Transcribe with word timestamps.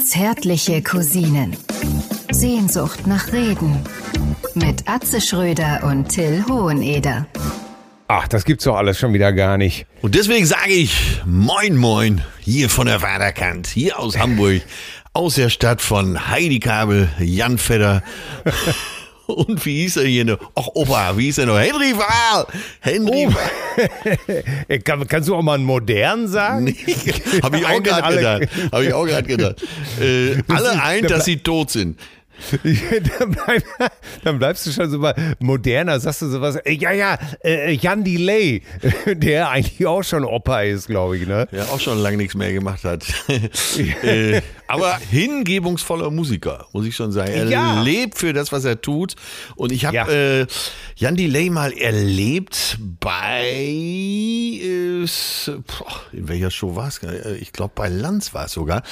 Zärtliche 0.00 0.82
Cousinen. 0.82 1.56
Sehnsucht 2.30 3.06
nach 3.06 3.32
Reden. 3.32 3.84
Mit 4.54 4.88
Atze 4.88 5.20
Schröder 5.20 5.84
und 5.84 6.08
Till 6.08 6.44
Hoheneder. 6.48 7.26
Ach, 8.08 8.26
das 8.26 8.44
gibt's 8.44 8.64
doch 8.64 8.76
alles 8.76 8.98
schon 8.98 9.12
wieder 9.12 9.32
gar 9.32 9.58
nicht. 9.58 9.86
Und 10.00 10.14
deswegen 10.14 10.46
sage 10.46 10.72
ich 10.72 11.20
Moin 11.26 11.76
Moin 11.76 12.22
hier 12.40 12.70
von 12.70 12.86
der 12.86 13.02
Waderkant, 13.02 13.66
hier 13.66 13.98
aus 13.98 14.18
Hamburg, 14.18 14.62
aus 15.12 15.34
der 15.34 15.50
Stadt 15.50 15.82
von 15.82 16.28
Heidi 16.28 16.58
Kabel, 16.58 17.08
Jan 17.18 17.58
Fedder. 17.58 18.02
Und 19.46 19.64
wie 19.66 19.82
hieß 19.82 19.98
er 19.98 20.04
hier 20.06 20.24
noch? 20.24 20.38
Ach, 20.54 20.68
Opa, 20.74 21.16
wie 21.16 21.24
hieß 21.24 21.38
er 21.38 21.46
noch? 21.46 21.58
Henry 21.58 21.92
Wahl! 21.96 22.46
Henry 22.80 23.28
Oh. 23.28 23.34
Wahl. 23.34 24.78
Kann, 24.84 25.06
kannst 25.06 25.28
du 25.28 25.34
auch 25.36 25.42
mal 25.42 25.54
einen 25.54 25.64
modernen 25.64 26.28
sagen? 26.28 26.64
Nee, 26.64 26.74
Habe 27.42 27.58
ich 27.58 27.66
auch 27.66 27.82
gerade 27.82 28.16
gedacht. 28.16 28.48
Habe 28.72 28.84
ich 28.86 28.92
auch 28.92 29.04
gerade 29.06 29.28
gedacht. 29.28 29.62
Äh, 30.00 30.42
alle 30.48 30.82
eint, 30.82 31.10
dass 31.10 31.24
sie 31.26 31.36
tot 31.38 31.70
sind. 31.70 31.98
dann, 33.18 33.32
bleib, 33.32 33.64
dann 34.22 34.38
bleibst 34.38 34.64
du 34.66 34.70
schon 34.70 34.88
so 34.88 34.98
mal 34.98 35.14
moderner, 35.40 35.98
sagst 35.98 36.22
du 36.22 36.26
sowas. 36.28 36.54
Äh, 36.56 36.72
ja, 36.74 36.92
ja, 36.92 37.18
äh, 37.44 37.72
Jan 37.72 38.04
Delay, 38.04 38.62
der 39.06 39.50
eigentlich 39.50 39.84
auch 39.86 40.04
schon 40.04 40.24
Opa 40.24 40.62
ist, 40.62 40.86
glaube 40.86 41.18
ich, 41.18 41.26
ne? 41.26 41.48
Ja, 41.50 41.64
auch 41.64 41.80
schon 41.80 41.98
lange 41.98 42.16
nichts 42.16 42.36
mehr 42.36 42.52
gemacht 42.52 42.84
hat. 42.84 43.04
äh, 44.02 44.40
aber 44.68 44.98
hingebungsvoller 45.10 46.10
Musiker, 46.10 46.66
muss 46.72 46.86
ich 46.86 46.94
schon 46.94 47.10
sagen. 47.12 47.32
Er 47.32 47.48
Ja. 47.48 47.82
lebt 47.82 48.18
für 48.18 48.32
das, 48.32 48.52
was 48.52 48.64
er 48.64 48.80
tut. 48.80 49.16
Und 49.56 49.72
ich 49.72 49.84
habe 49.84 49.96
Ja. 49.96 50.08
äh, 50.08 50.46
Jan 50.96 51.16
Delay 51.16 51.50
mal 51.50 51.72
erlebt 51.72 52.78
bei, 53.00 53.44
äh, 53.44 55.06
in 56.12 56.28
welcher 56.28 56.50
Show 56.50 56.76
war 56.76 56.88
es? 56.88 57.00
Ich 57.40 57.52
glaube, 57.52 57.72
bei 57.74 57.88
Lanz 57.88 58.34
war 58.34 58.46
es 58.46 58.52
sogar. 58.52 58.82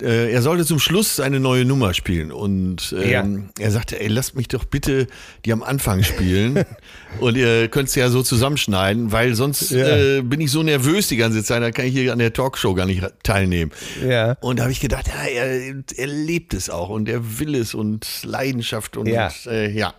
Äh, 0.00 0.32
er 0.32 0.42
sollte 0.42 0.64
zum 0.64 0.78
Schluss 0.78 1.16
seine 1.16 1.40
neue 1.40 1.64
Nummer 1.64 1.92
spielen. 1.94 2.32
Und 2.32 2.94
ähm, 2.98 3.50
er 3.58 3.70
sagte, 3.70 4.00
ey, 4.00 4.08
lasst 4.08 4.36
mich 4.36 4.48
doch 4.48 4.64
bitte 4.64 5.06
die 5.44 5.52
am 5.52 5.62
Anfang 5.62 6.02
spielen. 6.02 6.64
und 7.20 7.36
ihr 7.36 7.68
könnt 7.68 7.88
es 7.88 7.94
ja 7.94 8.08
so 8.08 8.22
zusammenschneiden, 8.22 9.12
weil 9.12 9.34
sonst 9.34 9.70
Ja. 9.70 9.86
äh, 9.96 10.22
bin 10.22 10.40
ich 10.40 10.50
so 10.50 10.62
nervös 10.62 11.08
die 11.08 11.16
ganze 11.16 11.42
Zeit, 11.44 11.62
da 11.62 11.70
kann 11.70 11.84
ich 11.86 11.92
hier 11.92 12.12
an 12.12 12.18
der 12.18 12.32
Talkshow 12.32 12.74
gar 12.74 12.86
nicht 12.86 13.02
teilnehmen. 13.22 13.72
Ja. 14.06 14.32
Und 14.40 14.58
da 14.58 14.62
habe 14.64 14.72
ich 14.72 14.80
gedacht, 14.80 15.09
ja, 15.14 15.24
er, 15.24 15.74
er 15.96 16.06
lebt 16.06 16.54
es 16.54 16.70
auch 16.70 16.88
und 16.88 17.08
er 17.08 17.38
will 17.38 17.54
es 17.54 17.74
und 17.74 18.06
Leidenschaft 18.24 18.96
und 18.96 19.06
Ja. 19.06 19.30
Äh, 19.46 19.70
ja. 19.70 19.94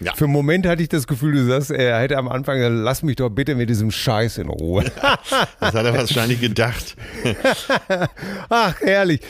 Ja. 0.00 0.14
Für 0.16 0.24
einen 0.24 0.32
Moment 0.32 0.66
hatte 0.66 0.82
ich 0.82 0.88
das 0.88 1.06
Gefühl, 1.06 1.32
du 1.32 1.44
sagst, 1.46 1.70
er 1.70 2.00
hätte 2.00 2.16
am 2.16 2.28
Anfang, 2.28 2.56
gesagt, 2.56 2.74
lass 2.76 3.02
mich 3.04 3.14
doch 3.16 3.30
bitte 3.30 3.54
mit 3.54 3.70
diesem 3.70 3.92
Scheiß 3.92 4.38
in 4.38 4.48
Ruhe. 4.48 4.84
Das 5.60 5.74
hat 5.74 5.84
er 5.86 5.94
wahrscheinlich 5.94 6.40
gedacht. 6.40 6.96
Ach, 8.48 8.80
herrlich. 8.80 9.20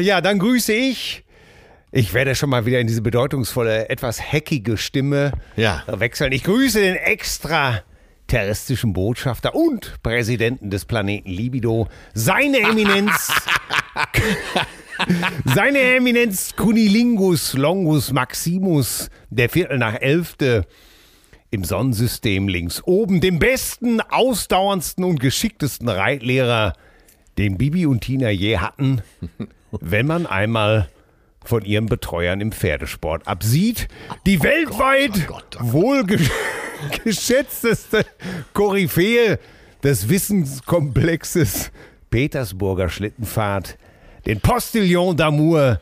Ja, 0.00 0.20
dann 0.20 0.38
grüße 0.38 0.72
ich. 0.72 1.24
Ich 1.90 2.14
werde 2.14 2.34
schon 2.36 2.50
mal 2.50 2.66
wieder 2.66 2.78
in 2.78 2.86
diese 2.86 3.02
bedeutungsvolle, 3.02 3.88
etwas 3.88 4.20
hackige 4.20 4.76
Stimme 4.76 5.32
Ja. 5.56 5.82
wechseln. 5.88 6.30
Ich 6.32 6.44
grüße 6.44 6.80
den 6.80 6.94
extra 6.96 7.82
terrestrischen 8.26 8.92
Botschafter 8.92 9.54
und 9.54 10.02
Präsidenten 10.02 10.70
des 10.70 10.84
Planeten 10.84 11.30
Libido, 11.30 11.88
seine 12.14 12.58
Eminenz, 12.58 13.32
seine 15.44 15.78
Eminenz 15.78 16.56
Cunilingus 16.56 17.54
Longus 17.54 18.12
Maximus, 18.12 19.10
der 19.30 19.48
Viertel 19.48 19.78
nach 19.78 19.94
Elfte 19.94 20.66
im 21.50 21.64
Sonnensystem 21.64 22.48
links 22.48 22.82
oben, 22.84 23.20
dem 23.20 23.38
besten, 23.38 24.00
ausdauerndsten 24.00 25.04
und 25.04 25.20
geschicktesten 25.20 25.88
Reitlehrer, 25.88 26.72
den 27.38 27.56
Bibi 27.56 27.86
und 27.86 28.00
Tina 28.00 28.30
je 28.30 28.58
hatten, 28.58 29.02
wenn 29.70 30.06
man 30.06 30.26
einmal 30.26 30.88
von 31.48 31.64
ihren 31.64 31.86
Betreuern 31.86 32.40
im 32.40 32.52
Pferdesport 32.52 33.26
absieht. 33.26 33.88
Die 34.26 34.42
weltweit 34.42 35.12
oh 35.14 35.32
Gott, 35.32 35.58
oh 35.60 35.72
wohl 35.72 36.00
gesch- 36.00 36.30
geschätzteste 37.04 38.04
Koryphäe 38.52 39.38
des 39.82 40.08
Wissenskomplexes 40.08 41.70
Petersburger 42.10 42.88
Schlittenfahrt, 42.88 43.78
den 44.26 44.40
Postillon 44.40 45.16
d'Amour, 45.16 45.78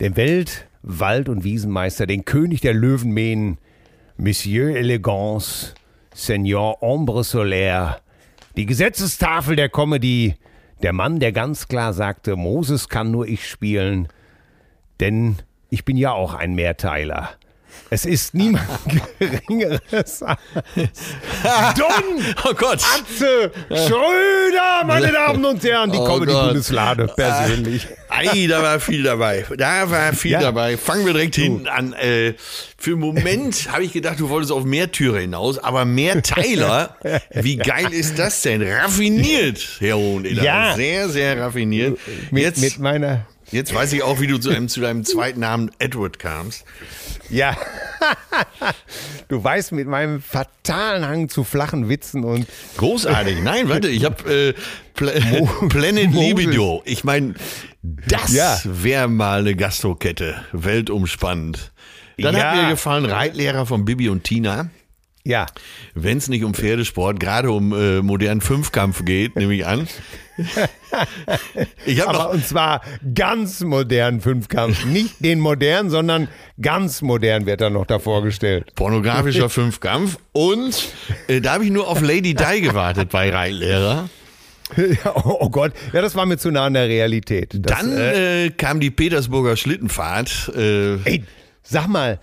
den 0.00 0.16
Welt-, 0.16 0.66
Wald- 0.82 1.28
und 1.28 1.44
Wiesenmeister, 1.44 2.06
den 2.06 2.24
König 2.24 2.60
der 2.60 2.74
Löwenmähen, 2.74 3.58
Monsieur 4.16 4.76
Elegance, 4.76 5.74
Seigneur 6.14 6.82
Ombre 6.82 7.24
Solaire, 7.24 7.98
die 8.56 8.66
Gesetzestafel 8.66 9.56
der 9.56 9.68
Comedy, 9.68 10.34
der 10.82 10.92
Mann, 10.92 11.20
der 11.20 11.32
ganz 11.32 11.68
klar 11.68 11.92
sagte, 11.92 12.36
Moses 12.36 12.88
kann 12.88 13.10
nur 13.10 13.26
ich 13.26 13.48
spielen, 13.48 14.08
denn 15.00 15.36
ich 15.70 15.84
bin 15.84 15.96
ja 15.96 16.12
auch 16.12 16.34
ein 16.34 16.54
Mehrteiler. 16.54 17.30
Es 17.90 18.04
ist 18.04 18.34
niemand 18.34 18.66
Geringeres 19.18 20.22
als 20.22 20.38
Don 21.78 22.22
Oh 22.44 22.52
Gott. 22.54 22.80
Atze 22.82 23.50
Schröder, 23.70 24.84
meine 24.84 25.10
Damen 25.12 25.42
und 25.44 25.62
Herren, 25.64 25.90
die 25.92 25.98
Oh 25.98 26.04
Comedy-Bundeslade 26.04 27.06
persönlich. 27.16 27.86
Ei, 28.10 28.46
da 28.46 28.62
war 28.62 28.80
viel 28.80 29.02
dabei. 29.04 29.44
Da 29.56 29.90
war 29.90 30.12
viel 30.12 30.32
Ja. 30.32 30.40
dabei. 30.40 30.76
Fangen 30.76 31.06
wir 31.06 31.12
direkt 31.14 31.36
hinten 31.36 31.66
an. 31.66 31.92
Äh, 31.94 32.34
für 32.76 32.90
einen 32.92 33.00
Moment 33.00 33.68
habe 33.72 33.84
ich 33.84 33.92
gedacht, 33.92 34.20
du 34.20 34.28
wolltest 34.28 34.52
auf 34.52 34.64
Mehrtüre 34.64 35.20
hinaus, 35.20 35.58
aber 35.58 35.84
Mehrteiler, 35.84 36.96
wie 37.32 37.56
geil 37.56 37.92
ist 37.92 38.18
das 38.18 38.42
denn? 38.42 38.62
Raffiniert, 38.62 39.64
Herr 39.78 39.96
Hoheneder. 39.96 40.42
Ja. 40.42 40.74
Sehr, 40.74 41.08
sehr 41.08 41.40
raffiniert. 41.40 41.98
Mit, 42.30 42.42
Jetzt, 42.42 42.60
mit 42.60 42.78
meiner, 42.78 43.26
jetzt 43.50 43.74
weiß 43.74 43.92
ich 43.92 44.02
auch, 44.02 44.20
wie 44.20 44.26
du 44.26 44.38
zu 44.38 44.50
deinem, 44.50 44.68
zu 44.68 44.80
deinem 44.80 45.04
zweiten 45.04 45.40
Namen 45.40 45.70
Edward 45.78 46.18
kamst. 46.18 46.64
ja, 47.30 47.56
du 49.28 49.42
weißt, 49.42 49.72
mit 49.72 49.86
meinem 49.88 50.22
fatalen 50.22 51.06
Hang 51.06 51.28
zu 51.28 51.44
flachen 51.44 51.88
Witzen 51.88 52.24
und 52.24 52.46
Großartig. 52.76 53.40
Nein, 53.42 53.68
warte, 53.68 53.88
ich 53.88 54.04
habe 54.04 54.32
äh, 54.32 54.54
Pla 54.94 55.12
Planet 55.68 56.10
Moses. 56.12 56.28
Libido. 56.28 56.82
Ich 56.84 57.04
meine, 57.04 57.34
das 57.82 58.32
Ja. 58.32 58.58
wäre 58.64 59.08
mal 59.08 59.40
eine 59.40 59.54
Gastrokette. 59.54 60.42
Weltumspannend. 60.52 61.72
Dann 62.18 62.36
Ja. 62.36 62.50
hat 62.52 62.62
mir 62.62 62.68
gefallen 62.70 63.04
Reitlehrer 63.04 63.66
von 63.66 63.84
Bibi 63.84 64.08
und 64.08 64.24
Tina. 64.24 64.70
Ja, 65.28 65.44
Wenn 65.94 66.16
es 66.16 66.28
nicht 66.28 66.42
um 66.42 66.54
Pferdesport, 66.54 67.20
gerade 67.20 67.50
um 67.50 67.72
äh, 67.72 68.00
modernen 68.00 68.40
Fünfkampf 68.40 69.04
geht, 69.04 69.36
nehme 69.36 69.54
ich 69.54 69.66
an. 69.66 69.86
Ich 71.84 72.00
habe 72.00 72.10
aber 72.10 72.24
noch. 72.28 72.32
und 72.34 72.46
zwar 72.46 72.80
ganz 73.14 73.60
modernen 73.60 74.20
Fünfkampf. 74.20 74.84
Nicht 74.86 75.16
den 75.22 75.38
modernen, 75.40 75.90
sondern 75.90 76.28
ganz 76.60 77.02
modern 77.02 77.44
wird 77.44 77.60
er 77.60 77.70
noch 77.70 77.84
da 77.86 77.98
vorgestellt. 77.98 78.74
Pornografischer 78.74 79.48
Fünfkampf 79.50 80.16
und 80.32 80.88
äh, 81.26 81.40
da 81.40 81.54
habe 81.54 81.64
ich 81.64 81.70
nur 81.70 81.88
auf 81.88 82.00
Lady 82.00 82.34
Di 82.34 82.60
gewartet 82.62 83.10
bei 83.10 83.30
Reitlehrer. 83.30 84.08
Ja, 84.76 85.16
oh, 85.24 85.50
Gott, 85.50 85.72
ja, 85.92 86.00
das 86.02 86.14
war 86.14 86.24
mir 86.24 86.38
zu 86.38 86.50
nah 86.50 86.66
an 86.66 86.74
der 86.74 86.88
Realität. 86.88 87.54
Das, 87.58 87.78
Dann 87.78 87.96
äh, 87.98 88.50
kam 88.56 88.80
die 88.80 88.90
Petersburger 88.90 89.56
Schlittenfahrt. 89.56 90.52
Äh, 90.56 90.94
Ey, 91.04 91.24
sag 91.62 91.88
mal, 91.88 92.18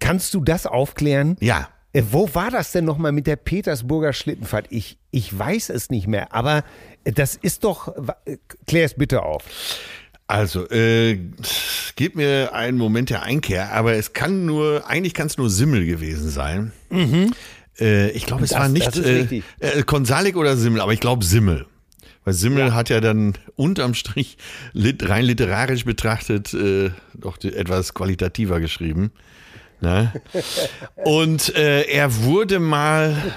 kannst 0.00 0.34
du 0.34 0.42
das 0.42 0.66
aufklären? 0.66 1.36
ja, 1.40 1.60
Äh, 1.60 1.71
Wo 1.94 2.34
war 2.34 2.50
das 2.50 2.72
denn 2.72 2.84
nochmal 2.84 3.12
mit 3.12 3.26
der 3.26 3.36
Petersburger 3.36 4.12
Schlittenfahrt? 4.12 4.66
Ich, 4.70 4.96
ich 5.10 5.36
weiß 5.38 5.68
es 5.70 5.90
nicht 5.90 6.06
mehr, 6.06 6.32
aber 6.34 6.64
äh, 7.04 7.12
das 7.12 7.36
ist 7.36 7.64
doch. 7.64 7.88
äh, 8.24 8.38
Klär 8.66 8.86
es 8.86 8.94
bitte 8.94 9.22
auf. 9.22 9.44
Also, 10.26 10.66
äh, 10.70 11.18
gib 11.96 12.16
mir 12.16 12.54
einen 12.54 12.78
Moment 12.78 13.10
der 13.10 13.22
Einkehr, 13.22 13.72
aber 13.74 13.94
es 13.94 14.14
kann 14.14 14.46
nur, 14.46 14.88
eigentlich 14.88 15.12
kann 15.12 15.26
es 15.26 15.36
nur 15.36 15.50
Simmel 15.50 15.84
gewesen 15.84 16.30
sein. 16.30 16.72
Äh, 17.78 18.10
ich 18.12 18.24
glaube, 18.24 18.44
es 18.44 18.50
Das- 18.50 18.58
war 18.60 18.68
nicht 18.68 18.96
äh, 18.96 19.00
richtig. 19.10 19.44
äh, 19.60 19.82
Konsalik 19.82 20.36
oder 20.36 20.56
Simmel, 20.56 20.80
aber 20.80 20.94
ich 20.94 21.00
glaube 21.00 21.24
Simmel. 21.24 21.66
Weil 22.24 22.34
Simmel 22.34 22.72
hat 22.72 22.88
ja 22.88 23.00
dann 23.00 23.34
unterm 23.56 23.94
Strich 23.94 24.38
lit, 24.72 25.06
rein 25.08 25.24
literarisch 25.24 25.84
betrachtet 25.84 26.54
äh, 26.54 26.90
doch 27.14 27.36
etwas 27.42 27.92
qualitativer 27.94 28.60
geschrieben. 28.60 29.10
Ne? 29.82 30.12
Und 31.04 31.54
äh, 31.56 31.82
er 31.82 32.22
wurde 32.22 32.60
mal 32.60 33.34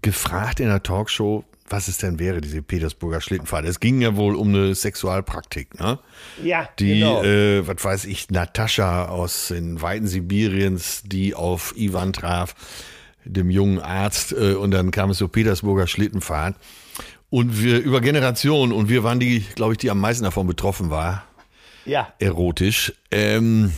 gefragt 0.00 0.58
in 0.60 0.66
der 0.66 0.82
Talkshow, 0.82 1.44
was 1.68 1.86
es 1.86 1.98
denn 1.98 2.18
wäre, 2.18 2.40
diese 2.40 2.62
Petersburger 2.62 3.20
Schlittenfahrt. 3.20 3.66
Es 3.66 3.78
ging 3.78 4.00
ja 4.00 4.16
wohl 4.16 4.34
um 4.34 4.48
eine 4.48 4.74
Sexualpraktik, 4.74 5.78
ne? 5.78 5.98
Ja, 6.42 6.68
Die, 6.78 7.00
genau. 7.00 7.22
äh, 7.22 7.66
was 7.66 7.84
weiß 7.84 8.04
ich, 8.06 8.30
Natascha 8.30 9.04
aus 9.06 9.48
den 9.48 9.80
Weiten 9.80 10.08
Sibiriens, 10.08 11.02
die 11.04 11.34
auf 11.34 11.74
Ivan 11.76 12.12
traf, 12.12 12.54
dem 13.24 13.50
jungen 13.50 13.78
Arzt, 13.78 14.32
äh, 14.32 14.54
und 14.54 14.72
dann 14.72 14.90
kam 14.90 15.10
es 15.10 15.18
zur 15.18 15.30
Petersburger 15.30 15.86
Schlittenfahrt. 15.86 16.56
Und 17.28 17.62
wir 17.62 17.78
über 17.78 18.00
Generationen, 18.00 18.72
und 18.72 18.88
wir 18.88 19.04
waren 19.04 19.20
die, 19.20 19.40
glaube 19.54 19.74
ich, 19.74 19.78
die 19.78 19.90
am 19.90 20.00
meisten 20.00 20.24
davon 20.24 20.46
betroffen 20.48 20.90
war, 20.90 21.24
ja. 21.84 22.12
erotisch. 22.18 22.92
Ähm, 23.12 23.72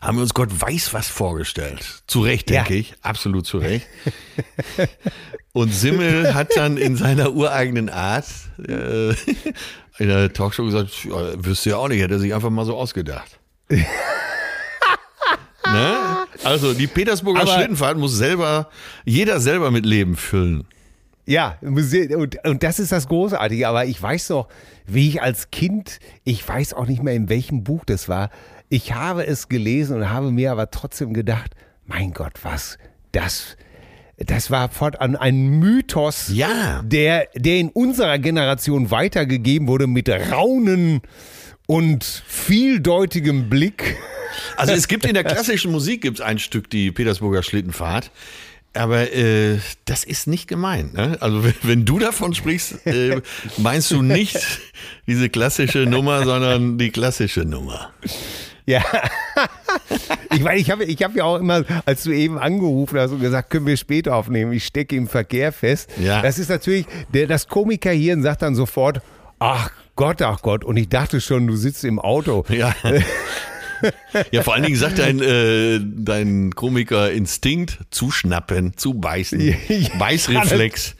haben 0.00 0.18
wir 0.18 0.22
uns 0.22 0.34
Gott 0.34 0.48
weiß 0.60 0.92
was 0.94 1.08
vorgestellt. 1.08 2.02
Zu 2.06 2.20
Recht, 2.22 2.48
denke 2.50 2.74
Ja. 2.74 2.80
ich. 2.80 2.94
Absolut 3.02 3.46
zu 3.46 3.58
Recht. 3.58 3.86
Und 5.52 5.72
Simmel 5.74 6.34
hat 6.34 6.56
dann 6.56 6.76
in 6.76 6.96
seiner 6.96 7.32
ureigenen 7.32 7.88
Art 7.90 8.26
äh, 8.66 9.10
in 9.98 10.08
der 10.08 10.32
Talkshow 10.32 10.64
gesagt, 10.64 10.90
wüsste 11.44 11.70
ja 11.70 11.76
auch 11.76 11.88
nicht, 11.88 12.00
hätte 12.00 12.14
er 12.14 12.20
sich 12.20 12.34
einfach 12.34 12.50
mal 12.50 12.64
so 12.64 12.76
ausgedacht. 12.76 13.38
ne? 13.68 13.86
Also 16.44 16.74
die 16.74 16.86
Petersburger 16.86 17.42
Aber- 17.42 17.52
Schlittenfahrt 17.54 17.98
muss 17.98 18.12
selber, 18.16 18.68
jeder 19.04 19.40
selber 19.40 19.70
mit 19.70 19.86
Leben 19.86 20.16
füllen. 20.16 20.64
Ja, 21.24 21.56
und, 21.60 22.36
und 22.44 22.62
das 22.64 22.80
ist 22.80 22.90
das 22.90 23.06
Großartige. 23.06 23.68
Aber 23.68 23.84
ich 23.84 24.00
weiß 24.02 24.30
noch, 24.30 24.48
wie 24.86 25.08
ich 25.08 25.22
als 25.22 25.52
Kind, 25.52 26.00
ich 26.24 26.46
weiß 26.46 26.74
auch 26.74 26.86
nicht 26.86 27.00
mehr, 27.02 27.14
in 27.14 27.28
welchem 27.28 27.62
Buch 27.62 27.84
das 27.86 28.08
war. 28.08 28.30
Ich 28.72 28.94
habe 28.94 29.26
es 29.26 29.50
gelesen 29.50 29.98
und 29.98 30.08
habe 30.08 30.30
mir 30.30 30.50
aber 30.50 30.70
trotzdem 30.70 31.12
gedacht, 31.12 31.50
mein 31.84 32.14
Gott, 32.14 32.32
was, 32.42 32.78
das, 33.12 33.58
das 34.16 34.50
war 34.50 34.70
fortan 34.70 35.14
ein 35.14 35.58
Mythos, 35.58 36.30
Ja. 36.32 36.80
der, 36.82 37.28
der 37.34 37.58
in 37.58 37.68
unserer 37.68 38.18
Generation 38.18 38.90
weitergegeben 38.90 39.68
wurde 39.68 39.86
mit 39.86 40.08
Raunen 40.08 41.02
und 41.66 42.02
vieldeutigem 42.26 43.50
Blick. 43.50 43.98
Also 44.56 44.72
es 44.72 44.88
gibt 44.88 45.04
in 45.04 45.12
der 45.12 45.24
klassischen 45.24 45.70
Musik 45.70 46.00
gibt's 46.00 46.22
ein 46.22 46.38
Stück, 46.38 46.70
die 46.70 46.92
Petersburger 46.92 47.42
Schlittenfahrt. 47.42 48.10
Aber 48.72 49.12
äh, 49.14 49.58
das 49.84 50.02
ist 50.02 50.26
nicht 50.26 50.48
gemeint. 50.48 50.94
Ne? 50.94 51.18
Also 51.20 51.44
wenn, 51.44 51.54
wenn 51.62 51.84
du 51.84 51.98
davon 51.98 52.32
sprichst, 52.34 52.86
äh, 52.86 53.20
meinst 53.58 53.90
du 53.90 54.00
nicht 54.00 54.38
diese 55.06 55.28
klassische 55.28 55.80
Nummer, 55.80 56.24
sondern 56.24 56.78
die 56.78 56.88
klassische 56.88 57.40
Nummer. 57.40 57.92
Ja. 58.66 58.82
Ich 60.34 60.40
meine, 60.42 60.58
ich 60.58 60.70
habe 60.70 60.84
ich 60.84 61.02
hab 61.02 61.14
ja 61.14 61.24
auch 61.24 61.38
immer, 61.38 61.62
als 61.84 62.04
du 62.04 62.10
eben 62.10 62.38
angerufen 62.38 62.98
hast 62.98 63.10
und 63.10 63.20
gesagt, 63.20 63.50
können 63.50 63.66
wir 63.66 63.76
später 63.76 64.16
aufnehmen, 64.16 64.52
ich 64.52 64.64
stecke 64.64 64.96
im 64.96 65.06
Verkehr 65.06 65.52
fest. 65.52 65.90
Ja. 66.00 66.22
Das 66.22 66.38
ist 66.38 66.48
natürlich, 66.48 66.86
der, 67.12 67.26
das 67.26 67.48
Komikerhirn 67.48 68.22
sagt 68.22 68.42
dann 68.42 68.54
sofort, 68.54 69.02
ach 69.38 69.70
Gott, 69.94 70.22
ach 70.22 70.40
Gott. 70.40 70.64
Und 70.64 70.76
ich 70.78 70.88
dachte 70.88 71.20
schon, 71.20 71.46
du 71.46 71.56
sitzt 71.56 71.84
im 71.84 71.98
Auto. 71.98 72.44
Ja. 72.48 72.74
Ja, 74.30 74.42
vor 74.42 74.54
allen 74.54 74.62
Dingen 74.62 74.76
sagt 74.76 74.98
dein, 74.98 75.20
äh, 75.20 75.80
dein 75.82 76.52
Komiker 76.54 77.10
Instinkt 77.10 77.78
zuschnappen, 77.90 78.76
zubeißen, 78.76 79.40
Ja, 79.40 79.54
Beißreflex. 79.98 80.94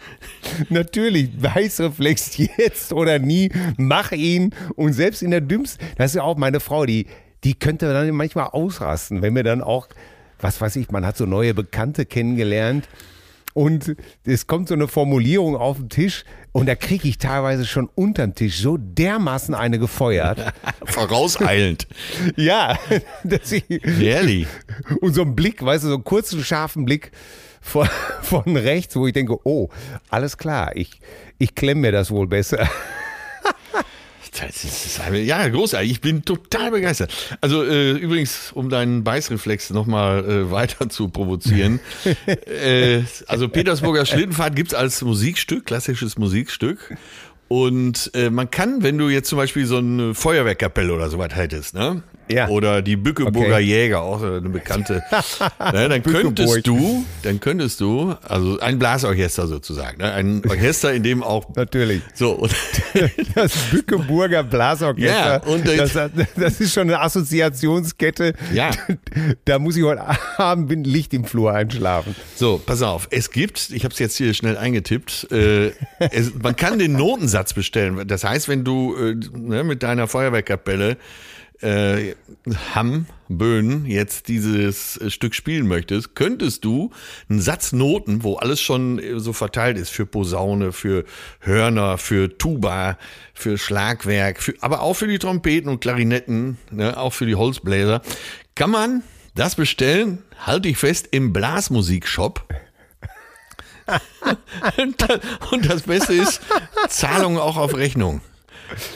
Natürlich, 0.68 1.30
Weißreflex 1.38 2.38
jetzt 2.58 2.92
oder 2.92 3.18
nie, 3.18 3.50
mach 3.76 4.12
ihn. 4.12 4.54
Und 4.74 4.94
selbst 4.94 5.22
in 5.22 5.30
der 5.30 5.40
dümmsten, 5.40 5.86
das 5.96 6.10
ist 6.10 6.16
ja 6.16 6.22
auch 6.22 6.36
meine 6.36 6.60
Frau, 6.60 6.84
die, 6.84 7.06
die 7.44 7.54
könnte 7.54 7.92
dann 7.92 8.10
manchmal 8.10 8.48
ausrasten, 8.48 9.22
wenn 9.22 9.34
wir 9.34 9.42
dann 9.42 9.62
auch, 9.62 9.88
was 10.40 10.60
weiß 10.60 10.76
ich, 10.76 10.90
man 10.90 11.04
hat 11.04 11.16
so 11.16 11.26
neue 11.26 11.54
Bekannte 11.54 12.06
kennengelernt 12.06 12.88
und 13.54 13.96
es 14.24 14.46
kommt 14.46 14.68
so 14.68 14.74
eine 14.74 14.88
Formulierung 14.88 15.56
auf 15.56 15.76
den 15.76 15.88
Tisch 15.88 16.24
und 16.52 16.66
da 16.66 16.74
kriege 16.74 17.08
ich 17.08 17.18
teilweise 17.18 17.66
schon 17.66 17.88
unterm 17.94 18.34
Tisch 18.34 18.60
so 18.60 18.76
dermaßen 18.78 19.54
eine 19.54 19.78
gefeuert. 19.78 20.52
Vorauseilend. 20.84 21.86
ja, 22.36 22.78
dass 23.24 23.52
ich, 23.52 23.64
Ehrlich. 24.00 24.46
und 25.00 25.14
so 25.14 25.22
ein 25.22 25.34
Blick, 25.34 25.62
weißt 25.64 25.84
du, 25.84 25.88
so 25.88 25.94
einen 25.94 26.04
kurzen, 26.04 26.42
scharfen 26.42 26.84
Blick 26.84 27.12
von, 27.60 27.88
von 28.22 28.56
rechts, 28.56 28.96
wo 28.96 29.06
ich 29.06 29.12
denke, 29.12 29.36
oh, 29.44 29.68
alles 30.08 30.38
klar, 30.38 30.74
ich, 30.74 31.00
ich 31.38 31.54
klemme 31.54 31.82
mir 31.82 31.92
das 31.92 32.10
wohl 32.10 32.26
besser. 32.26 32.68
Das 34.40 34.64
ist, 34.64 34.98
ja, 35.12 35.46
großartig. 35.46 35.90
Ich 35.90 36.00
bin 36.00 36.24
total 36.24 36.70
begeistert. 36.70 37.12
Also 37.42 37.64
äh, 37.64 37.92
übrigens, 37.92 38.50
um 38.52 38.70
deinen 38.70 39.04
Beißreflex 39.04 39.70
nochmal 39.70 40.24
äh, 40.24 40.50
weiter 40.50 40.88
zu 40.88 41.08
provozieren. 41.08 41.80
äh, 42.26 43.02
also 43.26 43.48
Petersburger 43.48 44.06
Schlittenfahrt 44.06 44.56
gibt's 44.56 44.72
als 44.72 45.02
Musikstück, 45.02 45.66
klassisches 45.66 46.16
Musikstück. 46.16 46.96
Und 47.48 48.10
äh, 48.14 48.30
man 48.30 48.50
kann, 48.50 48.82
wenn 48.82 48.96
du 48.96 49.10
jetzt 49.10 49.28
zum 49.28 49.36
Beispiel 49.36 49.66
so 49.66 49.76
eine 49.76 50.14
Feuerwehrkapelle 50.14 50.94
oder 50.94 51.10
sowas 51.10 51.34
hättest, 51.34 51.74
ne? 51.74 52.02
Ja. 52.30 52.48
Oder 52.48 52.82
die 52.82 52.96
Bückeburger 52.96 53.54
Okay. 53.56 53.62
Jäger, 53.64 54.00
auch 54.02 54.22
eine 54.22 54.40
bekannte. 54.48 55.02
ne, 55.72 55.88
dann 55.88 56.02
könntest 56.02 56.66
du, 56.66 57.04
dann 57.22 57.40
könntest 57.40 57.80
du, 57.80 58.14
also 58.26 58.58
ein 58.60 58.78
Blasorchester 58.78 59.46
sozusagen, 59.46 59.98
ne? 59.98 60.12
ein 60.12 60.42
Orchester, 60.48 60.92
in 60.94 61.02
dem 61.02 61.22
auch 61.22 61.54
Natürlich. 61.56 62.00
so 62.14 62.32
und 62.32 62.52
Das 63.34 63.52
Bückeburger 63.70 64.42
Blasorchester, 64.44 65.42
Ja, 65.44 65.52
und 65.52 65.66
das, 65.66 65.92
das- 65.92 66.10
das 66.36 66.60
ist 66.60 66.72
schon 66.72 66.84
eine 66.88 67.00
Assoziationskette. 67.00 68.34
Ja. 68.54 68.70
Da 69.44 69.58
muss 69.58 69.76
ich 69.76 69.82
heute 69.84 70.02
Abend 70.38 70.68
mit 70.70 70.86
Licht 70.86 71.12
im 71.14 71.24
Flur 71.24 71.52
einschlafen. 71.52 72.14
So, 72.34 72.58
pass 72.64 72.82
auf. 72.82 73.08
Es 73.10 73.30
gibt, 73.30 73.70
ich 73.70 73.84
habe 73.84 73.92
es 73.92 73.98
jetzt 73.98 74.16
hier 74.16 74.32
schnell 74.34 74.56
eingetippt, 74.56 75.28
äh, 75.32 75.72
es, 75.98 76.32
man 76.40 76.56
kann 76.56 76.78
den 76.78 76.92
Notensatz 76.92 77.52
bestellen. 77.52 78.06
Das 78.06 78.24
heißt, 78.24 78.48
wenn 78.48 78.64
du 78.64 78.94
äh, 78.96 79.14
ne, 79.36 79.64
mit 79.64 79.82
deiner 79.82 80.06
Feuerwehrkapelle 80.08 80.96
äh, 81.62 82.14
Hamm, 82.74 83.06
Böen 83.28 83.86
jetzt 83.86 84.28
dieses 84.28 84.96
äh, 84.96 85.10
Stück 85.10 85.34
spielen 85.34 85.66
möchtest, 85.66 86.14
könntest 86.14 86.64
du 86.64 86.90
einen 87.28 87.40
Satz 87.40 87.72
Noten, 87.72 88.22
wo 88.22 88.36
alles 88.36 88.60
schon 88.60 88.98
äh, 88.98 89.18
so 89.20 89.32
verteilt 89.32 89.78
ist 89.78 89.90
für 89.90 90.06
Posaune, 90.06 90.72
für 90.72 91.04
Hörner, 91.40 91.98
für 91.98 92.36
Tuba, 92.36 92.98
für 93.34 93.58
Schlagwerk, 93.58 94.42
für, 94.42 94.54
aber 94.60 94.82
auch 94.82 94.94
für 94.94 95.06
die 95.06 95.18
Trompeten 95.18 95.70
und 95.70 95.80
Klarinetten, 95.80 96.58
ne, 96.70 96.96
auch 96.96 97.12
für 97.12 97.26
die 97.26 97.36
Holzbläser, 97.36 98.02
kann 98.54 98.70
man 98.70 99.02
das 99.34 99.54
bestellen, 99.54 100.22
halte 100.38 100.68
ich 100.68 100.76
fest, 100.76 101.08
im 101.10 101.32
Blasmusikshop. 101.32 102.46
und 105.50 105.68
das 105.68 105.82
Beste 105.82 106.14
ist, 106.14 106.40
Zahlung 106.88 107.38
auch 107.38 107.56
auf 107.56 107.74
Rechnung. 107.74 108.20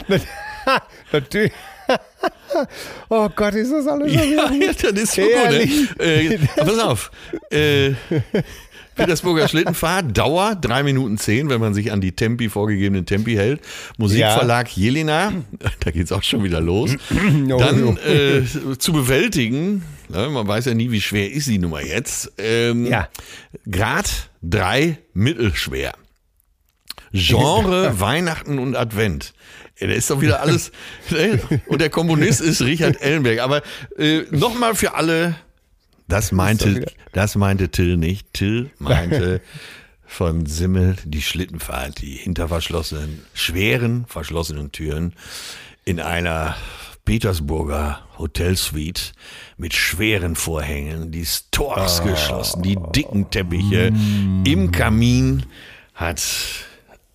Natürlich. 1.13 1.53
Oh 3.09 3.29
Gott, 3.35 3.55
ist 3.55 3.71
das 3.73 3.87
alles 3.87 4.13
schon 4.13 4.23
wieder 4.23 4.51
Ja, 4.51 4.67
ja, 4.67 4.73
das 4.73 4.93
ist 5.03 5.13
so 5.15 5.23
gut. 5.23 5.51
Ne? 5.99 6.05
Äh, 6.05 6.39
pass 6.57 6.79
auf. 6.79 7.11
Äh, 7.51 7.93
Petersburger 8.95 9.47
Schlittenfahrt, 9.49 10.17
Dauer 10.17 10.55
3 10.55 10.83
Minuten 10.83 11.19
10, 11.19 11.51
wenn 11.51 11.61
man 11.61 11.75
sich 11.75 11.93
an 11.93 12.01
die 12.01 12.13
Tempi, 12.13 12.49
vorgegebenen 12.49 13.05
Tempi 13.05 13.35
hält. 13.35 13.61
Musikverlag 13.99 14.75
Jelena, 14.75 15.33
da 15.81 15.91
geht's 15.91 16.13
auch 16.13 16.23
schon 16.23 16.43
wieder 16.45 16.61
los. 16.61 16.97
Oh, 17.49 17.59
Dann 17.59 17.97
äh, 17.99 18.43
zu 18.79 18.93
bewältigen, 18.93 19.83
man 20.09 20.47
weiß 20.49 20.65
ja 20.67 20.75
nie, 20.75 20.91
wie 20.91 21.01
schwer 21.01 21.31
ist 21.31 21.47
die 21.49 21.59
Nummer 21.59 21.83
jetzt. 21.83 22.33
Ähm, 22.39 22.87
Ja. 22.87 23.09
Grad 23.71 24.31
3 24.43 24.99
mittelschwer. 25.13 25.93
Genre 27.13 28.01
Weihnachten 28.01 28.59
und 28.59 28.77
Advent. 28.77 29.33
Ja, 29.79 29.87
Da 29.87 29.93
ist 29.93 30.11
doch 30.11 30.21
wieder 30.21 30.41
alles. 30.41 30.73
ne? 31.11 31.41
Und 31.67 31.81
der 31.81 31.91
Komponist 31.91 32.41
ist 32.41 32.63
Richard 32.63 33.01
Ellenberg. 33.01 33.41
Aber 33.41 33.63
äh, 33.99 34.23
nochmal 34.31 34.75
für 34.75 34.95
alle, 34.95 35.37
das 36.09 36.33
meinte, 36.33 36.87
das 37.13 37.35
meinte 37.35 37.71
Till 37.71 37.97
nicht. 37.97 38.33
Till 38.33 38.71
meinte 38.79 39.41
von 40.07 40.47
Simmel 40.47 40.97
die 41.05 41.23
Schlittenfahrt, 41.23 42.01
die 42.01 42.13
hinter 42.13 42.49
verschlossenen, 42.49 43.23
schweren 43.35 44.07
verschlossenen 44.07 44.71
Türen 44.71 45.15
in 45.85 46.01
einer 46.01 46.57
Petersburger 47.05 48.01
Hotelsuite 48.19 49.13
mit 49.57 49.75
schweren 49.75 50.37
Vorhängen, 50.37 51.13
die 51.13 51.25
Stores 51.25 52.03
geschlossen, 52.03 52.63
die 52.63 52.77
dicken 52.95 53.31
Teppiche. 53.31 53.93
Im 54.45 54.73
Kamin 54.73 55.45
hat 55.95 56.21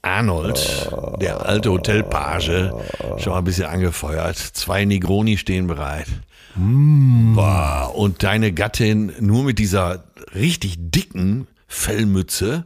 Arnold, 0.01 0.89
der 1.19 1.45
alte 1.45 1.71
Hotelpage, 1.71 2.71
schon 3.17 3.33
mal 3.33 3.39
ein 3.39 3.43
bisschen 3.43 3.67
angefeuert. 3.67 4.37
Zwei 4.37 4.85
Negroni 4.85 5.37
stehen 5.37 5.67
bereit. 5.67 6.07
Boah, 6.55 7.91
und 7.95 8.23
deine 8.23 8.51
Gattin 8.51 9.13
nur 9.19 9.43
mit 9.43 9.59
dieser 9.59 10.03
richtig 10.33 10.75
dicken 10.77 11.47
Fellmütze 11.67 12.65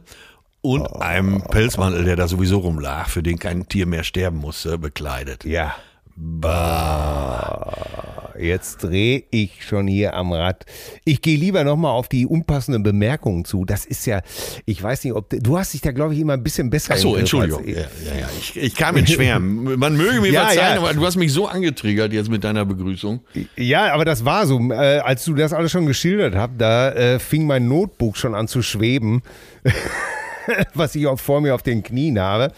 und 0.60 0.86
einem 1.00 1.42
Pelzmantel, 1.42 2.04
der 2.04 2.16
da 2.16 2.26
sowieso 2.26 2.58
rumlag, 2.58 3.08
für 3.08 3.22
den 3.22 3.38
kein 3.38 3.68
Tier 3.68 3.86
mehr 3.86 4.02
sterben 4.02 4.38
musste, 4.38 4.78
bekleidet. 4.78 5.44
Ja. 5.44 5.76
Bah. 6.16 8.15
Jetzt 8.38 8.82
drehe 8.82 9.24
ich 9.30 9.64
schon 9.64 9.86
hier 9.86 10.14
am 10.14 10.32
Rad. 10.32 10.64
Ich 11.04 11.22
gehe 11.22 11.36
lieber 11.36 11.64
nochmal 11.64 11.92
auf 11.92 12.08
die 12.08 12.26
unpassenden 12.26 12.82
Bemerkungen 12.82 13.44
zu. 13.44 13.64
Das 13.64 13.84
ist 13.84 14.06
ja, 14.06 14.20
ich 14.64 14.82
weiß 14.82 15.04
nicht, 15.04 15.14
ob 15.14 15.30
du 15.30 15.58
hast 15.58 15.74
dich 15.74 15.80
da, 15.80 15.92
glaube 15.92 16.14
ich, 16.14 16.20
immer 16.20 16.34
ein 16.34 16.42
bisschen 16.42 16.70
besser 16.70 16.94
Ach 16.94 16.98
so, 16.98 17.16
Entschuldigung. 17.16 17.62
ich. 17.66 17.76
Ja, 17.76 17.82
ja, 17.82 18.20
ja. 18.20 18.28
Ich, 18.38 18.56
ich 18.56 18.74
kam 18.74 18.96
in 18.96 19.06
Schwärmen. 19.06 19.64
Man 19.78 19.96
möge 19.96 20.20
mir 20.20 20.30
Ja, 20.32 20.46
verzeihen, 20.46 20.78
aber 20.78 20.94
du 20.94 21.04
hast 21.04 21.16
mich 21.16 21.32
so 21.32 21.46
angetriggert 21.46 22.12
jetzt 22.12 22.30
mit 22.30 22.44
deiner 22.44 22.64
Begrüßung. 22.64 23.20
Ja, 23.56 23.92
aber 23.92 24.04
das 24.04 24.24
war 24.24 24.46
so. 24.46 24.58
Äh, 24.70 24.98
als 24.98 25.24
du 25.24 25.34
das 25.34 25.52
alles 25.52 25.72
schon 25.72 25.86
geschildert 25.86 26.34
hast, 26.34 26.52
da 26.58 26.90
äh, 26.92 27.18
fing 27.18 27.46
mein 27.46 27.68
Notebook 27.68 28.16
schon 28.16 28.34
an 28.34 28.48
zu 28.48 28.62
schweben, 28.62 29.22
was 30.74 30.94
ich 30.94 31.06
auch 31.06 31.18
vor 31.18 31.40
mir 31.40 31.54
auf 31.54 31.62
den 31.62 31.82
Knien 31.82 32.18
habe. 32.18 32.52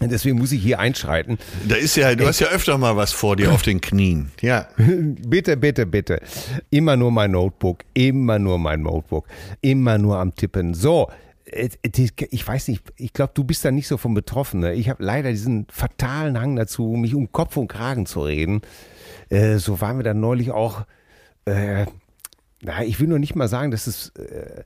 Deswegen 0.00 0.38
muss 0.38 0.52
ich 0.52 0.62
hier 0.62 0.78
einschreiten. 0.78 1.38
Da 1.66 1.74
ist 1.74 1.96
ja, 1.96 2.14
du 2.14 2.26
hast 2.26 2.40
ja 2.40 2.48
öfter 2.48 2.78
mal 2.78 2.96
was 2.96 3.12
vor 3.12 3.36
dir 3.36 3.52
auf 3.52 3.62
den 3.62 3.80
Knien. 3.80 4.30
Ja. 4.40 4.68
bitte, 4.76 5.56
bitte, 5.56 5.86
bitte. 5.86 6.20
Immer 6.70 6.96
nur 6.96 7.10
mein 7.10 7.32
Notebook, 7.32 7.84
immer 7.94 8.38
nur 8.38 8.58
mein 8.58 8.82
Notebook, 8.82 9.26
immer 9.60 9.98
nur 9.98 10.18
am 10.18 10.34
Tippen. 10.34 10.74
So, 10.74 11.08
äh, 11.50 11.68
ich 12.30 12.46
weiß 12.46 12.68
nicht, 12.68 12.82
ich 12.96 13.12
glaube, 13.12 13.32
du 13.34 13.44
bist 13.44 13.64
da 13.64 13.70
nicht 13.70 13.88
so 13.88 13.96
von 13.96 14.14
betroffen. 14.14 14.60
Ne? 14.60 14.74
Ich 14.74 14.88
habe 14.88 15.02
leider 15.02 15.30
diesen 15.30 15.66
fatalen 15.70 16.40
Hang 16.40 16.56
dazu, 16.56 16.84
mich 16.96 17.14
um 17.14 17.32
Kopf 17.32 17.56
und 17.56 17.68
Kragen 17.68 18.06
zu 18.06 18.22
reden. 18.22 18.62
Äh, 19.28 19.56
so 19.56 19.80
waren 19.80 19.98
wir 19.98 20.04
dann 20.04 20.20
neulich 20.20 20.50
auch. 20.50 20.86
Äh, 21.44 21.86
na, 22.60 22.82
ich 22.82 22.98
will 22.98 23.06
nur 23.06 23.20
nicht 23.20 23.36
mal 23.36 23.48
sagen, 23.48 23.70
dass 23.70 23.86
es, 23.86 24.10
äh, 24.16 24.64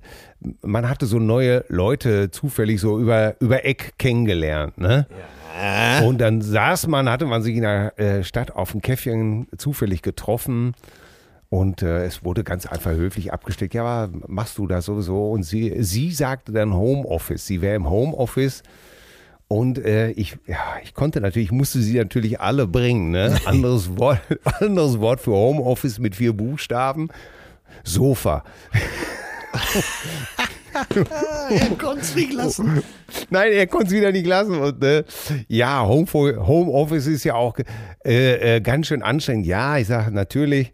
man 0.62 0.88
hatte 0.88 1.06
so 1.06 1.18
neue 1.18 1.64
Leute 1.68 2.30
zufällig 2.30 2.80
so 2.80 2.98
über, 2.98 3.34
über 3.40 3.64
Eck 3.64 3.94
kennengelernt, 3.98 4.78
ne? 4.78 5.06
Ja. 5.10 6.00
Und 6.00 6.18
dann 6.18 6.40
saß 6.40 6.86
man, 6.86 7.10
hatte 7.10 7.26
man 7.26 7.42
sich 7.42 7.56
in 7.56 7.62
der 7.62 7.98
äh, 7.98 8.24
Stadt 8.24 8.52
auf 8.52 8.72
dem 8.72 8.80
Käffchen 8.80 9.48
zufällig 9.58 10.00
getroffen 10.00 10.74
und 11.50 11.82
äh, 11.82 12.06
es 12.06 12.24
wurde 12.24 12.44
ganz 12.44 12.64
einfach 12.64 12.92
höflich 12.92 13.32
abgesteckt, 13.32 13.74
ja, 13.74 14.08
machst 14.26 14.56
du 14.56 14.66
das 14.66 14.86
sowieso? 14.86 15.30
Und 15.30 15.42
sie, 15.42 15.82
sie 15.82 16.10
sagte 16.10 16.52
dann 16.52 16.72
Homeoffice, 16.72 17.46
sie 17.46 17.60
wäre 17.60 17.76
im 17.76 17.90
Homeoffice 17.90 18.62
und 19.48 19.76
äh, 19.84 20.12
ich, 20.12 20.38
ja, 20.46 20.56
ich 20.82 20.94
konnte 20.94 21.20
natürlich, 21.20 21.52
musste 21.52 21.80
sie 21.80 21.98
natürlich 21.98 22.40
alle 22.40 22.66
bringen, 22.66 23.10
ne? 23.10 23.38
Anderes 23.44 23.98
Wort, 23.98 24.20
anderes 24.60 24.98
Wort 24.98 25.20
für 25.20 25.32
Homeoffice 25.32 25.98
mit 25.98 26.16
vier 26.16 26.32
Buchstaben. 26.32 27.10
Sofa. 27.84 28.44
Er 31.50 31.76
konnte 31.76 32.00
es 32.00 32.14
nicht 32.14 32.32
lassen. 32.32 32.82
Nein, 33.30 33.52
er 33.52 33.66
konnte 33.66 33.88
es 33.88 33.92
wieder 33.92 34.12
nicht 34.12 34.26
lassen. 34.26 34.58
Und, 34.58 34.82
äh, 34.82 35.04
ja, 35.48 35.86
Home 35.86 36.06
Homeoffice 36.12 37.06
ist 37.06 37.24
ja 37.24 37.34
auch 37.34 37.56
äh, 38.04 38.56
äh, 38.56 38.60
ganz 38.60 38.86
schön 38.86 39.02
anstrengend. 39.02 39.46
Ja, 39.46 39.78
ich 39.78 39.86
sage 39.86 40.10
natürlich. 40.12 40.72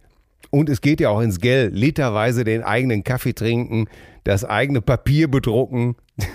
Und 0.50 0.68
es 0.68 0.80
geht 0.80 1.00
ja 1.00 1.10
auch 1.10 1.20
ins 1.20 1.40
Geld. 1.40 1.74
Literweise 1.74 2.44
den 2.44 2.62
eigenen 2.62 3.04
Kaffee 3.04 3.34
trinken, 3.34 3.86
das 4.24 4.44
eigene 4.44 4.80
Papier 4.80 5.28
bedrucken. 5.28 5.96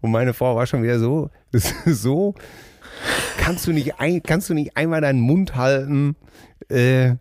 Und 0.00 0.10
meine 0.10 0.34
Frau 0.34 0.56
war 0.56 0.66
schon 0.66 0.82
wieder 0.82 0.98
so, 0.98 1.30
so, 1.86 2.34
kannst 3.38 3.66
du 3.66 3.72
nicht, 3.72 4.00
ein, 4.00 4.22
kannst 4.22 4.48
du 4.48 4.54
nicht 4.54 4.76
einmal 4.76 5.00
deinen 5.00 5.20
Mund 5.20 5.54
halten? 5.54 6.16
Äh, 6.68 7.16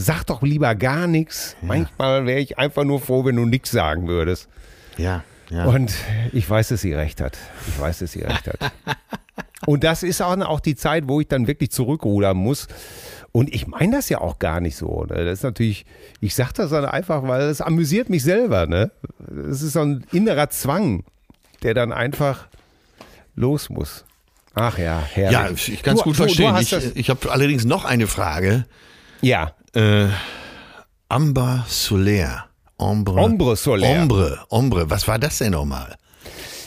sag 0.00 0.24
doch 0.24 0.42
lieber 0.42 0.74
gar 0.74 1.06
nichts. 1.06 1.56
Ja. 1.60 1.68
Manchmal 1.68 2.26
wäre 2.26 2.40
ich 2.40 2.58
einfach 2.58 2.84
nur 2.84 3.00
froh, 3.00 3.24
wenn 3.24 3.36
du 3.36 3.44
nichts 3.44 3.70
sagen 3.70 4.08
würdest. 4.08 4.48
Ja, 4.96 5.24
ja. 5.50 5.64
Und 5.64 5.94
ich 6.32 6.48
weiß, 6.48 6.68
dass 6.68 6.80
sie 6.80 6.94
recht 6.94 7.20
hat. 7.20 7.36
Ich 7.68 7.78
weiß, 7.78 7.98
dass 8.00 8.12
sie 8.12 8.22
recht 8.22 8.46
hat. 8.46 8.72
Und 9.66 9.84
das 9.84 10.02
ist 10.02 10.22
auch, 10.22 10.38
auch 10.40 10.60
die 10.60 10.74
Zeit, 10.74 11.04
wo 11.06 11.20
ich 11.20 11.28
dann 11.28 11.46
wirklich 11.46 11.70
zurückrudern 11.70 12.36
muss. 12.36 12.66
Und 13.32 13.54
ich 13.54 13.66
meine 13.66 13.96
das 13.96 14.08
ja 14.08 14.20
auch 14.20 14.38
gar 14.38 14.60
nicht 14.60 14.76
so. 14.76 15.04
Ne? 15.04 15.24
Das 15.24 15.34
ist 15.38 15.42
natürlich, 15.42 15.84
ich 16.20 16.34
sage 16.34 16.52
das 16.56 16.70
dann 16.70 16.86
einfach, 16.86 17.22
weil 17.28 17.42
es 17.42 17.60
amüsiert 17.60 18.08
mich 18.08 18.24
selber. 18.24 18.66
Ne? 18.66 18.90
Es 19.50 19.62
ist 19.62 19.74
so 19.74 19.80
ein 19.80 20.06
innerer 20.12 20.50
Zwang, 20.50 21.04
der 21.62 21.74
dann 21.74 21.92
einfach 21.92 22.48
los 23.36 23.68
muss. 23.68 24.04
Ach 24.54 24.78
ja, 24.78 25.00
herrlich. 25.12 25.68
Ja, 25.68 25.74
ich 25.74 25.82
kann 25.82 25.96
es 25.96 26.02
gut 26.02 26.16
verstehen. 26.16 26.56
ich, 26.58 26.72
ich 26.96 27.10
habe 27.10 27.30
allerdings 27.30 27.64
noch 27.64 27.84
eine 27.84 28.06
Frage. 28.06 28.64
Ja. 29.20 29.52
Äh, 29.74 30.08
Amber 31.08 31.64
Solaire. 31.68 32.44
Ombre. 32.76 33.20
Ombre 33.20 33.56
Solaire. 33.56 34.02
Ombre, 34.02 34.38
Ombre. 34.48 34.90
Was 34.90 35.06
war 35.06 35.18
das 35.18 35.38
denn 35.38 35.52
nochmal? 35.52 35.96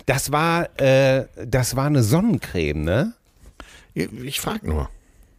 Das 0.06 0.32
war, 0.32 0.70
äh, 0.80 1.26
das 1.46 1.76
war 1.76 1.88
eine 1.88 2.04
Sonnencreme, 2.04 2.84
ne? 2.84 3.14
Ich, 3.94 4.12
ich 4.12 4.40
frag 4.40 4.64
nur. 4.64 4.90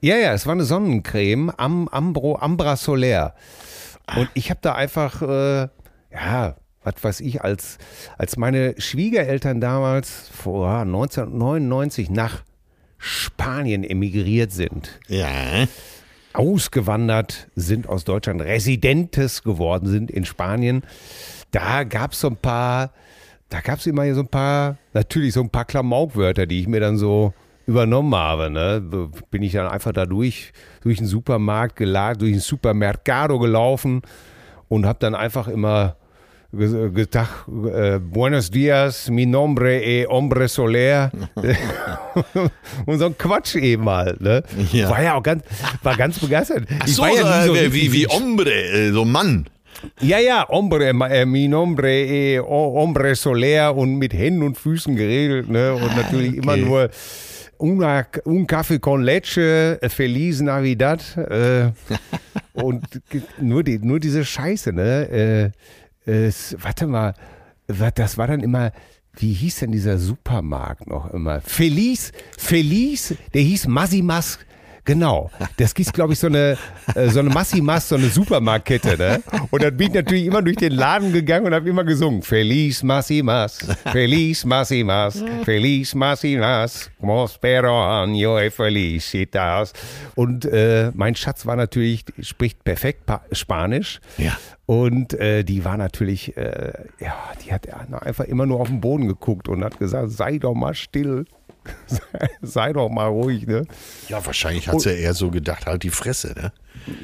Ja, 0.01 0.17
ja, 0.17 0.35
es 0.35 0.47
war 0.47 0.53
eine 0.53 0.65
Sonnencreme, 0.65 1.51
Am, 1.57 1.89
Ambro, 1.89 2.37
Ambra 2.37 2.77
Solaire. 2.77 3.33
Und 4.15 4.29
ich 4.35 4.51
habe 4.51 4.61
da 4.63 4.75
einfach, 4.75 5.23
äh, 5.23 5.69
ja, 6.13 6.57
was 6.83 6.95
weiß 7.03 7.21
ich, 7.21 7.43
als, 7.43 7.79
als 8.19 8.37
meine 8.37 8.75
Schwiegereltern 8.79 9.63
damals 9.63 10.29
vor 10.29 10.81
1999 10.81 12.11
nach 12.11 12.43
Spanien 12.99 13.85
emigriert 13.85 14.53
sind. 14.53 15.01
Ja 15.09 15.67
ausgewandert 16.35 17.49
sind 17.55 17.89
aus 17.89 18.05
Deutschland, 18.05 18.43
Residentes 18.43 19.43
geworden 19.43 19.87
sind 19.87 20.11
in 20.11 20.25
Spanien. 20.25 20.83
Da 21.51 21.85
gab 21.85 22.13
es 22.13 22.21
so 22.21 22.29
ein 22.29 22.37
paar, 22.37 22.93
da 23.49 23.61
gab 23.61 23.79
es 23.79 23.87
immer 23.87 24.13
so 24.15 24.21
ein 24.21 24.29
paar, 24.29 24.77
natürlich 24.93 25.33
so 25.33 25.41
ein 25.41 25.51
paar 25.51 25.65
Klamaukwörter, 25.65 26.47
die 26.47 26.61
ich 26.61 26.69
mir 26.69 26.81
dann 26.81 26.99
so 26.99 27.33
übernommen 27.67 28.15
habe. 28.15 28.51
Ne? 28.51 29.11
Bin 29.31 29.43
ich 29.43 29.53
dann 29.53 29.69
einfach 29.69 29.93
da 29.93 30.07
durch, 30.07 30.53
durch 30.83 30.99
den 30.99 31.07
Supermarkt 31.07 31.77
geladen, 31.77 32.19
durch 32.19 32.33
den 32.33 32.41
Supermercado 32.41 33.39
gelaufen 33.39 34.03
und 34.69 34.87
habe 34.87 34.99
dann 34.99 35.15
einfach 35.15 35.49
immer 35.49 35.97
gedacht, 36.57 37.47
äh, 37.49 37.99
Buenos 37.99 38.51
dias, 38.51 39.11
mi 39.11 39.27
nombre 39.27 39.83
e 39.83 40.07
hombre 40.07 40.49
soler. 40.49 41.11
und 42.87 42.99
so 42.99 43.07
ein 43.07 43.19
Quatsch 43.19 43.57
eben 43.57 43.89
halt. 43.89 44.21
Ne? 44.21 44.43
Ja. 44.73 44.91
War 44.91 45.03
ja 45.03 45.15
auch 45.15 45.23
ganz, 45.23 45.45
war 45.83 45.97
ganz 45.97 46.19
begeistert. 46.19 46.67
Ach 46.81 46.87
so, 46.87 47.05
ich 47.07 47.15
ja 47.17 47.43
so, 47.45 47.55
so 47.55 47.73
wie, 47.73 47.93
wie 47.93 48.07
hombre, 48.07 48.51
äh, 48.51 48.93
so 48.93 49.05
Mann. 49.05 49.47
Ja, 50.01 50.19
ja, 50.19 50.47
hombre, 50.49 50.89
äh, 50.89 51.27
mi 51.27 51.49
nombre 51.49 51.91
e 51.91 52.41
hombre 52.41 53.15
soler 53.15 53.77
und 53.77 53.97
mit 53.97 54.15
Händen 54.15 54.43
und 54.43 54.57
Füßen 54.57 54.97
geregelt. 54.97 55.49
Ne? 55.49 55.75
Und 55.75 55.83
ah, 55.83 55.97
natürlich 55.97 56.31
okay. 56.31 56.39
immer 56.39 56.57
nur 56.57 56.91
una, 57.59 58.07
un 58.25 58.47
café 58.47 58.79
con 58.79 59.03
leche, 59.03 59.79
feliz 59.89 60.41
Navidad. 60.41 61.17
Äh, 61.17 61.73
und 62.55 62.85
nur, 63.41 63.63
die, 63.63 63.79
nur 63.79 64.01
diese 64.01 64.25
Scheiße, 64.25 64.73
ne? 64.73 65.09
Äh, 65.11 65.51
es, 66.05 66.57
warte 66.61 66.87
mal, 66.87 67.15
das 67.67 68.19
war 68.19 68.27
dann 68.27 68.41
immer, 68.41 68.73
wie 69.17 69.33
hieß 69.33 69.61
denn 69.61 69.73
dieser 69.73 69.99
Supermarkt 69.99 70.87
noch 70.87 71.13
immer? 71.13 71.41
Feliz, 71.41 72.13
Feliz, 72.37 73.15
der 73.33 73.43
hieß 73.43 73.69
Massimas 73.69 74.39
Genau. 74.85 75.31
Das 75.57 75.73
ist, 75.73 75.95
glaube 75.95 76.13
ich, 76.13 76.19
so 76.19 76.27
eine, 76.27 76.59
äh, 76.95 77.09
so 77.09 77.21
eine 77.21 77.31
Massimas, 77.31 77.89
so 77.89 77.95
eine 77.95 78.09
Supermarktkette, 78.09 78.99
ne? 78.99 79.23
Und 79.51 79.63
dann 79.63 79.75
bin 79.77 79.89
ich 79.89 79.95
natürlich 79.95 80.27
immer 80.27 80.43
durch 80.43 80.57
den 80.57 80.73
Laden 80.73 81.13
gegangen 81.13 81.47
und 81.47 81.55
habe 81.55 81.69
immer 81.69 81.85
gesungen. 81.85 82.23
Feliz 82.23 82.83
Massimas, 82.83 83.67
Feliz 83.93 84.45
Massimas, 84.45 85.25
Feliz 85.45 85.95
Massimas, 85.95 86.91
Prospero 87.01 87.83
año 87.83 88.39
e 88.39 88.51
felicitas. 88.51 89.73
Und 90.15 90.45
äh, 90.45 90.91
mein 90.95 91.15
Schatz 91.15 91.47
war 91.47 91.57
natürlich, 91.57 92.05
spricht 92.21 92.63
perfekt 92.63 93.07
pa 93.07 93.23
Spanisch. 93.33 94.01
Ja. 94.19 94.37
Und 94.67 95.13
äh, 95.15 95.45
die 95.45 95.65
war 95.65 95.77
natürlich, 95.77 96.37
äh, 96.37 96.73
ja, 96.99 97.15
die 97.45 97.53
hat 97.53 97.69
einfach 97.93 98.25
immer 98.25 98.47
nur 98.47 98.61
auf 98.61 98.69
den 98.69 98.81
Boden 98.81 99.09
geguckt 99.09 99.49
und 99.49 99.63
hat 99.63 99.79
gesagt, 99.79 100.11
sei 100.11 100.39
doch 100.39 100.55
mal 100.55 100.75
still. 100.75 101.27
sei, 102.43 102.73
doch 102.75 102.91
mal 102.91 103.07
ruhig, 103.07 103.47
ne? 103.47 103.67
Ja, 104.09 104.25
wahrscheinlich 104.25 104.69
hat 104.69 104.83
sie 104.83 104.91
ja 104.91 104.97
eher 104.97 105.15
so 105.15 105.31
gedacht, 105.31 105.67
halt 105.67 105.83
die 105.83 105.91
Fresse, 105.91 106.35
ne? 106.37 106.53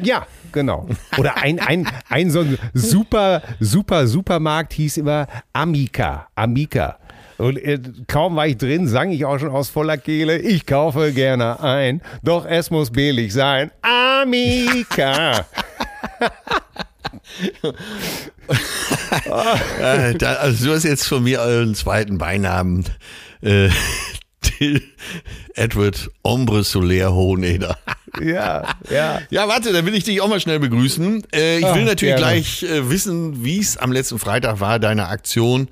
Ja, 0.03 0.27
genau. 0.53 0.87
Oder 1.17 1.39
ein, 1.39 1.59
ein, 1.59 1.89
ein 2.09 2.31
so 2.31 2.41
ein 2.41 2.59
super, 2.75 3.43
super 3.59 4.07
Supermarkt 4.07 4.75
hieß 4.75 4.99
immer 4.99 5.27
Amica. 5.55 6.29
Amica. 6.35 6.99
Und 7.39 7.57
äh, 7.57 7.81
kaum 8.07 8.37
war 8.37 8.47
ich 8.47 8.59
drin, 8.59 8.87
sang 8.87 9.11
ich 9.13 9.25
auch 9.25 9.39
schon 9.39 9.49
aus 9.49 9.71
voller 9.71 9.97
Kehle, 9.97 10.39
ich 10.39 10.67
kaufe 10.67 11.13
gerne 11.13 11.59
ein, 11.61 12.03
doch 12.23 12.45
es 12.45 12.71
muss 12.71 12.91
billig 12.91 13.33
sein. 13.33 13.71
Amica. 13.81 15.47
äh, 19.81 20.25
also 20.25 20.67
du 20.67 20.75
hast 20.75 20.85
jetzt 20.85 21.07
von 21.07 21.23
mir 21.23 21.41
euren 21.41 21.75
zweiten 21.75 22.19
Beinamen. 22.19 22.85
Äh, 23.43 23.71
Edward 25.55 26.11
Ombre 26.23 26.65
Solaire 26.65 27.15
Hoheneder. 27.15 27.79
Ja, 28.21 28.75
ja. 28.91 29.21
Ja, 29.31 29.49
warte, 29.49 29.73
dann 29.73 29.87
will 29.87 29.95
ich 29.95 30.05
dich 30.05 30.21
auch 30.21 30.29
mal 30.29 30.41
schnell 30.41 30.59
begrüßen. 30.59 31.25
Äh, 31.35 31.59
ich 31.59 31.75
will 31.75 31.85
natürlich 31.85 32.17
gerne. 32.17 32.21
gleich 32.21 32.63
äh, 32.63 32.91
wissen, 32.91 33.45
wie 33.45 33.59
es 33.59 33.77
am 33.77 33.93
letzten 33.93 34.19
Freitag 34.19 34.61
war, 34.61 34.79
deine 34.79 35.09
Aktion. 35.09 35.69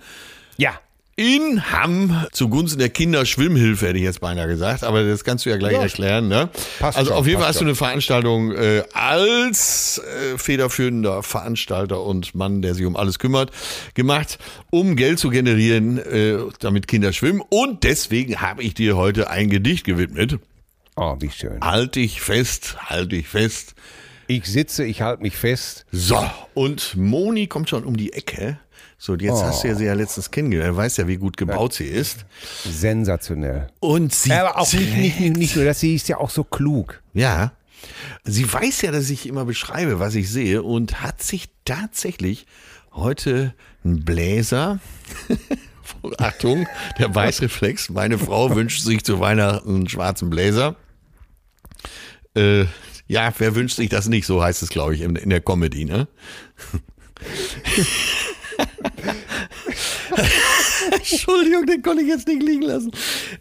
Ja 0.56 0.78
in 1.18 1.72
Hamm 1.72 2.26
zugunsten 2.30 2.78
der 2.78 2.90
Kinderschwimmhilfe, 2.90 3.88
hätte 3.88 3.98
ich 3.98 4.04
jetzt 4.04 4.20
beinahe 4.20 4.46
gesagt, 4.46 4.84
aber 4.84 5.02
das 5.02 5.24
kannst 5.24 5.44
du 5.44 5.50
ja 5.50 5.56
gleich 5.56 5.72
ja, 5.72 5.82
erklären. 5.82 6.28
Ne? 6.28 6.48
also 6.80 7.06
schon, 7.06 7.12
auf 7.12 7.26
jeden 7.26 7.40
Fall 7.40 7.48
hast 7.48 7.56
schon. 7.56 7.66
du 7.66 7.70
eine 7.70 7.74
Veranstaltung 7.74 8.52
äh, 8.52 8.84
als 8.92 9.98
äh, 9.98 10.38
federführender 10.38 11.24
Veranstalter 11.24 12.04
und 12.04 12.36
Mann, 12.36 12.62
der 12.62 12.74
sich 12.74 12.86
um 12.86 12.94
alles 12.94 13.18
kümmert, 13.18 13.50
gemacht, 13.94 14.38
um 14.70 14.94
Geld 14.94 15.18
zu 15.18 15.30
generieren, 15.30 15.98
äh, 15.98 16.38
damit 16.60 16.86
Kinder 16.86 17.12
schwimmen. 17.12 17.42
Und 17.48 17.82
deswegen 17.82 18.40
habe 18.40 18.62
ich 18.62 18.74
dir 18.74 18.96
heute 18.96 19.28
ein 19.28 19.50
Gedicht 19.50 19.84
gewidmet. 19.84 20.38
Oh, 20.94 21.16
wie 21.18 21.30
schön. 21.30 21.60
Halt 21.60 21.96
dich 21.96 22.20
fest, 22.20 22.76
halt 22.78 23.10
dich 23.10 23.26
fest. 23.26 23.74
Ich 24.28 24.44
sitze, 24.44 24.84
ich 24.84 25.02
halte 25.02 25.22
mich 25.22 25.36
fest. 25.36 25.84
So, 25.90 26.24
und 26.54 26.96
Moni 26.96 27.48
kommt 27.48 27.70
schon 27.70 27.82
um 27.82 27.96
die 27.96 28.12
Ecke. 28.12 28.60
So, 29.00 29.12
und 29.12 29.22
jetzt 29.22 29.44
hast 29.44 29.62
du 29.62 29.68
ja 29.68 29.76
sie 29.76 29.84
ja 29.84 29.94
letztens 29.94 30.32
kennengelernt. 30.32 30.74
Er 30.74 30.76
weiß 30.76 30.96
ja, 30.96 31.06
wie 31.06 31.18
gut 31.18 31.36
gebaut 31.36 31.72
sie 31.72 31.84
ist. 31.84 32.26
Sensationell. 32.64 33.68
Und 33.78 34.12
sie. 34.12 34.30
Ja, 34.30 34.48
aber 34.48 34.58
auch 34.58 34.72
nicht, 34.72 34.96
nicht, 34.96 35.20
nicht, 35.20 35.36
nicht 35.36 35.56
nur 35.56 35.64
das, 35.64 35.78
sie 35.78 35.94
ist 35.94 36.08
ja 36.08 36.18
auch 36.18 36.30
so 36.30 36.42
klug. 36.42 37.00
Ja. 37.14 37.52
Sie 38.24 38.52
weiß 38.52 38.82
ja, 38.82 38.90
dass 38.90 39.08
ich 39.08 39.28
immer 39.28 39.44
beschreibe, 39.44 40.00
was 40.00 40.16
ich 40.16 40.28
sehe 40.28 40.64
und 40.64 41.00
hat 41.00 41.22
sich 41.22 41.48
tatsächlich 41.64 42.46
heute 42.92 43.54
einen 43.84 44.04
Bläser. 44.04 44.80
Achtung, 46.18 46.66
der 46.98 47.14
Weißreflex. 47.14 47.90
Meine 47.90 48.18
Frau 48.18 48.54
wünscht 48.54 48.82
sich 48.82 49.04
zu 49.04 49.20
Weihnachten 49.20 49.76
einen 49.76 49.88
schwarzen 49.88 50.28
Bläser. 50.28 50.74
Äh, 52.34 52.64
ja, 53.06 53.32
wer 53.38 53.54
wünscht 53.54 53.76
sich 53.76 53.88
das 53.88 54.08
nicht? 54.08 54.26
So 54.26 54.42
heißt 54.42 54.62
es, 54.62 54.70
glaube 54.70 54.96
ich, 54.96 55.02
in, 55.02 55.14
in 55.14 55.30
der 55.30 55.40
Comedy, 55.40 55.84
ne? 55.84 56.08
Entschuldigung, 60.92 61.66
den 61.66 61.82
konnte 61.82 62.02
ich 62.02 62.08
jetzt 62.08 62.26
nicht 62.28 62.42
liegen 62.42 62.62
lassen. 62.62 62.90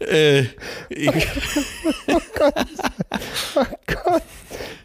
Äh, 0.00 0.42
ich, 0.88 1.08
Oh 3.54 3.64
Gott, 3.86 4.22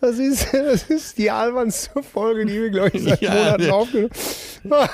das 0.02 0.18
ist, 0.18 0.48
das 0.54 0.84
ist 0.84 1.18
die 1.18 1.30
albernste 1.32 2.02
Folge, 2.04 2.46
die 2.46 2.62
wir, 2.62 2.70
glaube 2.70 2.92
ich, 2.94 3.04
seit 3.04 3.22
Ja, 3.22 3.34
Monaten 3.34 3.64
ne. 3.64 3.74
aufgenommen 3.74 4.12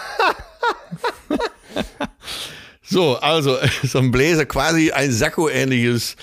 so, 2.83 3.17
also 3.17 3.57
so 3.83 3.99
ein 3.99 4.11
Bläser, 4.11 4.45
quasi 4.45 4.91
ein 4.91 5.11
Sakko-ähnliches 5.11 6.15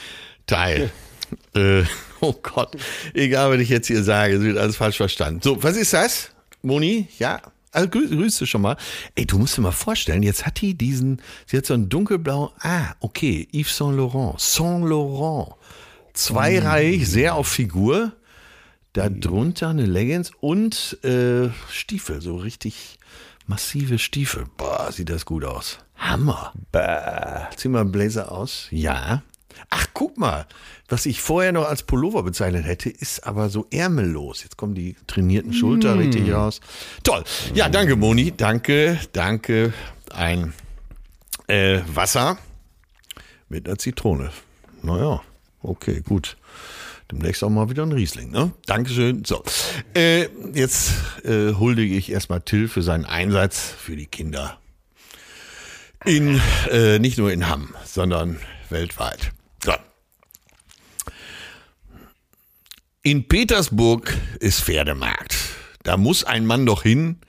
Teil. 0.46 0.90
Äh, 1.54 1.84
oh 2.20 2.34
Gott, 2.42 2.76
egal, 3.14 3.52
was 3.52 3.60
ich 3.60 3.68
jetzt 3.68 3.86
hier 3.86 4.02
sage, 4.02 4.34
es 4.36 4.42
wird 4.42 4.58
alles 4.58 4.76
falsch 4.76 4.96
verstanden. 4.96 5.40
So, 5.42 5.62
was 5.62 5.76
ist 5.76 5.92
das? 5.92 6.30
Moni? 6.62 7.08
Ja. 7.18 7.40
Also 7.76 7.90
grü 7.90 8.08
grüße 8.08 8.46
schon 8.46 8.62
mal. 8.62 8.78
Ey, 9.16 9.26
du 9.26 9.36
musst 9.38 9.58
dir 9.58 9.60
mal 9.60 9.70
vorstellen, 9.70 10.22
jetzt 10.22 10.46
hat 10.46 10.62
die 10.62 10.72
diesen, 10.72 11.20
sie 11.44 11.58
hat 11.58 11.66
so 11.66 11.74
ein 11.74 11.90
dunkelblau, 11.90 12.54
ah, 12.60 12.94
okay, 13.00 13.46
Yves 13.52 13.76
Saint 13.76 13.94
Laurent, 13.94 14.40
Saint 14.40 14.88
Laurent. 14.88 15.56
Zweireihig, 16.14 17.06
sehr 17.06 17.34
auf 17.34 17.48
Figur. 17.48 18.12
Darunter 18.94 19.68
eine 19.68 19.84
Leggings 19.84 20.30
und 20.40 20.96
äh, 21.04 21.50
Stiefel, 21.70 22.22
so 22.22 22.36
richtig 22.36 22.98
massive 23.46 23.98
Stiefel. 23.98 24.46
Boah, 24.56 24.90
sieht 24.90 25.10
das 25.10 25.26
gut 25.26 25.44
aus. 25.44 25.78
Hammer. 25.96 26.54
Zieh 27.56 27.68
mal 27.68 27.82
einen 27.82 27.92
Blazer 27.92 28.32
aus. 28.32 28.68
Ja. 28.70 29.22
Ach, 29.70 29.86
guck 29.92 30.18
mal. 30.18 30.46
Was 30.88 31.06
ich 31.06 31.20
vorher 31.20 31.52
noch 31.52 31.66
als 31.66 31.82
Pullover 31.82 32.22
bezeichnet 32.22 32.64
hätte, 32.64 32.90
ist 32.90 33.26
aber 33.26 33.48
so 33.48 33.66
ärmellos. 33.70 34.42
Jetzt 34.42 34.56
kommen 34.56 34.74
die 34.74 34.96
trainierten 35.06 35.52
Schulter 35.52 35.98
richtig 35.98 36.32
raus. 36.32 36.60
Toll. 37.02 37.24
Ja, 37.54 37.68
danke, 37.68 37.96
Moni. 37.96 38.32
Danke, 38.36 39.00
danke. 39.12 39.72
Ein 40.12 40.52
äh, 41.48 41.80
Wasser 41.86 42.38
mit 43.48 43.66
einer 43.66 43.78
Zitrone. 43.78 44.30
Naja, 44.82 45.22
okay, 45.62 46.02
gut. 46.06 46.36
Demnächst 47.10 47.44
auch 47.44 47.50
mal 47.50 47.70
wieder 47.70 47.84
ein 47.84 47.92
Riesling, 47.92 48.30
ne? 48.30 48.52
Dankeschön. 48.66 49.24
So, 49.24 49.44
äh, 49.94 50.28
jetzt 50.54 50.92
äh, 51.24 51.54
huldige 51.54 51.94
ich 51.94 52.10
erstmal 52.10 52.40
Till 52.40 52.68
für 52.68 52.82
seinen 52.82 53.04
Einsatz 53.04 53.60
für 53.60 53.94
die 53.94 54.06
Kinder. 54.06 54.58
In, 56.04 56.40
äh, 56.70 56.98
nicht 56.98 57.18
nur 57.18 57.32
in 57.32 57.48
Hamm, 57.48 57.74
sondern 57.84 58.38
weltweit. 58.70 59.32
So. 59.64 59.72
In 63.06 63.28
Petersburg 63.28 64.12
ist 64.40 64.62
Pferdemarkt. 64.62 65.36
Da 65.84 65.96
muss 65.96 66.24
ein 66.24 66.44
Mann 66.44 66.66
doch 66.66 66.82
hin. 66.82 67.20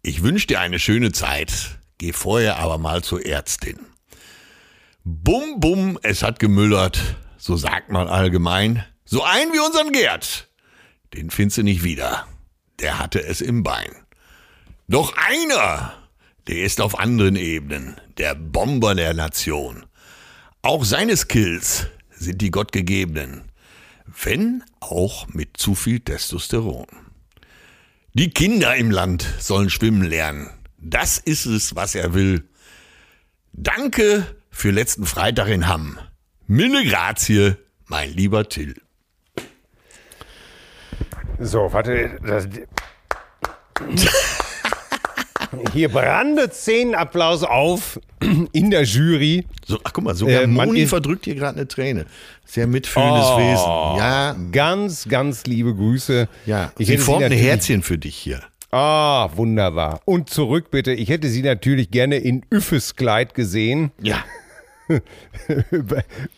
Ich 0.00 0.22
wünsche 0.22 0.46
dir 0.46 0.60
eine 0.60 0.78
schöne 0.78 1.12
Zeit. 1.12 1.78
Geh 1.98 2.14
vorher 2.14 2.56
aber 2.56 2.78
mal 2.78 3.04
zur 3.04 3.26
Ärztin. 3.26 3.78
Bum, 5.04 5.60
bum, 5.60 5.98
es 6.02 6.22
hat 6.22 6.38
gemüllert. 6.38 7.16
So 7.36 7.58
sagt 7.58 7.90
man 7.90 8.08
allgemein. 8.08 8.82
So 9.04 9.22
ein 9.22 9.52
wie 9.52 9.58
unseren 9.58 9.92
Gerd. 9.92 10.48
Den 11.12 11.28
findest 11.28 11.58
du 11.58 11.64
nicht 11.64 11.84
wieder. 11.84 12.26
Der 12.78 12.98
hatte 12.98 13.22
es 13.22 13.42
im 13.42 13.62
Bein. 13.62 13.90
Doch 14.88 15.14
einer, 15.18 15.92
der 16.46 16.62
ist 16.62 16.80
auf 16.80 16.98
anderen 16.98 17.36
Ebenen. 17.36 18.00
Der 18.16 18.34
Bomber 18.34 18.94
der 18.94 19.12
Nation. 19.12 19.84
Auch 20.62 20.86
seine 20.86 21.14
Skills 21.14 21.88
sind 22.08 22.40
die 22.40 22.50
gottgegebenen. 22.50 23.49
Wenn 24.22 24.64
auch 24.80 25.28
mit 25.28 25.56
zu 25.56 25.74
viel 25.74 26.00
Testosteron. 26.00 26.86
Die 28.14 28.30
Kinder 28.30 28.74
im 28.74 28.90
Land 28.90 29.26
sollen 29.38 29.70
schwimmen 29.70 30.02
lernen. 30.02 30.50
Das 30.78 31.18
ist 31.18 31.46
es, 31.46 31.76
was 31.76 31.94
er 31.94 32.14
will. 32.14 32.48
Danke 33.52 34.26
für 34.50 34.70
letzten 34.70 35.06
Freitag 35.06 35.48
in 35.48 35.68
Hamm. 35.68 35.98
Mille 36.46 36.84
grazie, 36.84 37.56
mein 37.86 38.10
lieber 38.12 38.48
Till. 38.48 38.74
So, 41.38 41.72
warte. 41.72 42.18
Das, 42.22 42.48
hier 45.72 45.88
brandet 45.88 46.54
Szenenapplaus 46.54 47.42
auf 47.44 48.00
in 48.52 48.70
der 48.70 48.82
Jury. 48.84 49.44
So, 49.66 49.78
ach 49.84 49.92
guck 49.92 50.04
mal, 50.04 50.14
sogar 50.14 50.42
Äh, 50.42 50.46
Moni 50.46 50.86
verdrückt 50.86 51.24
hier 51.24 51.34
gerade 51.34 51.58
eine 51.58 51.68
Träne. 51.68 52.06
Sehr 52.44 52.66
mitfühlendes 52.66 53.26
Oh. 53.26 53.38
Wesen. 53.38 53.98
Ja, 53.98 54.36
Ganz, 54.52 55.08
ganz 55.08 55.44
liebe 55.46 55.74
Grüße. 55.74 56.28
ja. 56.46 56.72
Ich 56.78 56.86
Sie 56.88 56.98
formt 56.98 57.24
ein 57.24 57.32
Herzchen 57.32 57.82
für 57.82 57.98
dich 57.98 58.16
hier. 58.16 58.40
Ah, 58.72 59.28
wunderbar. 59.34 60.00
Und 60.04 60.30
zurück 60.30 60.70
bitte. 60.70 60.92
Ich 60.92 61.08
hätte 61.08 61.28
sie 61.28 61.42
natürlich 61.42 61.90
gerne 61.90 62.16
in 62.18 62.44
Üffes 62.52 62.94
Kleid 62.94 63.34
gesehen. 63.34 63.90
Ja. 64.00 64.24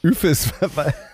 Üffes, 0.02 0.50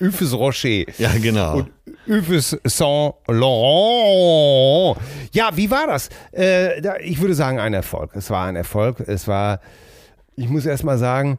Üffes 0.00 0.32
Rocher. 0.32 0.84
Ja, 0.98 1.12
genau. 1.20 1.58
Und 1.58 1.70
Yves 2.08 2.56
Saint 2.64 3.14
Laurent. 3.26 4.98
Ja, 5.32 5.56
wie 5.56 5.70
war 5.70 5.86
das? 5.86 6.08
Äh, 6.32 6.80
ich 7.02 7.20
würde 7.20 7.34
sagen, 7.34 7.58
ein 7.58 7.74
Erfolg. 7.74 8.12
Es 8.14 8.30
war 8.30 8.46
ein 8.46 8.56
Erfolg. 8.56 9.00
Es 9.00 9.28
war, 9.28 9.60
ich 10.36 10.48
muss 10.48 10.64
erst 10.64 10.84
mal 10.84 10.98
sagen, 10.98 11.38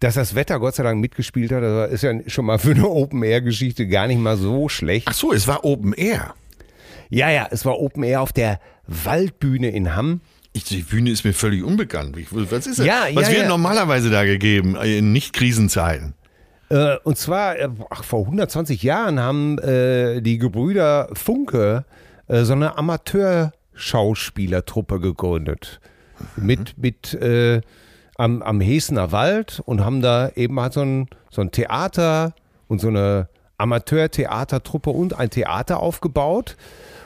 dass 0.00 0.14
das 0.14 0.34
Wetter 0.34 0.60
Gott 0.60 0.74
sei 0.74 0.82
Dank 0.82 1.00
mitgespielt 1.00 1.50
hat, 1.52 1.62
das 1.62 1.90
ist 1.90 2.02
ja 2.02 2.12
schon 2.26 2.44
mal 2.44 2.58
für 2.58 2.72
eine 2.72 2.88
Open-Air-Geschichte 2.88 3.88
gar 3.88 4.06
nicht 4.06 4.20
mal 4.20 4.36
so 4.36 4.68
schlecht. 4.68 5.08
Ach 5.08 5.14
so, 5.14 5.32
es 5.32 5.48
war 5.48 5.64
Open 5.64 5.92
Air. 5.94 6.34
Ja, 7.08 7.30
ja, 7.30 7.48
es 7.50 7.64
war 7.64 7.78
Open 7.80 8.02
Air 8.02 8.20
auf 8.20 8.32
der 8.32 8.60
Waldbühne 8.86 9.70
in 9.70 9.96
Hamm. 9.96 10.20
Ich, 10.52 10.64
die 10.64 10.82
Bühne 10.82 11.10
ist 11.10 11.24
mir 11.24 11.32
völlig 11.32 11.62
unbekannt. 11.62 12.16
Ich, 12.16 12.28
was 12.30 12.66
ist 12.66 12.78
das? 12.78 12.86
Ja, 12.86 13.06
was 13.12 13.28
ja, 13.28 13.34
wird 13.34 13.42
ja. 13.42 13.48
normalerweise 13.48 14.10
da 14.10 14.24
gegeben 14.24 14.76
in 14.76 15.12
Nicht-Krisenzeiten? 15.12 16.14
Äh, 16.68 16.96
und 17.04 17.16
zwar, 17.16 17.58
äh, 17.58 17.70
ach, 17.90 18.04
vor 18.04 18.22
120 18.22 18.82
Jahren 18.82 19.20
haben 19.20 19.58
äh, 19.58 20.20
die 20.20 20.38
Gebrüder 20.38 21.08
Funke 21.12 21.84
äh, 22.28 22.44
so 22.44 22.54
eine 22.54 22.78
Amateurschauspielertruppe 22.78 25.00
gegründet. 25.00 25.80
Mit, 26.36 26.78
mit 26.78 27.12
äh, 27.14 27.60
am, 28.16 28.42
am 28.42 28.60
Hesener 28.60 29.12
Wald 29.12 29.60
und 29.64 29.84
haben 29.84 30.00
da 30.00 30.30
eben 30.34 30.58
halt 30.60 30.72
so 30.72 30.80
ein, 30.80 31.08
so 31.30 31.42
ein 31.42 31.50
Theater 31.50 32.34
und 32.68 32.80
so 32.80 32.88
eine 32.88 33.28
Amateurtheatertruppe 33.58 34.90
und 34.90 35.18
ein 35.18 35.30
Theater 35.30 35.80
aufgebaut. 35.80 36.56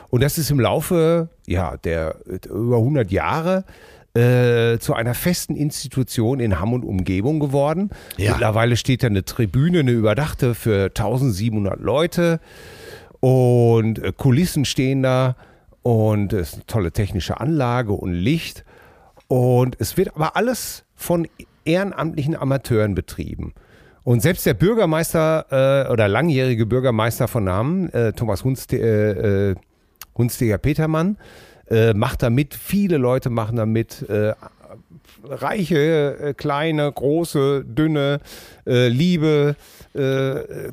Und 0.09 0.23
das 0.23 0.37
ist 0.37 0.51
im 0.51 0.59
Laufe 0.59 1.29
ja, 1.45 1.77
der 1.77 2.15
über 2.25 2.77
100 2.77 3.11
Jahre 3.11 3.63
äh, 4.13 4.77
zu 4.79 4.93
einer 4.93 5.13
festen 5.13 5.55
Institution 5.55 6.39
in 6.39 6.59
Hamm 6.59 6.73
und 6.73 6.83
Umgebung 6.83 7.39
geworden. 7.39 7.89
Ja. 8.17 8.31
Mittlerweile 8.31 8.75
steht 8.75 9.03
da 9.03 9.07
eine 9.07 9.23
Tribüne, 9.23 9.79
eine 9.79 9.91
überdachte 9.91 10.55
für 10.55 10.85
1700 10.85 11.79
Leute 11.79 12.39
und 13.19 13.99
äh, 13.99 14.11
Kulissen 14.15 14.65
stehen 14.65 15.03
da 15.03 15.35
und 15.83 16.33
es 16.33 16.49
ist 16.49 16.53
eine 16.55 16.65
tolle 16.65 16.91
technische 16.91 17.39
Anlage 17.39 17.93
und 17.93 18.13
Licht. 18.13 18.65
Und 19.27 19.77
es 19.79 19.95
wird 19.97 20.15
aber 20.15 20.35
alles 20.35 20.83
von 20.95 21.27
ehrenamtlichen 21.63 22.35
Amateuren 22.35 22.95
betrieben. 22.95 23.53
Und 24.03 24.21
selbst 24.21 24.45
der 24.45 24.55
Bürgermeister 24.55 25.85
äh, 25.87 25.91
oder 25.91 26.07
langjährige 26.07 26.65
Bürgermeister 26.65 27.27
von 27.27 27.43
Namen, 27.43 27.89
äh, 27.93 28.13
Thomas 28.13 28.43
Hunste, 28.43 28.77
äh, 28.77 29.51
äh, 29.51 29.55
Hunsteger 30.17 30.57
Petermann, 30.57 31.17
äh, 31.71 31.93
macht 31.93 32.21
da 32.21 32.29
mit. 32.29 32.53
Viele 32.53 32.97
Leute 32.97 33.29
machen 33.29 33.55
da 33.55 33.65
mit. 33.65 34.07
Äh, 34.09 34.33
reiche, 35.23 36.17
äh, 36.19 36.33
kleine, 36.33 36.91
große, 36.91 37.63
dünne, 37.65 38.19
äh, 38.65 38.87
liebe, 38.87 39.55
äh, 39.93 40.71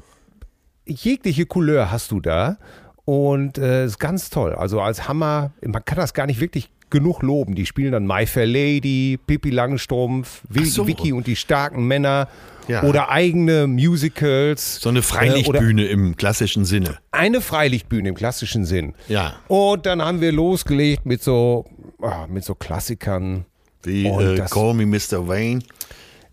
jegliche 0.86 1.46
Couleur 1.46 1.90
hast 1.90 2.10
du 2.10 2.20
da. 2.20 2.58
Und 3.04 3.56
äh, 3.56 3.86
ist 3.86 3.98
ganz 3.98 4.28
toll. 4.28 4.54
Also 4.54 4.82
als 4.82 5.08
Hammer, 5.08 5.52
man 5.64 5.82
kann 5.82 5.96
das 5.96 6.12
gar 6.12 6.26
nicht 6.26 6.40
wirklich 6.40 6.70
genug 6.90 7.22
loben. 7.22 7.54
Die 7.54 7.66
spielen 7.66 7.92
dann 7.92 8.06
My 8.06 8.26
Fair 8.26 8.46
Lady, 8.46 9.18
Pippi 9.26 9.50
Langstrumpf, 9.50 10.42
so. 10.64 10.86
Vicky 10.86 11.12
und 11.12 11.26
die 11.26 11.36
starken 11.36 11.86
Männer 11.86 12.28
Ja. 12.68 12.82
oder 12.82 13.10
eigene 13.10 13.66
Musicals. 13.66 14.76
So 14.80 14.88
eine 14.88 14.98
Äh, 15.00 15.02
Freilichtbühne 15.02 15.84
im 15.86 16.16
klassischen 16.16 16.64
Sinne. 16.64 16.98
eine 17.12 17.40
Freilichtbühne 17.40 18.08
im 18.10 18.14
klassischen 18.14 18.64
Sinn. 18.64 18.94
Ja. 19.08 19.34
Und 19.48 19.86
dann 19.86 20.02
haben 20.02 20.20
wir 20.20 20.32
losgelegt 20.32 21.06
mit 21.06 21.22
so, 21.22 21.64
ah, 22.02 22.26
mit 22.28 22.44
so 22.44 22.54
Klassikern. 22.54 23.44
Wie 23.84 24.06
äh, 24.06 24.40
Call 24.50 24.74
Me 24.74 24.86
Mr. 24.86 25.26
Wayne. 25.28 25.60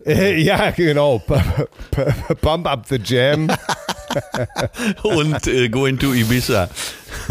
Äh, 0.04 0.40
ja, 0.40 0.70
genau. 0.70 1.18
P- 1.20 1.40
p- 1.90 2.34
Pump 2.40 2.66
up 2.66 2.86
the 2.88 2.96
Jam. 3.02 3.48
und 5.02 5.46
äh, 5.46 5.68
Going 5.68 5.98
to 5.98 6.12
Ibiza. 6.12 6.68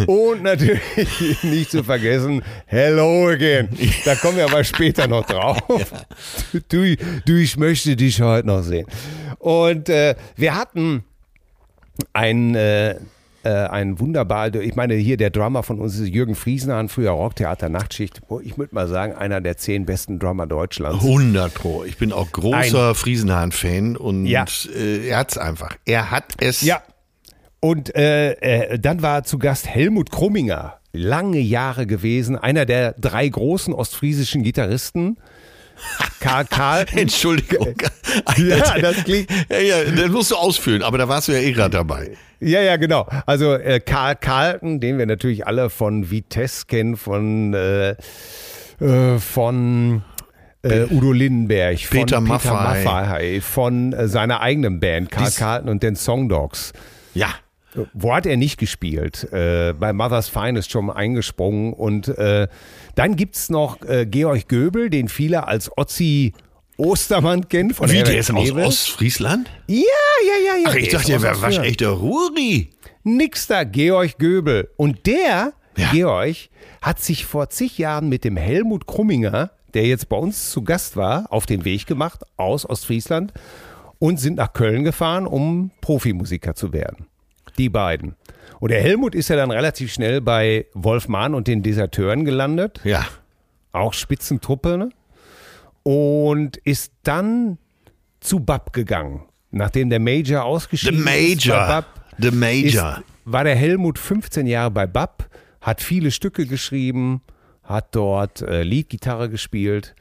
Und 0.08 0.44
natürlich 0.44 0.82
nicht 1.44 1.72
zu 1.72 1.84
vergessen, 1.84 2.44
Hello 2.66 3.30
again. 3.30 3.70
Da 4.04 4.16
kommen 4.16 4.38
wir 4.38 4.46
aber 4.46 4.64
später 4.64 5.08
noch 5.08 5.26
drauf. 5.26 5.62
Du, 6.70 6.96
du, 7.26 7.34
ich 7.34 7.58
möchte 7.58 7.96
dich 7.96 8.22
heute 8.22 8.48
noch 8.48 8.62
sehen. 8.62 8.88
Und 9.40 9.90
äh, 9.90 10.16
wir 10.36 10.56
hatten 10.56 11.04
ein, 12.14 12.56
äh, 12.56 12.96
äh, 13.46 13.50
ein 13.68 14.00
wunderbar, 14.00 14.54
ich 14.56 14.76
meine, 14.76 14.96
hier 14.96 15.18
der 15.18 15.30
Drummer 15.30 15.64
von 15.64 15.80
uns 15.80 15.98
ist 16.00 16.08
Jürgen 16.10 16.36
Friesenhahn, 16.36 16.90
früher 16.90 17.12
Rocktheater 17.12 17.70
Nachtschicht. 17.70 18.22
Ich 18.44 18.58
würde 18.58 18.74
mal 18.76 18.88
sagen, 18.88 19.14
einer 19.14 19.40
der 19.42 19.58
zehn 19.58 19.86
besten 19.86 20.20
Drummer 20.20 20.48
Deutschlands. 20.48 21.04
100 21.06 21.54
Pro. 21.54 21.84
Ich 21.84 21.98
bin 21.98 22.12
auch 22.12 22.32
großer 22.32 22.96
Friesenhahn-Fan 22.96 23.96
und 23.98 24.26
Ja. 24.26 24.46
äh, 24.76 25.08
er 25.08 25.18
hat's 25.20 25.38
einfach. 25.38 25.76
Er 25.86 26.12
hat 26.12 26.34
es. 26.40 26.62
Ja. 26.62 26.82
Und 27.60 27.96
äh, 27.96 28.34
äh, 28.34 28.80
dann 28.80 29.02
war 29.02 29.24
zu 29.24 29.40
Gast 29.40 29.68
Helmut 29.68 30.12
Krumminger, 30.12 30.76
lange 30.92 31.40
Jahre 31.40 31.88
gewesen, 31.88 32.36
einer 32.38 32.66
der 32.66 32.94
drei 32.94 33.28
großen 33.28 33.74
ostfriesischen 33.74 34.44
Gitarristen. 34.44 35.18
Karl 36.20 36.46
Karl. 36.46 36.86
Entschuldigung. 36.96 37.76
Ja, 38.38 38.80
das 38.80 39.04
klingt. 39.04 39.30
Ja, 39.50 39.60
ja, 39.60 39.84
das 39.84 40.10
musst 40.10 40.32
du 40.32 40.36
ausfüllen, 40.36 40.82
aber 40.84 40.98
da 40.98 41.08
warst 41.10 41.28
du 41.28 41.34
ja 41.34 41.40
eh 41.40 41.52
gerade 41.52 41.72
dabei. 41.78 42.12
Ja, 42.40 42.62
ja, 42.62 42.78
genau. 42.78 43.08
Also 43.26 43.54
äh, 43.56 43.80
Karl 43.82 44.16
Carlton, 44.16 44.80
den 44.80 44.98
wir 44.98 45.06
natürlich 45.06 45.46
alle 45.48 45.70
von 45.70 46.10
Vitesse 46.10 46.66
kennen, 46.68 46.96
von, 46.96 47.54
äh, 47.54 47.96
äh, 48.80 49.20
von 49.20 50.04
äh, 50.64 50.86
Udo 50.92 51.12
Lindenberg, 51.12 51.80
von 51.80 52.00
Peter 52.00 52.22
Maffay. 52.22 52.84
Maffay, 52.86 53.42
von 53.42 53.92
äh, 53.94 54.08
seiner 54.08 54.40
eigenen 54.42 54.80
Band, 54.80 55.12
Karl 55.12 55.26
Dies- 55.26 55.36
Carlton 55.38 55.70
und 55.70 55.84
den 55.84 55.96
Song 55.96 56.30
Dogs. 56.30 56.72
Ja. 57.14 57.30
Wo 57.94 58.14
hat 58.14 58.26
er 58.26 58.38
nicht 58.38 58.58
gespielt? 58.60 59.32
Äh, 59.32 59.74
bei 59.74 59.94
Mother's 59.94 60.30
Finest 60.30 60.72
schon 60.72 60.90
eingesprungen. 60.90 61.74
Und 61.74 62.08
äh, 62.08 62.48
dann 62.96 63.16
gibt's 63.16 63.50
noch 63.50 63.82
äh, 63.84 64.06
Georg 64.06 64.48
Göbel, 64.48 64.90
den 64.90 65.08
viele 65.10 65.48
als 65.48 65.72
Otzi 65.78 66.34
Ostermann 66.78 67.48
kennen. 67.48 67.74
Von 67.74 67.90
Wie, 67.90 68.04
der 68.04 68.18
ist 68.18 68.32
aus. 68.32 68.52
Ostfriesland? 68.52 69.50
Ja, 69.68 69.78
ja, 69.78 69.84
ja, 70.46 70.58
ja. 70.64 70.70
Ach, 70.70 70.76
ich 70.76 70.90
dachte, 70.90 71.14
ist 71.14 71.22
der 71.24 71.32
Ostfriesland. 71.32 71.58
waschechter 71.58 71.90
Ruri. 71.90 72.70
Nix 73.04 73.48
da, 73.48 73.64
Georg 73.64 74.18
Göbel. 74.18 74.70
Und 74.78 75.06
der, 75.06 75.54
Ja. 75.78 75.92
Georg, 75.92 76.36
hat 76.82 77.00
sich 77.00 77.26
vor 77.26 77.50
zig 77.50 77.78
Jahren 77.78 78.10
mit 78.10 78.24
dem 78.24 78.36
Helmut 78.38 78.88
Krumminger, 78.88 79.52
der 79.74 79.86
jetzt 79.86 80.10
bei 80.10 80.18
uns 80.18 80.52
zu 80.52 80.64
Gast 80.64 80.96
war, 80.96 81.32
auf 81.32 81.46
den 81.46 81.66
Weg 81.66 81.86
gemacht 81.86 82.22
aus 82.38 82.68
Ostfriesland 82.68 83.34
und 84.00 84.20
sind 84.20 84.36
nach 84.38 84.54
Köln 84.54 84.84
gefahren, 84.84 85.28
um 85.28 85.72
Profimusiker 85.82 86.56
zu 86.56 86.74
werden. 86.74 87.08
Die 87.58 87.70
beiden. 87.70 88.16
Und 88.60 88.72
der 88.72 88.82
Helmut 88.82 89.16
ist 89.16 89.30
ja 89.30 89.36
dann 89.36 89.52
relativ 89.52 89.92
schnell 89.94 90.22
bei 90.22 90.66
Wolf 90.74 91.08
Mahn 91.08 91.34
und 91.36 91.48
den 91.48 91.62
Deserteuren 91.64 92.26
gelandet, 92.26 92.80
Ja. 92.84 93.06
auch 93.72 93.94
Spitzentruppe, 93.94 94.78
ne? 94.78 94.90
und 95.84 96.58
ist 96.58 96.92
dann 97.04 97.58
zu 98.20 98.40
Bab 98.40 98.74
gegangen. 98.74 99.24
Nachdem 99.52 99.90
der 99.90 100.00
Major 100.00 100.26
The 100.42 100.48
ausgeschieden 100.48 101.00
ist 101.00 101.06
bei 101.06 101.12
Major. 101.52 101.68
Bab, 101.68 101.86
The 102.18 102.32
Major. 102.32 102.98
ist, 102.98 103.04
war 103.26 103.44
der 103.44 103.56
Helmut 103.56 104.00
15 104.00 104.48
Jahre 104.48 104.72
bei 104.72 104.88
BAP, 104.88 105.30
hat 105.62 105.82
viele 105.82 106.12
Stücke 106.12 106.46
geschrieben, 106.46 107.22
hat 107.64 107.96
dort 107.96 108.42
äh, 108.42 108.64
Leadgitarre 108.64 109.30
gespielt 109.30 109.96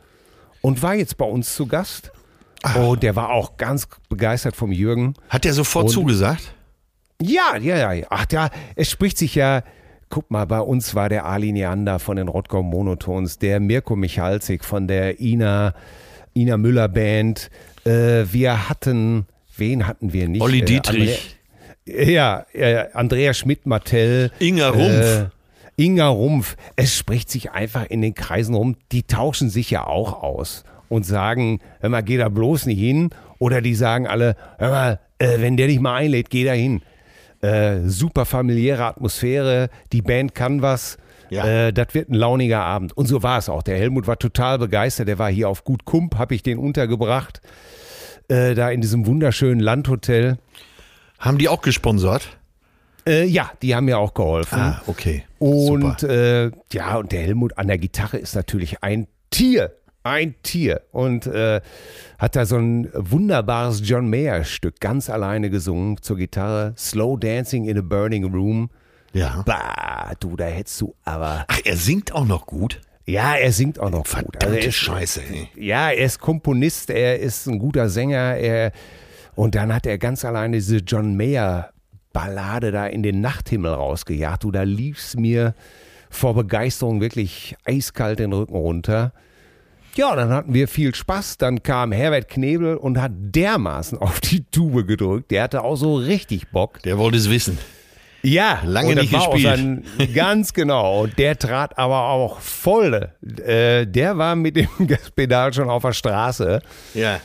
und 0.60 0.82
war 0.82 0.94
jetzt 0.94 1.16
bei 1.16 1.24
uns 1.24 1.54
zu 1.54 1.66
Gast. 1.66 2.12
Und 2.76 3.02
der 3.02 3.14
war 3.14 3.28
auch 3.30 3.58
ganz 3.58 3.86
begeistert 4.08 4.56
vom 4.56 4.72
Jürgen. 4.72 5.14
Hat 5.28 5.44
der 5.44 5.52
sofort 5.52 5.86
Und- 5.86 5.90
zugesagt? 5.92 6.53
Ja, 7.22 7.56
ja, 7.60 7.76
ja. 7.76 7.92
ja. 7.92 8.06
Ach 8.10 8.26
ja, 8.32 8.50
es 8.76 8.90
spricht 8.90 9.18
sich 9.18 9.34
ja. 9.34 9.62
Guck 10.10 10.30
mal, 10.30 10.44
bei 10.44 10.60
uns 10.60 10.94
war 10.94 11.08
der 11.08 11.24
Ali 11.24 11.50
Neander 11.50 11.98
von 11.98 12.16
den 12.16 12.28
Rottgau 12.28 12.62
Monotons, 12.62 13.38
der 13.38 13.58
Mirko 13.58 13.96
Michalzik 13.96 14.64
von 14.64 14.86
der 14.86 15.18
Ina, 15.20 15.74
Ina 16.34 16.56
Müller 16.56 16.88
Band. 16.88 17.50
Äh, 17.84 18.24
wir 18.30 18.68
hatten, 18.68 19.26
wen 19.56 19.86
hatten 19.86 20.12
wir 20.12 20.28
nicht? 20.28 20.42
Olli 20.42 20.60
Äh, 20.60 20.64
Dietrich. 20.64 21.38
Andre- 21.88 22.10
ja, 22.12 22.46
äh, 22.52 22.86
Andrea 22.92 23.34
Schmidt-Martell. 23.34 24.30
Inga 24.38 24.68
Rumpf. 24.68 24.88
Äh, 24.92 25.82
Inga 25.82 26.06
Rumpf. 26.08 26.56
Es 26.76 26.96
spricht 26.96 27.30
sich 27.30 27.50
einfach 27.50 27.86
in 27.86 28.00
den 28.00 28.14
Kreisen 28.14 28.54
rum. 28.54 28.76
Die 28.92 29.02
tauschen 29.02 29.50
sich 29.50 29.70
ja 29.70 29.86
auch 29.86 30.22
aus 30.22 30.64
und 30.88 31.04
sagen, 31.04 31.60
hör 31.80 31.88
mal, 31.90 32.02
geh 32.02 32.16
da 32.18 32.28
bloß 32.28 32.66
nicht 32.66 32.78
hin. 32.78 33.10
Oder 33.38 33.60
die 33.60 33.74
sagen 33.74 34.06
alle, 34.06 34.36
hör 34.58 34.70
mal, 34.70 35.00
äh, 35.18 35.40
wenn 35.40 35.56
der 35.56 35.66
dich 35.66 35.80
mal 35.80 35.96
einlädt, 35.96 36.30
geh 36.30 36.44
da 36.44 36.52
hin. 36.52 36.82
Äh, 37.44 37.88
super 37.88 38.24
familiäre 38.24 38.84
Atmosphäre, 38.84 39.68
die 39.92 40.00
Band 40.00 40.34
kann 40.34 40.62
was. 40.62 40.96
Ja. 41.28 41.66
Äh, 41.66 41.72
das 41.72 41.88
wird 41.92 42.08
ein 42.08 42.14
launiger 42.14 42.62
Abend. 42.62 42.96
Und 42.96 43.06
so 43.06 43.22
war 43.22 43.38
es 43.38 43.50
auch. 43.50 43.62
Der 43.62 43.76
Helmut 43.76 44.06
war 44.06 44.18
total 44.18 44.58
begeistert. 44.58 45.08
Der 45.08 45.18
war 45.18 45.30
hier 45.30 45.48
auf 45.48 45.64
Gut 45.64 45.84
Kump, 45.84 46.16
habe 46.16 46.34
ich 46.34 46.42
den 46.42 46.58
untergebracht. 46.58 47.42
Äh, 48.28 48.54
da 48.54 48.70
in 48.70 48.80
diesem 48.80 49.06
wunderschönen 49.06 49.60
Landhotel. 49.60 50.38
Haben 51.18 51.36
die 51.36 51.48
auch 51.50 51.60
gesponsert? 51.60 52.38
Äh, 53.06 53.24
ja, 53.26 53.50
die 53.60 53.74
haben 53.74 53.84
mir 53.84 53.98
auch 53.98 54.14
geholfen. 54.14 54.58
Ah, 54.58 54.82
okay. 54.86 55.24
Und 55.38 56.02
äh, 56.02 56.50
ja, 56.72 56.96
und 56.96 57.12
der 57.12 57.20
Helmut 57.20 57.58
an 57.58 57.66
der 57.66 57.76
Gitarre 57.76 58.16
ist 58.16 58.34
natürlich 58.34 58.82
ein 58.82 59.06
Tier. 59.28 59.74
Ein 60.04 60.34
Tier. 60.42 60.82
Und 60.92 61.26
äh, 61.26 61.62
hat 62.18 62.36
da 62.36 62.44
so 62.44 62.56
ein 62.56 62.90
wunderbares 62.94 63.80
John 63.82 64.08
Mayer-Stück 64.10 64.78
ganz 64.78 65.08
alleine 65.08 65.48
gesungen 65.48 66.00
zur 66.02 66.18
Gitarre. 66.18 66.74
Slow 66.76 67.18
Dancing 67.18 67.64
in 67.64 67.78
a 67.78 67.82
Burning 67.82 68.24
Room. 68.24 68.70
Ja. 69.14 69.42
Bah, 69.46 70.12
du, 70.20 70.36
da 70.36 70.44
hättest 70.44 70.80
du 70.82 70.94
aber. 71.04 71.46
Ach, 71.48 71.60
er 71.64 71.76
singt 71.76 72.12
auch 72.12 72.26
noch 72.26 72.46
gut? 72.46 72.82
Ja, 73.06 73.34
er 73.34 73.52
singt 73.52 73.78
auch 73.78 73.90
noch 73.90 74.04
gut. 74.04 74.14
Also 74.14 74.30
Verdammte 74.30 74.60
er 74.60 74.68
ist, 74.68 74.74
Scheiße, 74.74 75.22
ey. 75.22 75.48
Ja, 75.56 75.90
er 75.90 76.04
ist 76.04 76.18
Komponist, 76.18 76.90
er 76.90 77.18
ist 77.18 77.46
ein 77.46 77.58
guter 77.58 77.88
Sänger. 77.88 78.36
Er, 78.36 78.72
und 79.34 79.54
dann 79.54 79.74
hat 79.74 79.86
er 79.86 79.96
ganz 79.98 80.24
alleine 80.24 80.56
diese 80.56 80.78
John 80.78 81.16
Mayer 81.16 81.70
Ballade 82.12 82.72
da 82.72 82.86
in 82.86 83.02
den 83.02 83.20
Nachthimmel 83.20 83.72
rausgejagt. 83.72 84.44
Du, 84.44 84.50
da 84.50 84.62
lief's 84.64 85.16
mir 85.16 85.54
vor 86.10 86.34
Begeisterung 86.34 87.00
wirklich 87.00 87.56
eiskalt 87.64 88.18
den 88.18 88.32
Rücken 88.32 88.54
runter. 88.54 89.12
Ja, 89.96 90.16
dann 90.16 90.30
hatten 90.30 90.54
wir 90.54 90.66
viel 90.66 90.94
Spaß. 90.94 91.38
Dann 91.38 91.62
kam 91.62 91.92
Herbert 91.92 92.28
Knebel 92.28 92.76
und 92.76 93.00
hat 93.00 93.12
dermaßen 93.14 93.98
auf 93.98 94.20
die 94.20 94.44
Tube 94.44 94.86
gedrückt. 94.86 95.30
Der 95.30 95.44
hatte 95.44 95.62
auch 95.62 95.76
so 95.76 95.96
richtig 95.96 96.48
Bock. 96.50 96.82
Der 96.82 96.98
wollte 96.98 97.16
es 97.18 97.30
wissen. 97.30 97.58
Ja, 98.22 98.60
Lange 98.64 98.94
nicht 98.94 99.12
gespielt. 99.12 99.42
Sein, 99.42 99.84
ganz 100.14 100.52
genau. 100.52 101.02
Und 101.02 101.18
der 101.18 101.38
trat 101.38 101.78
aber 101.78 102.08
auch 102.08 102.40
voll. 102.40 103.10
Äh, 103.44 103.86
der 103.86 104.16
war 104.16 104.34
mit 104.34 104.56
dem 104.56 104.68
Gaspedal 104.86 105.52
schon 105.52 105.68
auf 105.68 105.82
der 105.82 105.92
Straße. 105.92 106.60
Ja. 106.94 107.20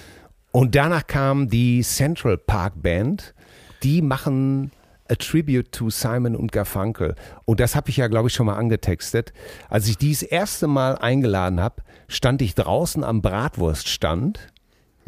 Und 0.51 0.75
danach 0.75 1.08
kam 1.08 1.47
die 1.47 1.82
Central 1.82 2.38
Park 2.38 2.73
Band. 2.75 3.34
Die 3.82 4.01
machen 4.01 4.71
A 5.10 5.15
Tribute 5.15 5.72
to 5.72 5.89
Simon 5.89 6.36
und 6.36 6.52
Garfunkel. 6.52 7.15
Und 7.45 7.60
das 7.60 7.76
habe 7.76 7.89
ich 7.89 7.98
ja, 7.98 8.08
glaube 8.08 8.28
ich, 8.28 8.34
schon 8.34 8.45
mal 8.45 8.56
angetextet. 8.56 9.34
Als 9.69 9.88
ich 9.88 9.98
die 9.98 10.12
das 10.12 10.24
erste 10.24 10.67
Mal 10.67 10.98
eingeladen 10.98 11.60
habe, 11.60 11.84
stand 12.08 12.41
ich 12.41 12.56
draußen 12.56 13.04
am 13.04 13.22
Bratwurststand. 13.22 14.39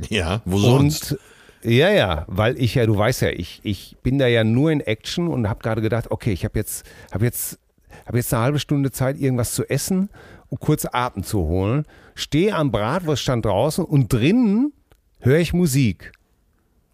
Ja, 0.09 0.41
wo 0.45 0.57
sonst? 0.57 1.13
Und 1.13 1.19
ja, 1.63 1.91
ja, 1.91 2.25
weil 2.27 2.59
ich 2.59 2.75
ja, 2.75 2.85
du 2.85 2.97
weißt 2.97 3.21
ja, 3.21 3.29
ich, 3.29 3.59
ich 3.63 3.95
bin 4.01 4.17
da 4.17 4.27
ja 4.27 4.43
nur 4.43 4.71
in 4.71 4.81
Action 4.81 5.27
und 5.27 5.47
habe 5.47 5.61
gerade 5.61 5.81
gedacht, 5.81 6.09
okay, 6.09 6.31
ich 6.31 6.43
habe 6.43 6.57
jetzt, 6.57 6.85
hab 7.11 7.21
jetzt, 7.21 7.59
hab 8.05 8.15
jetzt 8.15 8.33
eine 8.33 8.43
halbe 8.43 8.59
Stunde 8.59 8.91
Zeit, 8.91 9.19
irgendwas 9.19 9.53
zu 9.53 9.69
essen 9.69 10.09
und 10.49 10.59
kurz 10.59 10.87
Atem 10.91 11.23
zu 11.23 11.39
holen. 11.39 11.85
Stehe 12.15 12.55
am 12.55 12.71
Bratwurststand 12.71 13.45
draußen 13.45 13.85
und 13.85 14.11
drinnen 14.11 14.73
höre 15.19 15.37
ich 15.37 15.53
Musik. 15.53 16.11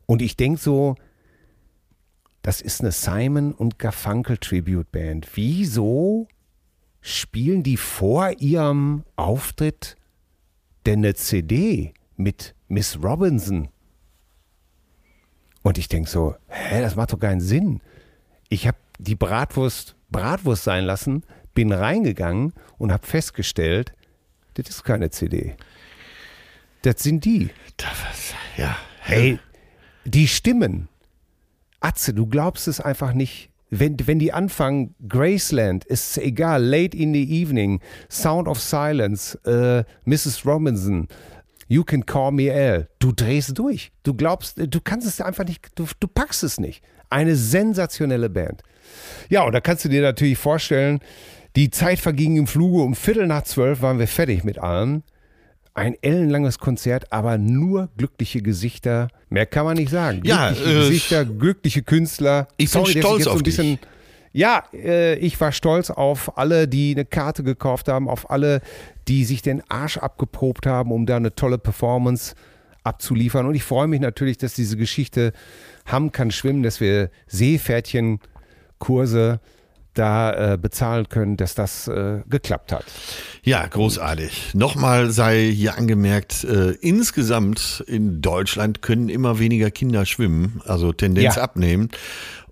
Und 0.06 0.22
ich 0.22 0.36
denke 0.36 0.60
so, 0.60 0.96
das 2.48 2.62
ist 2.62 2.80
eine 2.80 2.94
Simon 2.94 3.52
und 3.52 3.78
Garfunkel 3.78 4.38
Tribute 4.38 4.90
Band. 4.90 5.28
Wieso 5.36 6.30
spielen 7.02 7.62
die 7.62 7.76
vor 7.76 8.32
ihrem 8.40 9.04
Auftritt 9.18 9.98
denn 10.86 11.00
eine 11.00 11.14
CD 11.14 11.94
mit 12.16 12.56
Miss 12.70 13.00
Robinson? 13.04 13.68
Und 15.62 15.78
ich 15.78 15.90
denke 15.90 16.10
so, 16.10 16.36
hä, 16.48 16.80
das 16.80 16.96
macht 16.96 17.12
doch 17.12 17.20
keinen 17.20 17.42
Sinn. 17.42 17.82
Ich 18.48 18.66
habe 18.66 18.78
die 18.98 19.16
Bratwurst 19.16 19.98
Bratwurst 20.10 20.64
sein 20.64 20.86
lassen, 20.86 21.24
bin 21.54 21.74
reingegangen 21.74 22.54
und 22.78 22.94
habe 22.94 23.06
festgestellt, 23.06 23.92
das 24.54 24.70
ist 24.70 24.86
keine 24.86 25.10
CD. 25.10 25.58
Das 26.82 27.04
sind 27.04 27.26
die. 27.26 27.50
Da 27.76 27.88
was- 27.88 28.34
Ja. 28.56 28.78
Ey, 29.06 29.38
die 30.06 30.30
Stimmen. 30.30 30.88
Atze, 31.88 32.14
du 32.14 32.28
glaubst 32.28 32.68
es 32.68 32.80
einfach 32.82 33.14
nicht. 33.14 33.50
wenn, 33.70 33.98
wenn 34.06 34.20
die 34.20 34.34
anfangen, 34.34 34.96
Graceland, 35.08 35.86
ist 35.86 36.18
egal, 36.18 36.64
Late 36.64 36.98
in 36.98 37.14
the 37.14 37.42
Evening, 37.42 37.82
Sound 38.10 38.48
of 38.48 38.60
Silence, 38.60 39.38
äh, 39.46 39.84
Mrs. 40.06 40.46
Robinson, 40.46 41.08
You 41.68 41.84
Can 41.84 42.06
Call 42.06 42.32
Me 42.32 42.52
Al, 42.52 42.88
du 43.00 43.12
drehst 43.12 43.58
durch. 43.58 43.92
Du 44.04 44.14
glaubst, 44.14 44.58
du 44.58 44.82
kannst 44.82 45.08
es 45.08 45.20
einfach 45.20 45.46
nicht, 45.46 45.68
du, 45.76 45.86
du 46.00 46.08
packst 46.08 46.44
es 46.44 46.60
nicht. 46.60 46.84
Eine 47.10 47.36
sensationelle 47.36 48.30
Band. 48.30 48.64
Ja, 49.30 49.44
und 49.44 49.54
da 49.54 49.62
kannst 49.62 49.86
du 49.86 49.90
dir 49.90 50.02
natürlich 50.02 50.38
vorstellen, 50.38 51.00
die 51.56 51.70
Zeit 51.70 52.00
verging 52.00 52.38
im 52.38 52.48
Fluge, 52.48 52.82
um 52.84 52.96
Viertel 52.96 53.28
nach 53.28 53.44
zwölf 53.44 53.82
waren 53.82 54.00
wir 54.00 54.08
fertig 54.08 54.44
mit 54.44 54.60
allem. 54.60 55.04
Ein 55.78 55.96
ellenlanges 56.02 56.58
Konzert, 56.58 57.14
aber 57.14 57.38
nur 57.38 57.90
glückliche 57.98 58.42
Gesichter. 58.42 59.10
Mehr 59.30 59.46
kann 59.46 59.64
man 59.64 59.78
nicht 59.78 59.92
sagen. 59.92 60.22
Ja, 60.24 60.52
glückliche 60.52 60.72
äh, 60.72 60.80
Gesichter, 60.80 61.26
glückliche 61.26 61.84
Künstler. 61.84 62.48
Ich 62.58 62.72
bin 62.72 62.84
stolz 62.86 62.96
jetzt 62.96 63.24
so 63.26 63.30
auf 63.30 63.38
ein 63.38 63.44
bisschen, 63.44 63.78
dich. 63.78 63.88
Ja, 64.34 64.64
äh, 64.74 65.20
ich 65.20 65.40
war 65.40 65.52
stolz 65.52 65.92
auf 65.92 66.36
alle, 66.36 66.68
die 66.68 66.96
eine 66.96 67.06
Karte 67.06 67.44
gekauft 67.44 67.90
haben, 67.90 68.10
auf 68.10 68.32
alle, 68.32 68.62
die 69.08 69.24
sich 69.24 69.44
den 69.44 69.62
Arsch 69.70 70.00
abgeprobt 70.00 70.66
haben, 70.66 70.92
um 70.92 71.06
da 71.06 71.18
eine 71.18 71.36
tolle 71.36 71.60
Performance 71.60 72.34
abzuliefern. 72.84 73.46
Und 73.46 73.54
ich 73.54 73.64
freue 73.64 73.88
mich 73.88 74.00
natürlich, 74.00 74.40
dass 74.40 74.56
diese 74.56 74.78
Geschichte 74.78 75.32
Hamm 75.86 76.12
kann 76.12 76.32
schwimmen, 76.32 76.64
dass 76.64 76.82
wir 76.82 77.12
Seepferdchenkurse 77.28 79.42
da 79.98 80.54
äh, 80.54 80.58
bezahlen 80.58 81.10
können, 81.10 81.38
dass 81.38 81.56
das 81.56 81.88
äh, 81.88 82.22
geklappt 82.30 82.72
hat. 82.72 82.86
Ja, 83.44 83.66
großartig. 83.66 84.54
Nochmal 84.54 85.10
sei 85.12 85.52
hier 85.52 85.78
angemerkt, 85.78 86.44
äh, 86.44 86.72
insgesamt 86.82 87.84
in 87.88 88.22
Deutschland 88.22 88.82
können 88.82 89.10
immer 89.10 89.40
weniger 89.40 89.72
Kinder 89.72 90.06
schwimmen, 90.06 90.62
also 90.66 90.94
Tendenz 90.94 91.36
Ja. 91.36 91.42
abnehmen. 91.44 91.90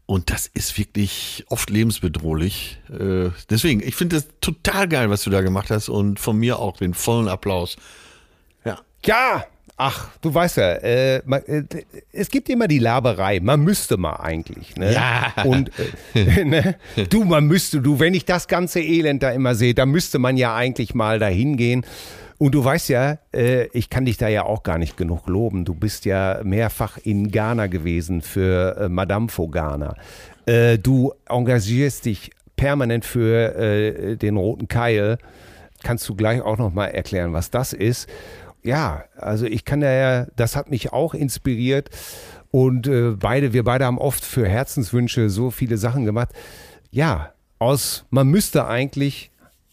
Und 0.08 0.29
das 0.29 0.45
ist 0.53 0.77
wirklich 0.77 1.45
oft 1.49 1.69
lebensbedrohlich. 1.71 2.79
Äh, 2.91 3.29
deswegen, 3.49 3.81
ich 3.81 3.95
finde 3.95 4.17
das 4.17 4.27
total 4.39 4.88
geil, 4.88 5.10
was 5.10 5.23
du 5.23 5.31
da 5.31 5.41
gemacht 5.41 5.71
hast 5.71 5.89
und 5.89 6.19
von 6.19 6.38
mir 6.38 6.60
auch 6.60 6.77
den 6.77 6.93
vollen 6.93 7.27
Applaus. 7.27 7.75
Ja. 8.63 8.79
Ja, 9.03 9.45
ach, 9.77 10.09
du 10.21 10.33
weißt 10.33 10.57
ja, 10.57 10.73
äh, 10.75 11.21
man, 11.25 11.41
äh, 11.45 11.63
es 12.11 12.29
gibt 12.29 12.49
immer 12.49 12.67
die 12.67 12.79
Laberei, 12.79 13.39
man 13.39 13.61
müsste 13.61 13.97
mal 13.97 14.15
eigentlich. 14.17 14.75
Ne? 14.75 14.93
Ja. 14.93 15.33
Und 15.43 15.71
äh, 16.13 16.45
ne? 16.45 16.75
du, 17.09 17.23
man 17.23 17.45
müsste, 17.45 17.81
du, 17.81 17.99
wenn 17.99 18.13
ich 18.13 18.25
das 18.25 18.47
ganze 18.47 18.81
Elend 18.81 19.23
da 19.23 19.31
immer 19.31 19.55
sehe, 19.55 19.73
da 19.73 19.85
müsste 19.85 20.19
man 20.19 20.38
ja 20.38 20.55
eigentlich 20.55 20.95
mal 20.95 21.19
dahin 21.19 21.57
gehen. 21.57 21.85
Und 22.38 22.53
du 22.53 22.63
weißt 22.63 22.89
ja, 22.89 23.17
äh, 23.33 23.67
ich 23.67 23.89
kann 23.89 24.05
dich 24.05 24.17
da 24.17 24.27
ja 24.27 24.43
auch 24.43 24.63
gar 24.63 24.77
nicht 24.77 24.97
genug 24.97 25.27
loben. 25.27 25.63
Du 25.63 25.73
bist 25.73 26.05
ja 26.05 26.41
mehrfach 26.43 26.97
in 26.97 27.31
Ghana 27.31 27.67
gewesen 27.67 28.21
für 28.21 28.77
äh, 28.77 28.89
Madame 28.89 29.29
Fogana. 29.29 29.95
Äh, 30.45 30.77
du 30.77 31.13
engagierst 31.27 32.05
dich 32.05 32.31
permanent 32.55 33.03
für 33.03 34.15
den 34.15 34.38
Roten 34.38 34.69
Keil. 34.69 35.17
Kannst 35.83 36.07
du 36.07 36.15
gleich 36.15 36.41
auch 36.41 36.57
noch 36.57 36.73
mal 36.73 36.85
erklären, 36.85 37.33
was 37.33 37.51
das 37.51 37.73
ist? 37.73 38.07
Ja, 38.65 39.04
also 39.15 39.45
ich 39.45 39.63
kann 39.63 39.82
da 39.82 39.91
ja, 39.91 40.28
das 40.36 40.56
hat 40.56 40.71
mich 40.71 40.91
auch 40.91 41.13
inspiriert 41.13 41.89
und 42.49 42.88
äh, 42.88 43.12
beide, 43.12 43.54
wir 43.54 43.63
beide 43.63 43.86
haben 43.86 43.99
oft 43.99 44.25
für 44.25 44.47
Herzenswünsche 44.47 45.30
so 45.30 45.51
viele 45.51 45.78
Sachen 45.78 46.04
gemacht. 46.06 46.30
Ja, 46.89 47.34
aus, 47.60 48.06
man 48.10 48.28
müsste 48.28 48.65
eigentlich, 48.67 49.30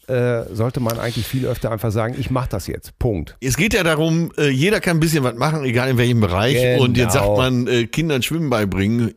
äh, 0.07 0.43
sollte 0.51 0.79
man 0.79 0.99
eigentlich 0.99 1.25
viel 1.25 1.47
öfter 1.47 1.71
einfach 1.71 1.91
sagen, 1.91 2.15
ich 2.19 2.29
mache 2.29 2.49
das 2.49 2.67
jetzt. 2.67 2.99
Punkt. 2.99 3.35
Es 3.41 3.57
geht 3.57 3.73
ja 3.73 3.83
darum, 3.83 4.31
äh, 4.37 4.49
jeder 4.49 4.79
kann 4.79 4.97
ein 4.97 4.99
bisschen 4.99 5.23
was 5.23 5.35
machen, 5.35 5.63
egal 5.63 5.89
in 5.89 5.97
welchem 5.97 6.19
Bereich. 6.19 6.53
Genau. 6.53 6.83
Und 6.83 6.95
jetzt 6.97 7.13
sagt 7.13 7.35
man, 7.35 7.65
äh, 7.67 7.87
Kindern 7.87 8.21
Schwimmen 8.21 8.49
beibringen. 8.49 9.13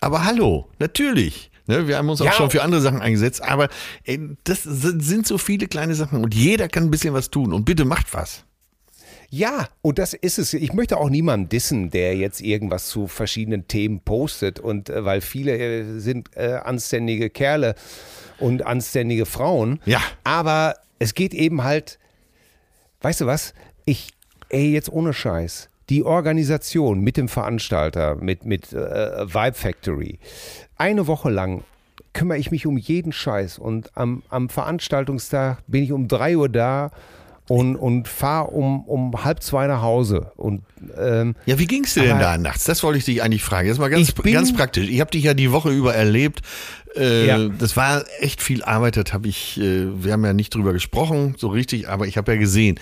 Aber 0.00 0.24
hallo, 0.24 0.68
natürlich. 0.78 1.50
Ne, 1.66 1.88
wir 1.88 1.96
haben 1.96 2.08
uns 2.10 2.20
auch 2.20 2.26
Ja. 2.26 2.32
schon 2.32 2.50
für 2.50 2.62
andere 2.62 2.80
Sachen 2.82 3.00
eingesetzt. 3.00 3.42
Aber 3.42 3.68
das 4.44 4.62
sind 4.64 5.26
so 5.26 5.38
viele 5.38 5.66
kleine 5.66 5.94
Sachen. 5.94 6.22
Und 6.24 6.34
jeder 6.34 6.68
kann 6.68 6.84
ein 6.84 6.90
bisschen 6.90 7.14
was 7.14 7.30
tun. 7.30 7.52
Und 7.54 7.64
bitte 7.64 7.84
macht 7.84 8.12
was. 8.12 8.44
Ja, 9.36 9.68
und 9.82 9.98
das 9.98 10.14
ist 10.14 10.38
es. 10.38 10.54
Ich 10.54 10.74
möchte 10.74 10.96
auch 10.96 11.10
niemanden 11.10 11.48
dissen, 11.48 11.90
der 11.90 12.14
jetzt 12.16 12.40
irgendwas 12.40 12.86
zu 12.86 13.08
verschiedenen 13.08 13.66
Themen 13.66 13.98
postet. 13.98 14.60
Und 14.60 14.88
äh, 14.88 15.04
weil 15.04 15.20
viele 15.20 15.58
äh, 15.58 15.98
sind 15.98 16.28
äh, 16.36 16.60
anständige 16.62 17.30
Kerle 17.30 17.74
und 18.38 18.64
anständige 18.64 19.26
Frauen. 19.26 19.80
Ja. 19.86 20.00
Aber 20.22 20.76
es 21.00 21.14
geht 21.14 21.34
eben 21.34 21.64
halt, 21.64 21.98
weißt 23.00 23.22
du 23.22 23.26
was? 23.26 23.54
Ich, 23.86 24.10
ey, 24.50 24.72
jetzt 24.72 24.92
ohne 24.92 25.12
Scheiß. 25.12 25.68
Die 25.88 26.04
Organisation 26.04 27.00
mit 27.00 27.16
dem 27.16 27.28
Veranstalter, 27.28 28.14
mit, 28.14 28.44
mit 28.44 28.72
äh, 28.72 28.76
Vibe 28.76 29.54
Factory, 29.54 30.20
eine 30.76 31.08
Woche 31.08 31.30
lang 31.30 31.64
kümmere 32.12 32.38
ich 32.38 32.52
mich 32.52 32.66
um 32.66 32.78
jeden 32.78 33.10
Scheiß. 33.10 33.58
Und 33.58 33.90
am, 33.96 34.22
am 34.28 34.48
Veranstaltungstag 34.48 35.58
bin 35.66 35.82
ich 35.82 35.90
um 35.90 36.06
drei 36.06 36.36
Uhr 36.36 36.48
da 36.48 36.92
und, 37.48 37.76
und 37.76 38.08
fahre 38.08 38.48
um, 38.48 38.84
um 38.84 39.24
halb 39.24 39.42
zwei 39.42 39.66
nach 39.66 39.82
Hause. 39.82 40.32
Und 40.36 40.62
ähm, 40.98 41.34
Ja, 41.46 41.58
wie 41.58 41.66
ging's 41.66 41.94
dir 41.94 42.04
denn 42.04 42.18
da 42.18 42.38
nachts? 42.38 42.64
Das 42.64 42.82
wollte 42.82 42.98
ich 42.98 43.04
dich 43.04 43.22
eigentlich 43.22 43.42
fragen. 43.44 43.68
Das 43.68 43.78
war 43.78 43.90
ganz, 43.90 44.12
bin- 44.12 44.32
ganz 44.32 44.52
praktisch. 44.54 44.88
Ich 44.88 45.00
habe 45.00 45.10
dich 45.10 45.24
ja 45.24 45.34
die 45.34 45.52
Woche 45.52 45.70
über 45.70 45.94
erlebt. 45.94 46.40
Äh, 46.96 47.26
Ja. 47.26 47.48
Das 47.58 47.76
war 47.76 48.04
echt 48.20 48.42
viel 48.42 48.62
Arbeit. 48.64 48.96
Das 48.96 49.12
habe 49.12 49.28
ich. 49.28 49.60
Äh, 49.60 50.04
wir 50.04 50.12
haben 50.12 50.24
ja 50.24 50.32
nicht 50.32 50.54
drüber 50.54 50.72
gesprochen, 50.72 51.34
so 51.38 51.48
richtig. 51.48 51.88
Aber 51.88 52.06
ich 52.06 52.16
habe 52.16 52.32
ja 52.32 52.38
gesehen, 52.38 52.80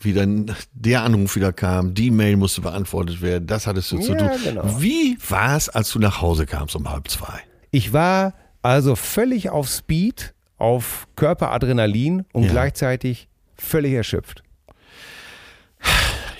wie 0.00 0.12
dann 0.12 0.54
der 0.74 1.02
Anruf 1.04 1.36
wieder 1.36 1.52
kam. 1.52 1.94
Die 1.94 2.10
Mail 2.10 2.36
musste 2.36 2.60
beantwortet 2.60 3.22
werden. 3.22 3.46
Das 3.46 3.66
hattest 3.66 3.90
du 3.92 3.98
zu 3.98 4.12
Ja, 4.12 4.18
tun. 4.18 4.30
genau. 4.44 4.80
Wie 4.80 5.16
war 5.28 5.56
es, 5.56 5.68
als 5.68 5.90
du 5.92 5.98
nach 6.00 6.20
Hause 6.20 6.44
kamst 6.46 6.76
um 6.76 6.90
halb 6.90 7.08
zwei? 7.08 7.40
ich 7.70 7.92
war 7.94 8.34
also 8.60 8.94
völlig 8.96 9.48
auf 9.48 9.68
Speed, 9.68 10.34
auf 10.58 11.06
Körperadrenalin 11.16 12.24
und 12.32 12.44
Ja. 12.44 12.50
gleichzeitig 12.50 13.28
völlig 13.58 13.92
erschöpft. 13.94 14.42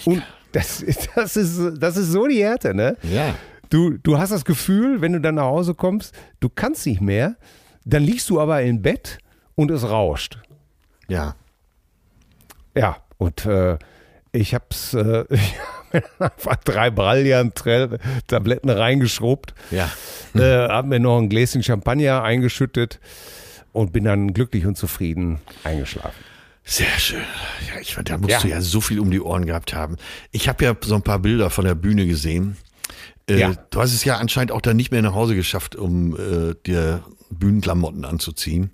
Und 0.05 0.23
das, 0.53 0.85
das, 1.15 1.37
ist, 1.37 1.61
das 1.79 1.97
ist 1.97 2.09
so 2.13 2.27
die 2.27 2.43
Härte, 2.43 2.75
ne? 2.75 2.97
Ja. 3.03 3.35
Du, 3.71 3.97
du 3.97 4.19
hast 4.19 4.31
das 4.31 4.45
Gefühl, 4.45 5.01
wenn 5.01 5.13
du 5.13 5.21
dann 5.21 5.37
nach 5.37 5.45
Hause 5.45 5.75
kommst, 5.75 6.15
du 6.41 6.49
kannst 6.49 6.87
nicht 6.87 7.01
mehr, 7.01 7.37
dann 7.85 8.03
liegst 8.03 8.29
du 8.29 8.41
aber 8.41 8.63
im 8.63 8.83
Bett 8.83 9.19
und 9.55 9.71
es 9.71 9.89
rauscht. 9.89 10.39
Ja. 11.09 11.35
Ja, 12.77 12.97
und 13.19 13.47
äh, 13.47 13.79
ich 14.33 14.55
hab's 14.55 14.93
äh, 14.95 15.25
ich 15.31 15.55
hab 15.91 15.93
mir 16.19 16.31
einfach 16.31 16.57
drei 16.57 16.91
Brilliant-Tabletten 16.91 18.71
reingeschrubbt, 18.71 19.55
Ja. 19.71 19.91
äh, 20.35 20.69
hab 20.69 20.87
mir 20.87 21.01
noch 21.01 21.19
ein 21.19 21.29
Gläschen 21.29 21.63
Champagner 21.63 22.23
eingeschüttet 22.23 22.99
und 23.73 23.93
bin 23.93 24.05
dann 24.05 24.35
glücklich 24.35 24.67
und 24.67 24.77
zufrieden 24.77 25.41
eingeschlafen. 25.65 26.23
Sehr 26.65 26.87
schön. 26.99 27.23
Ja, 27.69 27.81
ich 27.81 27.95
fand, 27.95 28.09
da 28.11 28.19
musst 28.19 28.31
Ja. 28.31 28.41
du 28.41 28.49
ja 28.49 28.61
so 28.61 28.81
viel 28.81 29.01
um 29.01 29.11
die 29.11 29.21
Ohren 29.21 29.47
gehabt 29.47 29.75
haben. 29.75 29.97
Ich 30.31 30.49
habe 30.49 30.65
ja 30.65 30.77
so 30.83 30.95
ein 30.95 31.03
paar 31.03 31.19
Bilder 31.19 31.51
von 31.51 31.65
der 31.65 31.75
Bühne 31.75 32.07
gesehen. 32.07 32.57
Äh, 33.29 33.39
Ja. 33.41 33.55
Du 33.71 33.81
hast 33.81 33.93
es 33.93 34.05
ja 34.05 34.17
anscheinend 34.19 34.53
auch 34.53 34.61
dann 34.61 34.77
nicht 34.77 34.91
mehr 34.93 35.03
nach 35.03 35.15
Hause 35.15 35.35
geschafft, 35.35 35.75
um 35.77 36.17
äh, 36.17 36.55
dir 36.67 37.03
Bühnenklamotten 37.31 38.05
anzuziehen. 38.05 38.71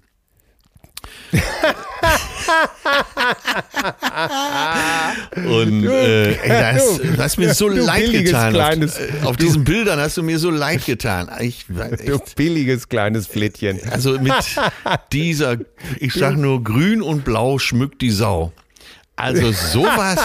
Und 5.49 5.85
äh, 5.87 6.33
ey, 6.33 6.49
da 6.49 6.73
hast, 6.73 6.99
du 6.99 7.19
hast 7.19 7.37
mir 7.39 7.55
so 7.55 7.69
leid 7.69 8.11
getan. 8.11 8.53
kleines- 8.53 8.97
auf, 9.23 9.27
auf 9.27 9.37
diesen 9.37 9.65
Bildern 9.65 9.99
hast 10.01 10.17
du 10.17 10.23
mir 10.23 10.39
so 10.39 10.51
leid 10.51 10.85
getan. 10.87 11.31
Ich, 11.41 11.65
war 11.69 11.89
Du 11.89 12.19
billiges 12.37 12.89
kleines 12.89 13.27
Flittchen. 13.27 13.81
also 13.91 14.19
mit 14.19 14.33
dieser, 15.13 15.57
ich 15.99 16.15
sag 16.15 16.37
nur, 16.37 16.63
grün 16.65 17.03
und 17.03 17.25
blau 17.25 17.59
schmückt 17.59 18.01
die 18.03 18.11
Sau. 18.11 18.53
Also 19.17 19.53
sowas, 19.53 20.19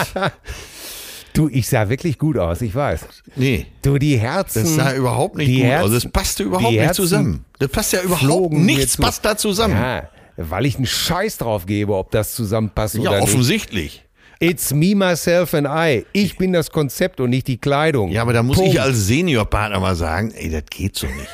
Du, 1.34 1.50
ich 1.50 1.68
sah 1.68 1.90
wirklich 1.90 2.20
gut 2.20 2.38
aus, 2.38 2.62
ich 2.62 2.76
weiß. 2.76 3.02
nee. 3.36 3.66
Du, 3.82 3.98
die 3.98 4.18
Herzen. 4.20 4.64
Das 4.66 4.76
sah 4.76 4.94
überhaupt 4.94 5.36
nicht 5.36 5.52
gut 5.52 5.64
Herzen, 5.64 5.86
aus. 5.96 6.04
Das 6.04 6.12
passte 6.12 6.44
überhaupt 6.44 6.72
nicht 6.76 6.94
zusammen. 6.94 7.44
Das 7.58 7.70
passt 7.70 7.92
ja 7.94 8.02
überhaupt 8.02 8.54
nichts 8.54 8.98
passt 8.98 9.26
da 9.26 9.36
zusammen. 9.36 9.74
Ja, 9.76 10.10
weil 10.38 10.66
ich 10.66 10.78
einen 10.78 10.86
Scheiß 10.86 11.38
drauf 11.38 11.66
gebe, 11.66 11.96
ob 11.96 12.12
das 12.12 12.34
zusammenpasst 12.36 12.98
oder 12.98 13.12
nicht. 13.12 13.24
offensichtlich. 13.24 14.04
It's 14.40 14.74
me, 14.74 14.94
myself 14.96 15.54
and 15.54 15.68
I. 15.70 16.06
Ich 16.12 16.38
bin 16.38 16.52
das 16.52 16.70
Konzept 16.72 17.20
und 17.22 17.30
nicht 17.30 17.48
die 17.48 17.58
Kleidung. 17.58 18.10
Ja, 18.12 18.24
aber 18.24 18.34
da 18.34 18.44
muss 18.44 18.58
Punkt. 18.58 18.74
ich 18.74 18.82
als 18.82 19.08
Seniorpartner 19.08 19.80
mal 19.80 19.96
sagen, 19.96 20.32
ey, 20.32 20.50
das 20.50 20.64
geht 20.70 20.98
so 20.98 21.08
nicht. 21.08 21.30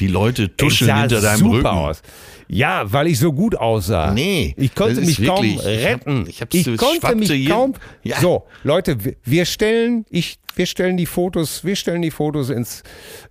Die 0.00 0.06
Leute 0.08 0.54
tuscheln 0.56 0.94
hinter 1.00 1.20
deinem 1.20 1.38
super 1.38 1.52
Rücken. 1.56 1.66
aus. 1.66 2.02
Ja, 2.48 2.84
weil 2.92 3.08
ich 3.08 3.18
so 3.18 3.32
gut 3.32 3.56
aussah. 3.56 4.12
Nee, 4.12 4.54
ich 4.56 4.74
konnte 4.74 5.00
mich 5.00 5.24
kaum 5.24 5.44
wirklich- 5.44 5.66
ich 5.66 5.84
hab- 5.86 6.06
retten. 6.06 6.26
ich 6.28 6.40
ich 6.70 6.76
konnte 6.76 7.14
mich 7.16 7.48
kaum. 7.48 7.74
Ja. 8.04 8.20
So, 8.20 8.44
Leute, 8.62 8.96
wir- 9.24 9.44
stellen, 9.46 10.06
ich, 10.10 10.38
wir 10.54 10.66
stellen 10.66 10.96
die 10.96 11.06
Fotos, 11.06 11.64
wir 11.64 11.74
stellen 11.74 12.02
die 12.02 12.12
Fotos 12.12 12.50
ins. 12.50 12.82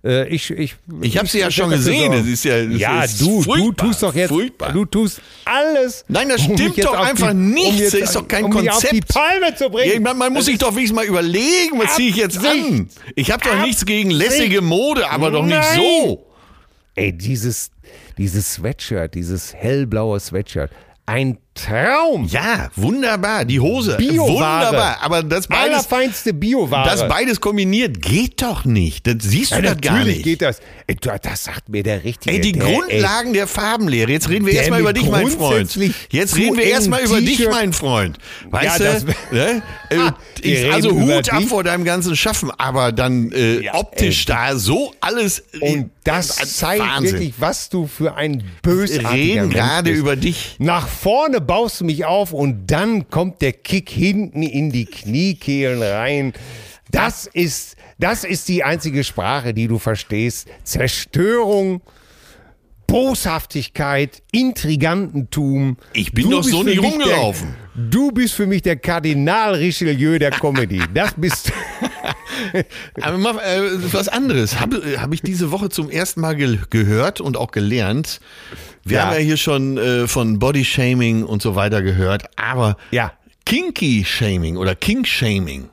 Äh, 0.04 0.28
ich, 0.28 0.50
ich, 0.50 0.76
Ich 1.00 1.16
habe 1.16 1.26
sie 1.28 1.38
ja 1.40 1.50
schon 1.50 1.70
gesehen. 1.70 2.12
Das 2.12 2.26
ist 2.26 2.44
ja, 2.44 2.62
das 2.64 2.78
ja, 2.78 3.02
ist 3.04 3.20
du, 3.20 3.42
du 3.42 3.72
tust 3.72 4.02
doch 4.02 4.14
jetzt, 4.14 4.28
Furchtbar. 4.28 4.72
du 4.72 4.84
tust 4.84 5.20
alles. 5.46 6.04
Nein, 6.08 6.28
das 6.28 6.46
um 6.46 6.54
stimmt 6.54 6.76
jetzt 6.76 6.86
doch 6.86 6.98
einfach 7.00 7.30
die, 7.30 7.36
nicht. 7.36 7.68
Um 7.70 7.76
jetzt, 7.78 7.94
Das 7.94 8.00
ist 8.02 8.16
doch 8.16 8.28
kein 8.28 8.44
um 8.44 8.54
mich 8.54 8.70
auf 8.70 8.80
die 8.80 9.00
Konzept. 9.00 9.14
Palme 9.14 9.54
zu 9.56 9.70
bringen. 9.70 9.92
Ja, 9.94 10.00
man, 10.00 10.18
man 10.18 10.32
muss 10.34 10.44
sich 10.44 10.58
doch 10.58 10.74
wenigstens 10.74 10.94
mal 10.96 11.06
überlegen, 11.06 11.78
was 11.78 11.96
ziehe 11.96 12.10
ich 12.10 12.16
jetzt 12.16 12.38
an? 12.46 12.88
Ich 13.14 13.30
habe 13.30 13.42
doch 13.42 13.60
nichts 13.64 13.84
gegen 13.86 14.10
lässige 14.10 14.60
Mode, 14.60 15.08
aber 15.10 15.30
doch 15.30 15.42
nicht 15.44 15.56
Nein. 15.56 15.80
so. 15.80 16.26
ey, 16.94 17.12
dieses, 17.12 17.70
dieses 18.18 18.54
Sweatshirt, 18.54 19.14
dieses 19.14 19.54
hellblaue 19.54 20.18
Sweatshirt, 20.20 20.70
ein 21.08 21.38
Traum. 21.54 22.26
Ja, 22.26 22.68
wunderbar. 22.76 23.44
Die 23.44 23.60
Hose. 23.60 23.96
Bioware. 23.96 24.28
Wunderbar. 24.32 24.98
Aber 25.00 25.22
das 25.22 25.46
beides, 25.46 25.64
Allerfeinste 25.72 26.34
Bioware. 26.34 26.84
das 26.84 27.08
beides 27.08 27.40
kombiniert 27.40 28.02
geht 28.02 28.42
doch 28.42 28.64
nicht. 28.64 29.06
Das 29.06 29.14
siehst 29.20 29.52
du 29.52 29.56
ja, 29.56 29.62
das 29.62 29.80
gar 29.80 29.92
natürlich 29.94 30.16
nicht. 30.16 30.24
geht 30.24 30.42
das. 30.42 30.60
Ey, 30.86 30.96
du, 30.96 31.10
das 31.22 31.44
sagt 31.44 31.68
mir 31.70 31.82
der 31.82 32.04
Richtige. 32.04 32.34
Ey, 32.34 32.40
die 32.42 32.52
der, 32.52 32.64
Grundlagen 32.64 33.32
der 33.32 33.46
Farbenlehre. 33.46 34.10
Jetzt 34.10 34.28
reden 34.28 34.44
wir 34.46 34.52
erstmal 34.52 34.80
über 34.80 34.92
dich, 34.92 35.08
mein 35.08 35.28
Freund. 35.28 35.74
Jetzt 36.10 36.36
reden 36.36 36.56
wir 36.58 36.64
erstmal 36.64 37.02
über 37.04 37.20
dich, 37.20 37.48
mein 37.48 37.72
Freund. 37.72 38.18
Weißt 38.50 38.80
Ja, 38.80 38.98
du? 38.98 39.06
Ne? 39.34 39.62
Äh, 39.88 39.96
wir 40.42 40.66
ich, 40.66 40.72
also 40.72 40.90
Hut 40.90 41.32
ab 41.32 41.38
dich. 41.38 41.48
vor 41.48 41.62
deinem 41.62 41.84
ganzen 41.84 42.16
Schaffen, 42.16 42.50
aber 42.50 42.90
dann 42.90 43.30
äh, 43.30 43.60
Ja, 43.60 43.74
optisch 43.76 44.26
ey. 44.26 44.34
da 44.34 44.56
so 44.56 44.92
alles. 45.00 45.44
Und 45.60 45.90
das 46.06 46.56
zeigt 46.56 46.82
Wahnsinn. 46.82 47.12
wirklich, 47.12 47.34
was 47.38 47.68
du 47.68 47.86
für 47.86 48.14
ein 48.14 48.44
bösartiger 48.62 49.12
reden 49.12 49.50
gerade 49.50 49.90
über 49.90 50.16
dich. 50.16 50.56
Nach 50.58 50.86
vorne 50.88 51.40
baust 51.40 51.80
du 51.80 51.84
mich 51.84 52.04
auf 52.04 52.32
und 52.32 52.66
dann 52.66 53.10
kommt 53.10 53.42
der 53.42 53.52
Kick 53.52 53.90
hinten 53.90 54.42
in 54.42 54.70
die 54.70 54.86
Kniekehlen 54.86 55.82
rein. 55.82 56.32
Das 56.90 57.26
ist, 57.26 57.76
das 57.98 58.24
ist 58.24 58.48
die 58.48 58.62
einzige 58.62 59.04
Sprache, 59.04 59.52
die 59.52 59.66
du 59.68 59.78
verstehst. 59.78 60.48
Zerstörung, 60.62 61.82
Boshaftigkeit, 62.86 64.22
Intrigantentum. 64.32 65.76
Ich 65.92 66.12
bin 66.12 66.24
Du 66.24 66.30
doch 66.30 66.44
so 66.44 66.62
mich 66.62 66.80
rumgelaufen. 66.80 67.54
Der, 67.76 67.84
du 67.90 68.12
bist 68.12 68.34
für 68.34 68.46
mich 68.46 68.62
der 68.62 68.76
Kardinal 68.76 69.54
Richelieu 69.54 70.18
der 70.18 70.30
Comedy. 70.30 70.80
Das 70.94 71.14
bist 71.16 71.52
Aber 73.00 73.18
mal 73.18 73.38
äh, 73.38 73.92
was 73.92 74.08
anderes. 74.08 74.60
Habe 74.60 75.00
hab 75.00 75.12
ich 75.12 75.22
diese 75.22 75.50
Woche 75.50 75.68
zum 75.68 75.90
ersten 75.90 76.20
Mal 76.20 76.36
ge 76.36 76.58
gehört 76.70 77.20
und 77.20 77.36
auch 77.36 77.50
gelernt. 77.50 78.20
Wir 78.84 78.98
Ja. 78.98 79.04
haben 79.06 79.14
ja 79.14 79.18
hier 79.20 79.36
schon 79.36 79.78
äh, 79.78 80.06
von 80.06 80.38
Body-Shaming 80.38 81.24
und 81.24 81.42
so 81.42 81.54
weiter 81.54 81.82
gehört, 81.82 82.24
aber 82.36 82.76
Ja. 82.90 83.12
Kinky-Shaming 83.46 84.56
oder 84.56 84.74
Kink-Shaming. 84.74 85.68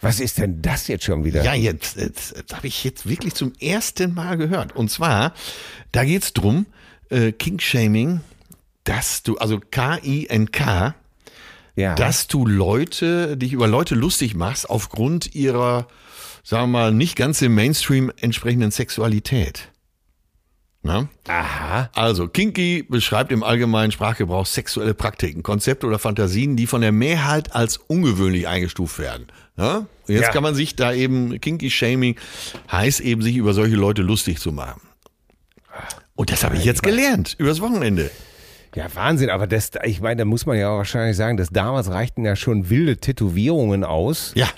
Was 0.00 0.20
ist 0.20 0.38
denn 0.38 0.60
das 0.62 0.88
jetzt 0.88 1.04
schon 1.04 1.24
wieder? 1.24 1.42
Ja, 1.42 1.54
jetzt, 1.54 1.96
jetzt, 1.96 2.36
jetzt 2.36 2.54
habe 2.54 2.66
ich 2.66 2.84
jetzt 2.84 3.08
wirklich 3.08 3.34
zum 3.34 3.52
ersten 3.60 4.12
Mal 4.14 4.36
gehört. 4.36 4.76
Und 4.76 4.90
zwar, 4.90 5.32
da 5.92 6.04
geht's 6.04 6.32
drum, 6.34 6.66
äh, 7.10 7.32
Kink-Shaming, 7.32 8.20
dass 8.84 9.22
du, 9.22 9.36
also 9.38 9.58
K-I-N-K, 9.70 10.94
ja. 11.76 11.94
dass 11.94 12.26
du 12.26 12.46
Leute, 12.46 13.36
dich 13.36 13.52
über 13.52 13.68
Leute 13.68 13.94
lustig 13.94 14.34
machst 14.34 14.68
aufgrund 14.68 15.34
ihrer, 15.34 15.86
sagen 16.42 16.64
wir 16.64 16.78
mal, 16.78 16.92
nicht 16.92 17.14
ganz 17.16 17.40
im 17.42 17.54
Mainstream 17.54 18.10
entsprechenden 18.20 18.70
Sexualität. 18.72 19.68
Na? 20.82 21.08
Aha. 21.26 21.90
Also, 21.94 22.28
Kinky 22.28 22.84
beschreibt 22.88 23.32
im 23.32 23.42
allgemeinen 23.42 23.90
Sprachgebrauch 23.90 24.46
sexuelle 24.46 24.94
Praktiken, 24.94 25.42
Konzepte 25.42 25.86
oder 25.86 25.98
Fantasien, 25.98 26.54
die 26.56 26.68
von 26.68 26.80
der 26.80 26.92
Mehrheit 26.92 27.54
als 27.56 27.78
ungewöhnlich 27.78 28.46
eingestuft 28.46 28.98
werden. 29.00 29.26
Und 29.56 29.86
jetzt 30.06 30.22
Ja. 30.26 30.30
kann 30.30 30.44
man 30.44 30.54
sich 30.54 30.76
da 30.76 30.92
eben, 30.92 31.40
Kinky-Shaming 31.40 32.16
heißt 32.70 33.00
eben, 33.00 33.22
sich 33.22 33.36
über 33.36 33.52
solche 33.52 33.74
Leute 33.74 34.02
lustig 34.02 34.38
zu 34.38 34.52
machen. 34.52 34.80
Und 36.14 36.30
das 36.30 36.44
habe 36.44 36.56
ich 36.56 36.64
jetzt 36.64 36.82
gelernt, 36.84 37.34
übers 37.38 37.60
Wochenende. 37.60 38.10
Ja, 38.76 38.94
Wahnsinn, 38.94 39.30
aber 39.30 39.46
das, 39.46 39.70
ich 39.84 40.02
meine, 40.02 40.16
da 40.18 40.24
muss 40.26 40.44
man 40.44 40.58
ja 40.58 40.68
auch 40.68 40.76
wahrscheinlich 40.76 41.16
sagen, 41.16 41.38
dass 41.38 41.48
damals 41.48 41.90
reichten 41.90 42.26
ja 42.26 42.36
schon 42.36 42.68
wilde 42.68 42.98
Tätowierungen 42.98 43.84
aus. 43.84 44.32
Ja, 44.36 44.48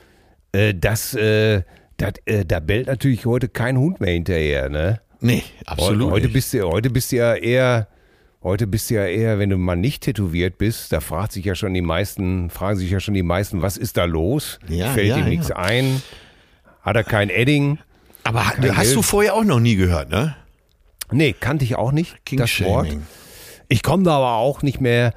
Äh, 0.52 0.74
das, 0.74 1.14
äh, 1.14 1.62
das, 1.98 2.14
äh, 2.24 2.44
da 2.44 2.58
bellt 2.60 2.88
natürlich 2.88 3.26
heute 3.26 3.48
kein 3.48 3.76
Hund 3.78 4.00
mehr 4.00 4.12
hinterher, 4.12 4.68
ne? 4.70 5.00
nee, 5.20 5.42
absolut. 5.66 6.10
Heute 6.10 6.26
nicht. 6.26 6.32
bist 6.32 6.54
du, 6.54 6.62
heute 6.62 6.90
bist 6.90 7.12
du 7.12 7.16
ja 7.16 7.34
eher, 7.34 7.86
heute 8.42 8.66
bist 8.66 8.90
du 8.90 8.94
ja 8.94 9.04
eher, 9.06 9.38
wenn 9.38 9.50
du 9.50 9.56
mal 9.56 9.76
nicht 9.76 10.02
tätowiert 10.04 10.58
bist, 10.58 10.90
da 10.92 11.00
fragt 11.00 11.32
sich 11.32 11.44
ja 11.44 11.54
schon 11.54 11.74
die 11.74 11.82
meisten, 11.82 12.50
fragen 12.50 12.78
sich 12.78 12.90
ja 12.90 12.98
schon 12.98 13.14
die 13.14 13.22
meisten, 13.22 13.62
was 13.62 13.76
ist 13.76 13.98
da 13.98 14.04
los? 14.04 14.58
Ja, 14.68 14.92
Fällt 14.94 15.08
ja, 15.08 15.18
ihm 15.18 15.28
nichts 15.28 15.48
ja. 15.48 15.56
ein? 15.56 16.02
Hat 16.82 16.96
er 16.96 17.04
kein 17.04 17.30
Edding? 17.30 17.78
Aber 18.24 18.40
kein 18.40 18.76
hast 18.76 18.84
Geld. 18.86 18.96
du 18.96 19.02
vorher 19.02 19.34
auch 19.34 19.44
noch 19.44 19.60
nie 19.60 19.76
gehört, 19.76 20.08
ne? 20.08 20.34
Nee, 21.12 21.34
kannte 21.38 21.64
ich 21.64 21.76
auch 21.76 21.92
nicht, 21.92 22.16
das 22.32 22.60
Wort. 22.62 22.88
Ich 23.68 23.82
komme 23.82 24.02
da 24.04 24.16
aber 24.16 24.34
auch 24.34 24.62
nicht 24.62 24.80
mehr 24.80 25.12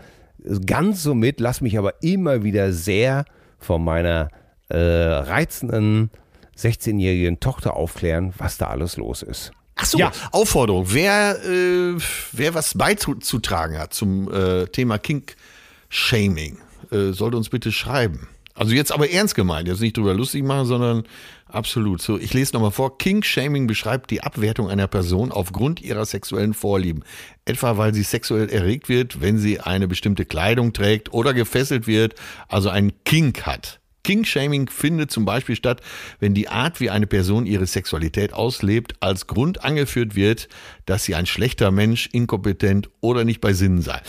ganz 0.65 1.03
so 1.03 1.13
mit, 1.13 1.39
lass 1.39 1.61
mich 1.61 1.77
aber 1.77 2.01
immer 2.01 2.43
wieder 2.43 2.73
sehr 2.73 3.25
von 3.59 3.83
meiner 3.83 4.29
äh, 4.69 4.77
reizenden 4.77 6.09
16-jährigen 6.57 7.39
Tochter 7.39 7.75
aufklären, 7.75 8.33
was 8.37 8.57
da 8.57 8.67
alles 8.67 8.97
los 8.97 9.21
ist. 9.21 9.51
Ach 9.75 9.85
so, 9.85 9.97
Ja. 9.97 10.11
Aufforderung. 10.31 10.87
Wer, 10.89 11.43
äh, 11.43 11.95
wer 12.31 12.53
was 12.53 12.73
beizutragen 12.75 13.77
hat 13.79 13.93
zum 13.93 14.31
äh, 14.31 14.65
Thema 14.67 14.97
Kink-Shaming, 14.97 16.57
äh, 16.91 17.11
sollte 17.11 17.37
uns 17.37 17.49
bitte 17.49 17.71
schreiben. 17.71 18.27
Also 18.61 18.75
jetzt 18.75 18.91
aber 18.91 19.09
ernst 19.09 19.33
gemeint, 19.33 19.67
jetzt 19.67 19.81
nicht 19.81 19.97
drüber 19.97 20.13
lustig 20.13 20.43
machen, 20.43 20.67
sondern 20.67 21.03
absolut. 21.47 21.99
So, 21.99 22.19
ich 22.19 22.31
lese 22.31 22.53
nochmal 22.53 22.69
vor. 22.69 22.99
Kink-Shaming 22.99 23.65
beschreibt 23.65 24.11
die 24.11 24.21
Abwertung 24.21 24.69
einer 24.69 24.85
Person 24.85 25.31
aufgrund 25.31 25.81
ihrer 25.81 26.05
sexuellen 26.05 26.53
Vorlieben. 26.53 27.03
Etwa 27.43 27.77
weil 27.77 27.95
sie 27.95 28.03
sexuell 28.03 28.49
erregt 28.49 28.87
wird, 28.87 29.19
wenn 29.19 29.39
sie 29.39 29.59
eine 29.59 29.87
bestimmte 29.87 30.25
Kleidung 30.25 30.73
trägt 30.73 31.11
oder 31.11 31.33
gefesselt 31.33 31.87
wird, 31.87 32.13
also 32.49 32.69
einen 32.69 32.93
Kink 33.03 33.47
hat. 33.47 33.79
King-Shaming 34.03 34.69
findet 34.69 35.09
zum 35.09 35.25
Beispiel 35.25 35.55
statt, 35.55 35.81
wenn 36.19 36.35
die 36.35 36.47
Art, 36.47 36.79
wie 36.79 36.91
eine 36.91 37.07
Person 37.07 37.47
ihre 37.47 37.65
Sexualität 37.65 38.31
auslebt, 38.31 38.93
als 38.99 39.25
Grund 39.25 39.63
angeführt 39.63 40.13
wird, 40.13 40.49
dass 40.85 41.03
sie 41.03 41.15
ein 41.15 41.25
schlechter 41.25 41.71
Mensch, 41.71 42.09
inkompetent 42.11 42.91
oder 42.99 43.23
nicht 43.25 43.41
bei 43.41 43.53
Sinnen 43.53 43.81
sei. 43.81 44.01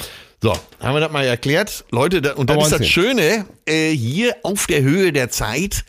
So, 0.42 0.52
haben 0.80 0.94
wir 0.94 1.00
das 1.00 1.12
mal 1.12 1.24
erklärt. 1.24 1.84
Leute, 1.92 2.20
da, 2.20 2.32
und 2.34 2.50
dann 2.50 2.58
ist 2.58 2.72
das. 2.72 2.86
Schöne, 2.88 3.46
äh, 3.64 3.90
hier 3.92 4.34
auf 4.42 4.66
der 4.66 4.82
Höhe 4.82 5.12
der 5.12 5.30
Zeit, 5.30 5.84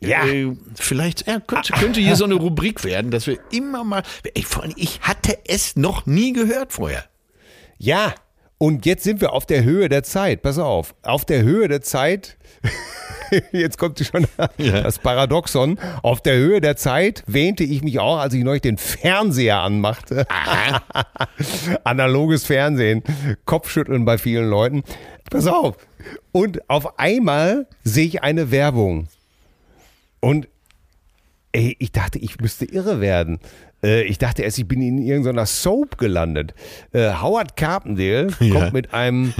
Ja. 0.00 0.24
äh, 0.24 0.56
vielleicht 0.76 1.26
ja, 1.26 1.40
könnte, 1.40 1.72
könnte 1.72 2.00
hier 2.00 2.14
so 2.14 2.22
eine 2.24 2.34
Rubrik 2.34 2.84
werden, 2.84 3.10
dass 3.10 3.26
wir 3.26 3.38
immer 3.50 3.82
mal, 3.82 4.04
ey, 4.34 4.44
vor 4.44 4.62
allem, 4.62 4.72
ich 4.76 5.00
hatte 5.00 5.36
es 5.46 5.74
noch 5.74 6.06
nie 6.06 6.32
gehört 6.32 6.72
vorher. 6.72 7.04
Ja, 7.76 8.14
und 8.56 8.86
jetzt 8.86 9.02
sind 9.02 9.20
wir 9.20 9.32
auf 9.32 9.46
der 9.46 9.64
Höhe 9.64 9.88
der 9.88 10.04
Zeit. 10.04 10.42
Pass 10.42 10.58
auf, 10.58 10.94
auf 11.02 11.24
der 11.24 11.42
Höhe 11.42 11.66
der 11.66 11.82
Zeit. 11.82 12.36
Jetzt 13.52 13.78
kommt 13.78 13.98
schon 14.00 14.26
Ja. 14.58 14.82
das 14.82 14.98
Paradoxon. 14.98 15.78
Auf 16.02 16.20
der 16.20 16.36
Höhe 16.36 16.60
der 16.60 16.76
Zeit 16.76 17.22
wähnte 17.26 17.64
ich 17.64 17.82
mich 17.82 17.98
auch, 17.98 18.18
als 18.18 18.34
ich 18.34 18.44
neulich 18.44 18.62
den 18.62 18.78
Fernseher 18.78 19.58
anmachte. 19.60 20.26
Analoges 21.84 22.44
Fernsehen. 22.44 23.02
Kopfschütteln 23.44 24.04
bei 24.04 24.18
vielen 24.18 24.48
Leuten. 24.48 24.82
Pass 25.30 25.46
auf. 25.46 25.76
Und 26.32 26.68
auf 26.70 26.98
einmal 26.98 27.66
sehe 27.84 28.06
ich 28.06 28.22
eine 28.22 28.50
Werbung. 28.50 29.08
Und 30.20 30.48
ey, 31.52 31.76
ich 31.78 31.92
dachte, 31.92 32.18
ich 32.18 32.40
müsste 32.40 32.64
irre 32.64 33.00
werden. 33.00 33.38
Äh, 33.82 34.02
ich 34.04 34.18
dachte 34.18 34.42
erst, 34.42 34.58
ich 34.58 34.66
bin 34.66 34.80
in 34.82 34.98
irgendeiner 34.98 35.46
Soap 35.46 35.98
gelandet. 35.98 36.54
Äh, 36.92 37.12
Howard 37.14 37.56
Carpendale 37.56 38.28
Ja. 38.40 38.54
kommt 38.60 38.72
mit 38.72 38.94
einem. 38.94 39.34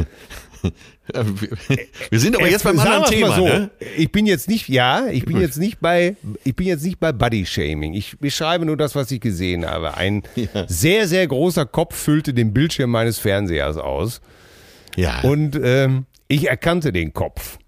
Ja, 1.14 1.24
wir- 2.10 2.18
sind 2.20 2.36
aber 2.36 2.48
jetzt 2.48 2.64
beim 2.64 2.76
Sagen 2.76 2.90
anderen 3.04 3.12
Thema. 3.14 3.36
so, 3.36 3.44
Ne? 3.46 3.70
Ich 3.96 4.12
bin 4.12 4.26
jetzt 4.26 4.48
nicht, 4.48 4.68
ja, 4.68 5.06
ich 5.06 5.24
bin 5.24 5.40
jetzt 5.40 5.56
nicht 5.58 5.80
bei, 5.80 6.16
ich 6.44 6.54
bin 6.56 6.66
jetzt 6.66 6.84
nicht 6.84 6.98
bei 7.00 7.12
Body 7.12 7.46
Shaming. 7.46 7.94
Ich 7.94 8.18
beschreibe 8.18 8.64
nur 8.66 8.76
das, 8.76 8.94
was 8.94 9.10
ich 9.10 9.20
gesehen 9.20 9.64
habe. 9.66 9.94
Ein 9.96 10.22
sehr, 10.66 11.08
sehr 11.08 11.26
großer 11.26 11.66
Kopf 11.66 11.96
füllte 11.96 12.34
den 12.34 12.52
Bildschirm 12.52 12.90
meines 12.90 13.18
Fernsehers 13.18 13.76
aus. 13.76 14.20
Ja. 14.96 15.20
Und 15.22 15.58
ähm, 15.62 16.06
ich 16.28 16.48
erkannte 16.48 16.92
den 16.92 17.12
Kopf. 17.14 17.58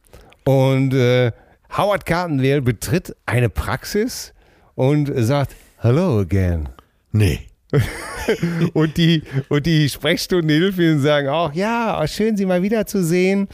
Und 0.44 0.92
äh, 0.94 1.32
Howard 1.76 2.04
Carpendale 2.06 2.62
betritt 2.62 3.14
eine 3.26 3.48
Praxis 3.48 4.32
und 4.74 5.10
sagt, 5.16 5.54
Hello 5.78 6.18
again. 6.20 6.68
nee. 7.12 7.40
Und 8.74 8.96
die, 8.96 9.22
und 9.48 9.66
die 9.66 9.88
Sprechstundenhilfen 9.88 11.00
sagen 11.00 11.28
auch, 11.28 11.52
ja, 11.52 12.06
schön, 12.06 12.36
Sie 12.36 12.46
mal 12.46 12.62
wiederzusehen. 12.62 13.48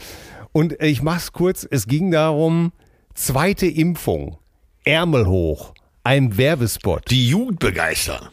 Und 0.51 0.81
ich 0.81 1.01
mach's 1.01 1.31
kurz, 1.31 1.67
es 1.69 1.87
ging 1.87 2.11
darum, 2.11 2.71
zweite 3.13 3.65
Impfung, 3.65 4.37
Ärmel 4.83 5.25
hoch, 5.27 5.73
ein 6.03 6.37
Werbespot. 6.37 7.09
Die 7.09 7.29
Jugend 7.29 7.59
begeistern. 7.59 8.29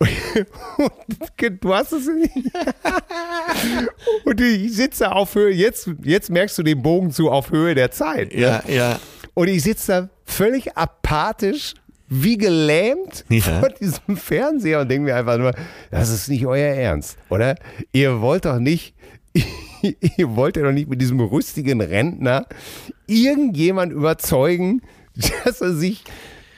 Du 1.60 1.74
hast 1.74 1.92
es 1.92 2.06
nicht. 2.06 2.32
Und 4.24 4.40
ich 4.40 4.72
sitze 4.72 5.12
auf 5.12 5.34
Höhe, 5.34 5.52
jetzt, 5.52 5.90
jetzt 6.02 6.30
merkst 6.30 6.58
du 6.58 6.62
den 6.62 6.82
Bogen 6.82 7.10
zu 7.10 7.30
auf 7.30 7.50
Höhe 7.50 7.74
der 7.74 7.90
Zeit. 7.90 8.32
Ja, 8.34 8.62
ja. 8.68 8.98
Und 9.34 9.48
ich 9.48 9.62
sitze 9.62 9.92
da 9.92 10.08
völlig 10.24 10.76
apathisch, 10.76 11.74
wie 12.08 12.38
gelähmt 12.38 13.24
Ja. 13.28 13.40
vor 13.60 13.68
diesem 13.70 14.16
Fernseher 14.16 14.80
und 14.80 14.88
denke 14.90 15.06
mir 15.06 15.16
einfach 15.16 15.38
nur, 15.38 15.52
das 15.90 16.10
ist 16.10 16.28
nicht 16.28 16.46
euer 16.46 16.74
Ernst, 16.74 17.18
oder? 17.30 17.56
Ihr 17.92 18.20
wollt 18.20 18.44
doch 18.44 18.58
nicht, 18.58 18.94
ihr 20.16 20.36
wollt 20.36 20.56
ja 20.56 20.62
doch 20.62 20.72
nicht 20.72 20.88
mit 20.88 21.00
diesem 21.00 21.20
rüstigen 21.20 21.80
Rentner 21.80 22.46
irgendjemand 23.06 23.92
überzeugen, 23.92 24.82
dass 25.44 25.60
er 25.60 25.72
sich 25.74 26.04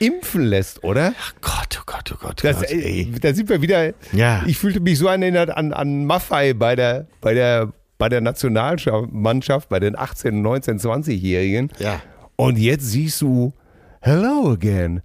impfen 0.00 0.42
lässt, 0.44 0.84
oder? 0.84 1.12
Gott, 1.40 1.80
oh 1.80 1.82
Gott, 1.86 2.12
oh 2.14 2.18
Gott. 2.20 2.44
Das, 2.44 2.58
Gott, 2.60 2.70
äh, 2.70 2.80
ey. 2.80 3.12
da 3.20 3.34
sind 3.34 3.48
wir 3.48 3.60
wieder. 3.62 3.94
Ja. 4.12 4.44
Ich 4.46 4.56
fühlte 4.58 4.80
mich 4.80 4.98
so 4.98 5.08
erinnert 5.08 5.50
an, 5.50 5.72
an 5.72 6.04
Maffei 6.06 6.54
bei 6.54 6.76
der, 6.76 7.06
bei 7.20 7.34
der, 7.34 7.72
bei 7.98 8.08
der 8.08 8.20
Nationalmannschaft, 8.20 9.68
bei 9.68 9.80
den 9.80 9.98
18, 9.98 10.40
19, 10.40 10.78
20-Jährigen. 10.78 11.70
Ja. 11.80 12.00
Und 12.36 12.58
jetzt 12.58 12.84
siehst 12.92 13.20
du, 13.22 13.52
hello 14.00 14.52
again. 14.52 15.02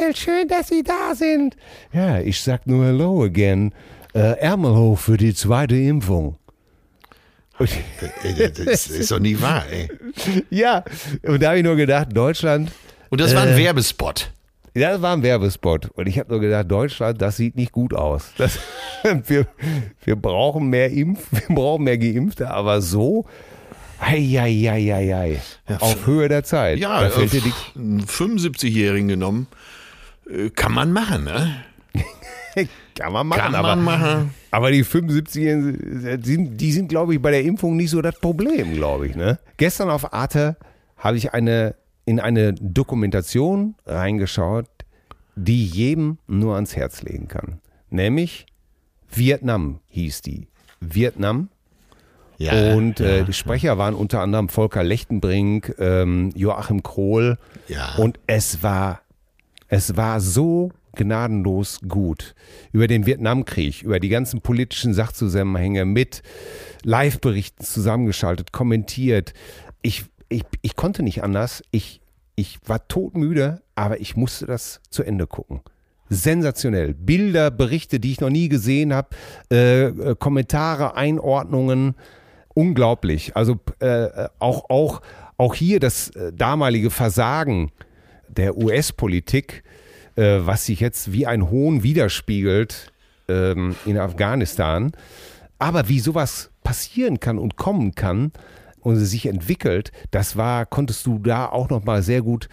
Carpendale, 0.00 0.16
schön, 0.16 0.48
dass 0.48 0.68
Sie 0.68 0.82
da 0.82 1.14
sind. 1.14 1.56
Ja, 1.92 2.20
ich 2.20 2.40
sag 2.40 2.66
nur 2.66 2.84
hello 2.86 3.22
again. 3.24 3.72
Äh, 4.14 4.38
Ärmel 4.40 4.74
hoch 4.74 4.98
für 4.98 5.16
die 5.16 5.34
zweite 5.34 5.76
Impfung. 5.76 6.36
Das 7.58 8.86
ist 8.86 9.10
doch 9.10 9.18
nicht 9.18 9.40
wahr, 9.42 9.64
ey. 9.70 9.88
ja, 10.50 10.82
und 11.24 11.42
da 11.42 11.48
habe 11.48 11.58
ich 11.58 11.64
nur 11.64 11.76
gedacht, 11.76 12.08
Deutschland, 12.12 12.72
Und 13.10 13.20
das 13.20 13.34
war 13.34 13.42
ein 13.42 13.54
Äh. 13.54 13.56
Werbespot. 13.58 14.32
Ja, 14.74 14.92
das 14.92 15.02
war 15.02 15.12
ein 15.14 15.22
Werbespot. 15.22 15.90
Und 15.94 16.06
ich 16.06 16.18
habe 16.18 16.30
nur 16.30 16.40
gedacht, 16.40 16.70
Deutschland, 16.70 17.20
das 17.20 17.36
sieht 17.36 17.56
nicht 17.56 17.72
gut 17.72 17.92
aus. 17.92 18.32
Das, 18.38 18.58
wir, 19.26 19.46
wir 20.04 20.16
brauchen 20.16 20.68
mehr 20.68 20.90
Impf, 20.90 21.26
wir 21.30 21.54
brauchen 21.54 21.84
mehr 21.84 21.98
Geimpfte, 21.98 22.50
aber 22.50 22.80
so, 22.80 23.26
ei, 24.00 25.50
auf 25.80 26.06
Höhe 26.06 26.28
der 26.28 26.44
Zeit. 26.44 26.78
Ja, 26.78 27.02
da 27.02 27.10
fällt 27.10 27.32
dir 27.32 27.42
die, 27.42 27.48
äh, 27.50 27.78
einen 27.78 28.04
75-Jährigen 28.06 29.08
genommen. 29.08 29.46
Äh, 30.30 30.50
Kann 30.50 30.72
man 30.72 30.92
machen, 30.92 31.24
ne? 31.24 31.64
kann 32.94 33.12
man 33.12 33.26
machen, 33.26 33.40
Kann 33.40 33.54
aber, 33.54 33.76
man 33.76 33.84
machen. 33.84 34.34
aber 34.50 34.70
die 34.70 34.84
75-Jährigen, 34.84 36.20
die 36.22 36.32
sind, 36.32 36.56
die 36.60 36.72
sind 36.72 36.88
glaube 36.88 37.14
ich, 37.14 37.22
bei 37.22 37.30
der 37.30 37.42
Impfung 37.44 37.76
nicht 37.76 37.90
so 37.90 38.00
das 38.02 38.18
Problem, 38.18 38.74
glaube 38.74 39.06
ich. 39.06 39.16
Ne? 39.16 39.38
Gestern 39.56 39.90
auf 39.90 40.12
Arte 40.12 40.56
habe 40.96 41.16
ich 41.16 41.32
eine, 41.32 41.74
in 42.04 42.20
eine 42.20 42.52
Dokumentation 42.54 43.74
reingeschaut, 43.86 44.66
die 45.36 45.64
jedem 45.64 46.18
nur 46.26 46.54
ans 46.56 46.76
Herz 46.76 47.02
legen 47.02 47.28
kann. 47.28 47.60
Nämlich 47.88 48.46
Vietnam 49.10 49.80
hieß 49.88 50.22
die. 50.22 50.48
Vietnam. 50.80 51.48
Ja, 52.38 52.74
Und 52.74 53.00
äh, 53.00 53.24
die 53.24 53.34
Sprecher 53.34 53.76
waren 53.76 53.94
unter 53.94 54.20
anderem 54.20 54.48
Volker 54.48 54.82
Lechtenbrink, 54.82 55.74
ähm, 55.78 56.30
Joachim 56.34 56.82
Krohl. 56.82 57.36
Ja. 57.68 57.96
Und 57.96 58.18
es 58.26 58.62
war, 58.62 59.02
es 59.70 59.96
war 59.96 60.20
so 60.20 60.72
gnadenlos 60.96 61.80
gut. 61.88 62.34
Über 62.72 62.88
den 62.88 63.06
Vietnamkrieg, 63.06 63.82
über 63.82 64.00
die 64.00 64.08
ganzen 64.08 64.40
politischen 64.40 64.92
Sachzusammenhänge 64.92 65.84
mit 65.84 66.22
Live-Berichten 66.82 67.64
zusammengeschaltet, 67.64 68.52
kommentiert. 68.52 69.32
Ich, 69.80 70.04
ich, 70.28 70.42
ich 70.62 70.74
konnte 70.74 71.04
nicht 71.04 71.22
anders. 71.22 71.62
Ich, 71.70 72.00
ich 72.34 72.58
war 72.66 72.88
todmüde, 72.88 73.62
aber 73.76 74.00
ich 74.00 74.16
musste 74.16 74.46
das 74.46 74.80
zu 74.90 75.04
Ende 75.04 75.28
gucken. 75.28 75.60
Sensationell. 76.08 76.92
Bilder, 76.92 77.52
Berichte, 77.52 78.00
die 78.00 78.10
ich 78.10 78.20
noch 78.20 78.30
nie 78.30 78.48
gesehen 78.48 78.92
habe, 78.92 79.10
äh, 79.52 79.84
äh, 79.84 80.16
Kommentare, 80.18 80.96
Einordnungen. 80.96 81.94
Unglaublich. 82.54 83.36
Also 83.36 83.60
äh, 83.78 84.28
auch, 84.40 84.68
auch, 84.68 85.00
auch 85.36 85.54
hier 85.54 85.78
das 85.78 86.10
äh, 86.10 86.32
damalige 86.32 86.90
Versagen 86.90 87.70
der 88.36 88.56
US-Politik, 88.56 89.62
äh, 90.16 90.38
was 90.40 90.66
sich 90.66 90.80
jetzt 90.80 91.12
wie 91.12 91.26
ein 91.26 91.50
Hohn 91.50 91.82
widerspiegelt 91.82 92.92
ähm, 93.28 93.76
in 93.86 93.98
Afghanistan. 93.98 94.92
Aber 95.58 95.88
wie 95.88 96.00
sowas 96.00 96.50
passieren 96.64 97.20
kann 97.20 97.38
und 97.38 97.56
kommen 97.56 97.94
kann 97.94 98.32
und 98.80 98.96
sich 98.96 99.26
entwickelt, 99.26 99.92
das 100.10 100.36
war, 100.36 100.64
konntest 100.66 101.06
du 101.06 101.18
da 101.18 101.46
auch 101.46 101.68
noch 101.68 101.84
mal 101.84 102.02
sehr 102.02 102.22
gut 102.22 102.48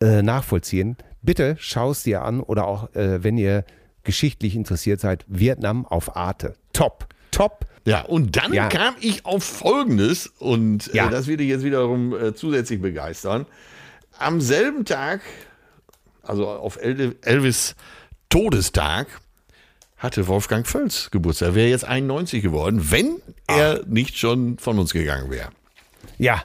äh, 0.00 0.22
nachvollziehen. 0.22 0.96
Bitte 1.22 1.56
schau 1.58 1.90
es 1.92 2.02
dir 2.02 2.22
an 2.22 2.40
oder 2.40 2.66
auch, 2.66 2.94
äh, 2.94 3.22
wenn 3.22 3.38
ihr 3.38 3.64
geschichtlich 4.04 4.56
interessiert 4.56 5.00
seid, 5.00 5.24
Vietnam 5.28 5.84
auf 5.86 6.16
Arte. 6.16 6.54
Top, 6.72 7.06
top. 7.30 7.66
Ja, 7.84 8.02
und 8.02 8.36
dann 8.36 8.52
Ja. 8.52 8.68
kam 8.68 8.94
ich 9.00 9.24
auf 9.24 9.44
Folgendes 9.44 10.26
und 10.38 10.90
Ja. 10.92 11.08
äh, 11.08 11.10
das 11.10 11.26
wird 11.26 11.40
dich 11.40 11.48
jetzt 11.48 11.64
wiederum 11.64 12.14
äh, 12.16 12.34
zusätzlich 12.34 12.80
begeistern. 12.80 13.46
Am 14.18 14.40
selben 14.40 14.84
Tag, 14.84 15.20
also 16.22 16.48
auf 16.48 16.76
El 16.76 17.16
Elvis 17.22 17.76
Todestag, 18.28 19.06
hatte 19.96 20.26
Wolfgang 20.26 20.66
Völz 20.66 21.10
Geburtstag. 21.10 21.50
Er 21.50 21.54
wäre 21.54 21.68
jetzt 21.68 21.84
91 21.84 22.42
geworden, 22.42 22.90
wenn 22.90 23.16
er 23.46 23.84
nicht 23.86 24.18
schon 24.18 24.58
von 24.58 24.78
uns 24.78 24.92
gegangen 24.92 25.30
wäre. 25.30 25.50
Ja, 26.18 26.42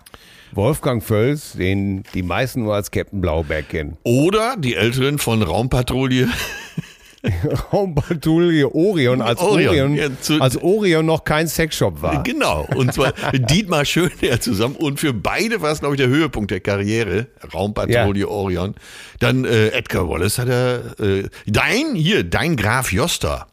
Wolfgang 0.52 1.04
Völz, 1.04 1.54
den 1.54 2.04
die 2.14 2.22
meisten 2.22 2.64
nur 2.64 2.76
als 2.76 2.92
Captain 2.92 3.22
Blauberg 3.22 3.70
kennen. 3.70 3.98
Oder 4.04 4.56
die 4.58 4.76
Älteren 4.76 5.18
von 5.18 5.42
Raumpatrouille. 5.42 6.30
Raumpatrouille 7.72 8.74
Orion, 8.74 9.22
als 9.22 9.40
Orion, 9.40 9.70
Orion, 9.70 9.96
ja, 9.96 10.08
zu- 10.20 10.42
als 10.42 10.58
Orion 10.62 11.06
noch 11.06 11.24
kein 11.24 11.48
Sexshop 11.48 12.02
war. 12.02 12.24
Genau. 12.24 12.68
Und 12.76 12.94
zwar 12.94 13.14
Dietmar 13.34 13.86
Schönherr 13.86 14.40
zusammen. 14.42 14.76
Und 14.76 15.00
für 15.00 15.14
beide 15.14 15.62
war 15.62 15.72
es, 15.72 15.80
glaube 15.80 15.96
ich, 15.96 16.02
der 16.02 16.10
Höhepunkt 16.10 16.52
der 16.52 16.60
Karriere. 16.60 17.28
Raumpatrouille 17.54 18.28
Orion. 18.28 18.76
Dann 19.20 19.46
äh, 19.46 19.70
Edgar 19.70 20.10
Wallace 20.10 20.38
hat 20.40 20.50
er. 20.50 21.00
Äh, 21.00 21.24
dein, 21.46 21.96
hier, 21.96 22.24
dein 22.24 22.56
Graf 22.56 22.92
Joster. 22.92 23.48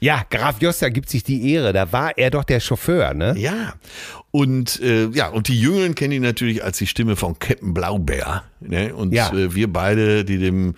Ja, 0.00 0.22
Graf 0.28 0.60
Josta 0.60 0.90
gibt 0.90 1.08
sich 1.08 1.22
die 1.22 1.50
Ehre, 1.52 1.72
da 1.72 1.90
war 1.92 2.18
er 2.18 2.30
doch 2.30 2.44
der 2.44 2.60
Chauffeur, 2.60 3.14
ne? 3.14 3.34
Ja. 3.38 3.74
Und 4.32 4.80
äh, 4.82 5.06
ja, 5.12 5.28
und 5.28 5.48
die 5.48 5.58
Jüngeren 5.58 5.94
kennen 5.94 6.12
ihn 6.12 6.22
natürlich 6.22 6.62
als 6.62 6.76
die 6.76 6.86
Stimme 6.88 7.16
von 7.16 7.38
Captain 7.38 7.72
Blaubeer. 7.72 8.42
Ne? 8.60 8.92
Und 8.94 9.14
Ja. 9.14 9.32
äh, 9.32 9.54
wir 9.54 9.72
beide, 9.72 10.24
die 10.24 10.38
dem 10.38 10.74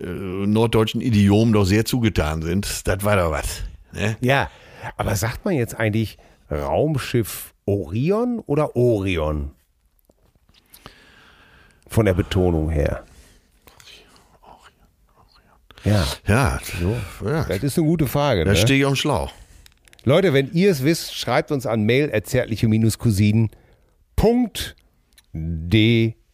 äh, 0.00 0.04
norddeutschen 0.06 1.00
Idiom 1.00 1.52
doch 1.52 1.64
sehr 1.64 1.84
zugetan 1.84 2.42
sind, 2.42 2.86
das 2.86 3.04
war 3.04 3.16
doch 3.16 3.30
was. 3.30 3.62
Ne? 3.92 4.16
Ja, 4.20 4.50
aber 4.96 5.16
sagt 5.16 5.44
man 5.44 5.54
jetzt 5.54 5.74
eigentlich 5.78 6.18
Raumschiff 6.50 7.54
Orion 7.66 8.40
oder 8.40 8.76
Orion? 8.76 9.52
Von 11.88 12.04
der 12.06 12.14
Betonung 12.14 12.70
her. 12.70 13.04
Ja, 15.84 16.06
Ja, 16.26 16.58
ja. 17.24 17.44
das 17.44 17.62
ist 17.62 17.78
eine 17.78 17.86
gute 17.86 18.06
Frage. 18.06 18.44
da 18.44 18.50
Ne? 18.50 18.56
stehe 18.56 18.80
ich 18.80 18.86
am 18.86 18.96
Schlauch. 18.96 19.32
Leute, 20.04 20.32
wenn 20.32 20.52
ihr 20.52 20.70
es 20.70 20.84
wisst, 20.84 21.14
schreibt 21.14 21.50
uns 21.50 21.66
an 21.66 21.84
mail 21.84 22.10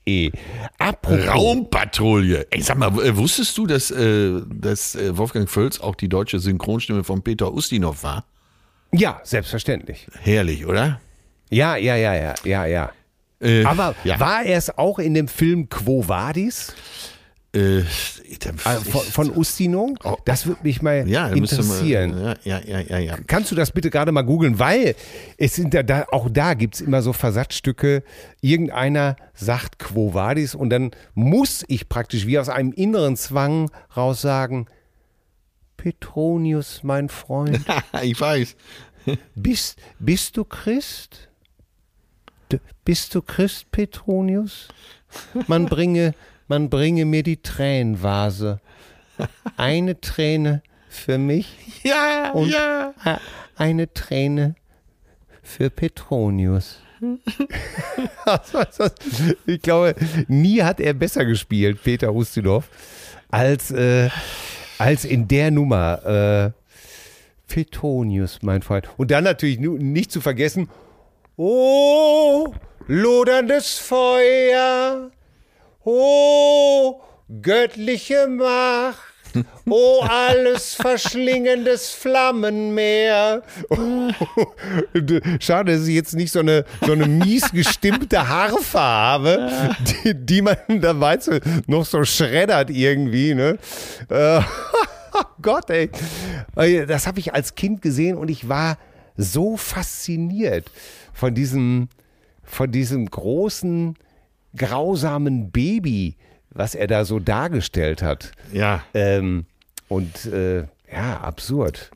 cousinen.de. 0.05 0.33
Apropos, 0.79 1.27
Raumpatrouille. 1.27 2.47
Ey, 2.51 2.63
sag 2.63 2.79
mal, 2.79 2.89
äh, 3.03 3.17
wusstest 3.17 3.57
du, 3.59 3.67
dass, 3.67 3.91
äh, 3.91 4.41
dass 4.49 4.95
äh, 4.95 5.17
Wolfgang 5.17 5.49
Völz 5.49 5.81
auch 5.81 5.95
die 5.95 6.09
deutsche 6.09 6.39
Synchronstimme 6.39 7.05
von 7.05 7.23
Peter 7.23 7.53
Ustinov 7.53 8.03
war? 8.03 8.25
Ja, 8.93 9.21
selbstverständlich. 9.25 10.07
Herrlich, 10.21 10.67
oder? 10.67 11.01
Ja, 11.51 11.77
ja, 11.77 11.97
ja, 11.97 12.15
ja, 12.15 12.35
ja, 12.45 12.67
ja. 12.67 12.93
Äh, 13.41 13.65
Aber 13.65 13.95
ja. 14.05 14.19
war 14.21 14.45
er 14.45 14.57
es 14.57 14.79
auch 14.79 14.99
in 14.99 15.15
dem 15.15 15.29
Film 15.29 15.69
Quo 15.69 16.07
Vadis 16.09 16.75
Äh, 17.55 17.85
also 18.65 18.91
von, 18.91 19.03
von 19.03 19.31
Ustino? 19.31 19.95
Oh. 20.03 20.17
Das 20.25 20.47
würde 20.47 20.61
mich 20.65 20.83
mal 20.83 21.09
ja, 21.09 21.29
da 21.29 21.37
interessieren. 21.37 22.11
Man, 22.11 22.37
ja, 22.43 22.61
ja, 22.61 22.81
ja, 22.81 22.99
ja. 22.99 23.17
Kannst 23.29 23.53
du 23.53 23.55
das 23.55 23.71
bitte 23.71 23.91
gerade 23.91 24.11
mal 24.11 24.23
googeln? 24.23 24.59
Weil 24.59 24.97
es 25.39 25.55
sind 25.55 25.73
ja 25.73 25.85
da, 25.85 26.07
auch 26.11 26.29
da 26.31 26.55
gibt 26.55 26.75
es 26.75 26.81
immer 26.81 27.01
so 27.01 27.13
Versatzstücke. 27.13 28.03
Irgendeiner 28.41 29.15
sagt 29.35 29.79
Quo 29.79 30.15
Vadis 30.15 30.57
und 30.57 30.71
dann 30.71 30.91
muss 31.15 31.65
ich 31.69 31.89
praktisch 31.89 32.27
wie 32.27 32.39
aus 32.41 32.49
einem 32.49 32.73
inneren 32.73 33.17
Zwang 33.17 33.71
raus 33.97 34.21
sagen, 34.21 34.67
Petronius, 35.77 36.83
mein 36.83 37.09
Freund, 37.09 37.61
ich 38.03 38.21
weiß. 38.21 38.57
bist, 39.37 39.79
bist 40.01 40.37
du 40.37 40.45
Christ? 40.45 41.29
Bist 42.85 43.15
du 43.15 43.23
Christ, 43.23 43.71
Petronius? 43.71 44.69
Man 45.47 45.67
bringe, 45.67 46.15
man 46.49 46.71
bringe 46.71 47.05
mir 47.05 47.23
die 47.23 47.39
Tränenvase. 47.39 48.61
Eine 49.57 50.01
Träne 50.01 50.63
für 50.89 51.19
mich 51.19 51.57
Ja, 51.85 52.33
und 52.33 52.51
ja. 52.51 52.95
eine 53.57 53.93
Träne 53.93 54.55
für 55.43 55.71
Petronius. 55.71 56.81
Ich 59.47 59.61
glaube, 59.61 59.95
nie 60.27 60.63
hat 60.63 60.81
er 60.81 60.95
besser 60.95 61.27
gespielt, 61.27 61.83
Peter 61.83 62.15
Ustinov, 62.15 62.71
als, 63.31 63.71
äh, 63.71 64.09
als 64.79 65.05
in 65.05 65.29
der 65.29 65.51
Nummer. 65.51 66.53
Äh, 66.55 66.65
Petronius, 67.47 68.41
mein 68.43 68.63
Freund. 68.63 68.89
Und 68.97 69.11
dann 69.11 69.25
natürlich 69.25 69.61
nicht 69.61 70.11
zu 70.11 70.21
vergessen, 70.21 70.69
oh, 71.37 72.55
loderndes 72.87 73.79
Feuer, 73.79 75.11
oh, 75.85 77.01
göttliche 77.41 78.27
Macht. 78.29 79.15
Oh, 79.69 80.01
alles 80.09 80.75
verschlingendes 80.75 81.91
Flammenmeer. 81.91 83.43
Schade, 85.41 85.77
dass 85.77 85.89
ich 85.89 85.95
jetzt 85.95 86.15
nicht 86.15 86.31
so 86.31 86.41
eine, 86.41 86.65
so 86.83 86.93
eine 86.93 87.07
mies 87.07 87.51
gestimmte 87.51 88.29
Harfe 88.29 88.79
habe, 88.79 89.75
die, 90.05 90.15
die 90.15 90.43
man 90.43 90.57
da 90.69 90.99
weißt 90.99 91.29
du, 91.29 91.41
noch 91.67 91.85
so 91.85 92.05
schreddert 92.05 92.71
irgendwie. 92.71 93.35
Ne? 93.35 93.59
Äh, 94.09 94.41
Gott, 95.43 95.71
ey. 95.71 95.91
Das 96.87 97.07
habe 97.07 97.19
ich 97.19 97.35
als 97.35 97.55
Kind 97.55 97.83
gesehen 97.83 98.17
und 98.17 98.31
ich 98.31 98.49
war 98.49 98.79
so 99.17 99.57
fasziniert 99.57 100.71
von 101.13 101.35
diesem, 101.35 101.89
von 102.43 102.71
diesem 102.71 103.07
großen, 103.11 103.97
grausamen 104.57 105.51
Baby, 105.51 106.17
was 106.51 106.75
er 106.75 106.87
da 106.87 107.05
so 107.05 107.19
dargestellt 107.19 108.03
hat. 108.03 108.33
Ja. 108.53 108.85
Ähm, 108.95 109.47
und 109.89 110.27
äh, 110.27 110.67
ja, 110.93 111.21
absurd. 111.21 111.91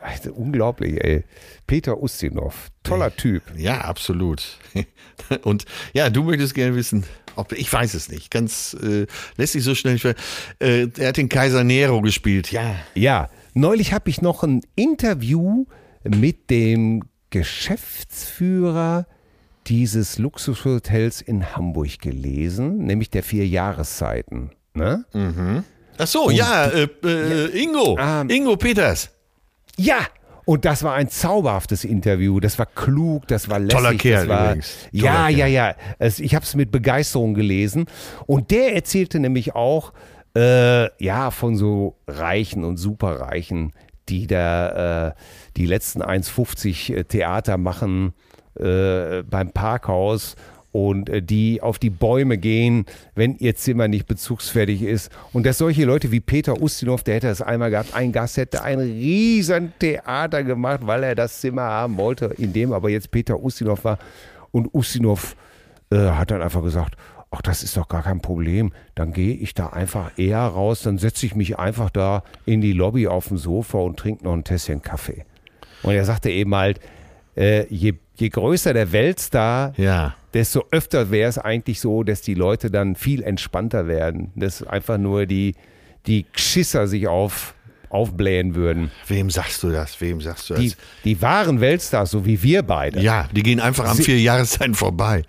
Also, 0.00 0.32
unglaublich, 0.32 1.02
ey. 1.02 1.24
Peter 1.66 2.00
Ustinov, 2.00 2.70
toller 2.84 3.14
Typ. 3.14 3.42
Ja, 3.56 3.80
absolut. 3.80 4.58
Und 5.42 5.64
ja, 5.94 6.10
du 6.10 6.22
möchtest 6.22 6.54
gerne 6.54 6.76
wissen, 6.76 7.04
ob 7.34 7.52
ich 7.52 7.72
weiß 7.72 7.94
es 7.94 8.08
nicht. 8.08 8.30
Ganz 8.30 8.76
äh, 8.80 9.06
lässt 9.36 9.54
sich 9.54 9.64
so 9.64 9.74
schnell. 9.74 9.98
Äh, 10.60 10.88
er 10.96 11.08
hat 11.08 11.16
den 11.16 11.28
Kaiser 11.28 11.64
Nero 11.64 12.02
gespielt. 12.02 12.52
Ja. 12.52 12.76
Ja, 12.94 13.28
neulich 13.54 13.92
habe 13.92 14.08
ich 14.08 14.22
noch 14.22 14.44
ein 14.44 14.60
Interview 14.76 15.66
mit 16.04 16.50
dem 16.50 17.02
Geschäftsführer 17.30 19.06
dieses 19.66 20.18
Luxushotels 20.18 21.20
in 21.20 21.56
Hamburg 21.56 22.00
gelesen, 22.00 22.78
nämlich 22.78 23.10
der 23.10 23.22
vier 23.22 23.46
Jahreszeiten. 23.46 24.50
Ne? 24.74 25.04
Ach 25.98 26.06
so, 26.06 26.30
ja, 26.30 26.66
äh, 26.66 26.88
äh, 27.04 27.62
Ingo. 27.62 27.96
Ah. 27.98 28.24
Ingo 28.28 28.56
Peters. 28.56 29.10
Ja, 29.76 29.98
und 30.44 30.64
das 30.64 30.84
war 30.84 30.94
ein 30.94 31.08
zauberhaftes 31.08 31.84
Interview. 31.84 32.38
Das 32.38 32.58
war 32.58 32.66
klug, 32.66 33.26
das 33.26 33.48
war 33.48 33.58
lässig. 33.58 33.74
Toller 33.76 33.94
Kerl 33.94 34.26
das 34.26 34.28
war, 34.28 34.44
übrigens. 34.46 34.76
Toller 34.92 35.04
Ja, 35.04 35.26
Kerl. 35.26 35.38
ja, 35.38 35.46
ja. 35.46 35.74
Es, 35.98 36.20
ich 36.20 36.34
habe 36.34 36.44
es 36.44 36.54
mit 36.54 36.70
Begeisterung 36.70 37.34
gelesen. 37.34 37.86
Und 38.26 38.50
der 38.52 38.74
erzählte 38.74 39.18
nämlich 39.18 39.54
auch, 39.54 39.92
äh, 40.36 40.88
ja, 41.02 41.30
von 41.32 41.56
so 41.56 41.96
Reichen 42.06 42.62
und 42.62 42.76
Superreichen, 42.76 43.72
die 44.08 44.26
da 44.28 45.08
äh, 45.08 45.12
die 45.56 45.66
letzten 45.66 46.02
1,50 46.02 47.04
Theater 47.08 47.58
machen 47.58 48.12
äh, 48.58 49.22
beim 49.28 49.50
Parkhaus 49.50 50.36
und 50.76 51.08
äh, 51.08 51.22
die 51.22 51.62
auf 51.62 51.78
die 51.78 51.88
Bäume 51.88 52.36
gehen, 52.36 52.84
wenn 53.14 53.36
ihr 53.38 53.56
Zimmer 53.56 53.88
nicht 53.88 54.06
bezugsfertig 54.06 54.82
ist. 54.82 55.10
Und 55.32 55.46
dass 55.46 55.56
solche 55.56 55.86
Leute 55.86 56.12
wie 56.12 56.20
Peter 56.20 56.60
Ustinov, 56.60 57.02
der 57.02 57.14
hätte 57.14 57.28
das 57.28 57.40
einmal 57.40 57.70
gehabt, 57.70 57.94
ein 57.94 58.12
Gast 58.12 58.36
hätte 58.36 58.62
ein 58.62 58.78
riesen 58.78 59.72
Theater 59.78 60.44
gemacht, 60.44 60.80
weil 60.82 61.02
er 61.02 61.14
das 61.14 61.40
Zimmer 61.40 61.62
haben 61.62 61.96
wollte, 61.96 62.26
in 62.36 62.52
dem 62.52 62.72
aber 62.72 62.90
jetzt 62.90 63.10
Peter 63.10 63.42
Ustinov 63.42 63.84
war. 63.84 63.98
Und 64.52 64.74
Ustinov 64.74 65.34
äh, 65.90 65.96
hat 65.96 66.30
dann 66.30 66.42
einfach 66.42 66.62
gesagt, 66.62 66.96
ach, 67.30 67.40
das 67.40 67.62
ist 67.62 67.76
doch 67.78 67.88
gar 67.88 68.02
kein 68.02 68.20
Problem. 68.20 68.72
Dann 68.94 69.14
gehe 69.14 69.34
ich 69.34 69.54
da 69.54 69.68
einfach 69.68 70.18
eher 70.18 70.40
raus, 70.40 70.82
dann 70.82 70.98
setze 70.98 71.24
ich 71.24 71.34
mich 71.34 71.58
einfach 71.58 71.88
da 71.88 72.22
in 72.44 72.60
die 72.60 72.72
Lobby 72.72 73.06
auf 73.06 73.28
dem 73.28 73.38
Sofa 73.38 73.78
und 73.78 73.98
trinke 73.98 74.24
noch 74.24 74.34
ein 74.34 74.44
Tässchen 74.44 74.82
Kaffee. 74.82 75.24
Und 75.82 75.94
er 75.94 76.04
sagte 76.04 76.30
eben 76.30 76.54
halt, 76.54 76.80
äh, 77.36 77.66
je, 77.68 77.94
je 78.16 78.28
größer 78.28 78.72
der 78.72 78.92
Weltstar, 78.92 79.72
Ja. 79.76 80.14
desto 80.34 80.64
öfter 80.70 81.10
wäre 81.10 81.28
es 81.28 81.38
eigentlich 81.38 81.80
so, 81.80 82.02
dass 82.02 82.22
die 82.22 82.34
Leute 82.34 82.70
dann 82.70 82.94
viel 82.96 83.22
entspannter 83.22 83.86
werden. 83.88 84.32
Dass 84.36 84.62
einfach 84.62 84.98
nur 84.98 85.26
die, 85.26 85.54
die 86.06 86.24
Geschisser 86.32 86.86
sich 86.86 87.08
auf, 87.08 87.54
aufblähen 87.96 88.54
würden. 88.54 88.90
Wem 89.08 89.30
sagst 89.30 89.62
du 89.62 89.70
das? 89.70 90.00
Wem 90.00 90.20
sagst 90.20 90.50
du 90.50 90.54
das? 90.54 90.62
Die, 90.62 90.72
die 91.04 91.22
wahren 91.22 91.60
Weltstars, 91.60 92.10
so 92.10 92.26
wie 92.26 92.42
wir 92.42 92.62
beide. 92.62 93.00
ja, 93.00 93.28
die 93.32 93.42
gehen 93.42 93.58
einfach 93.58 93.88
am 93.88 93.96
vier 93.96 94.20
Jahreszeiten 94.20 94.74
vorbei. 94.74 95.22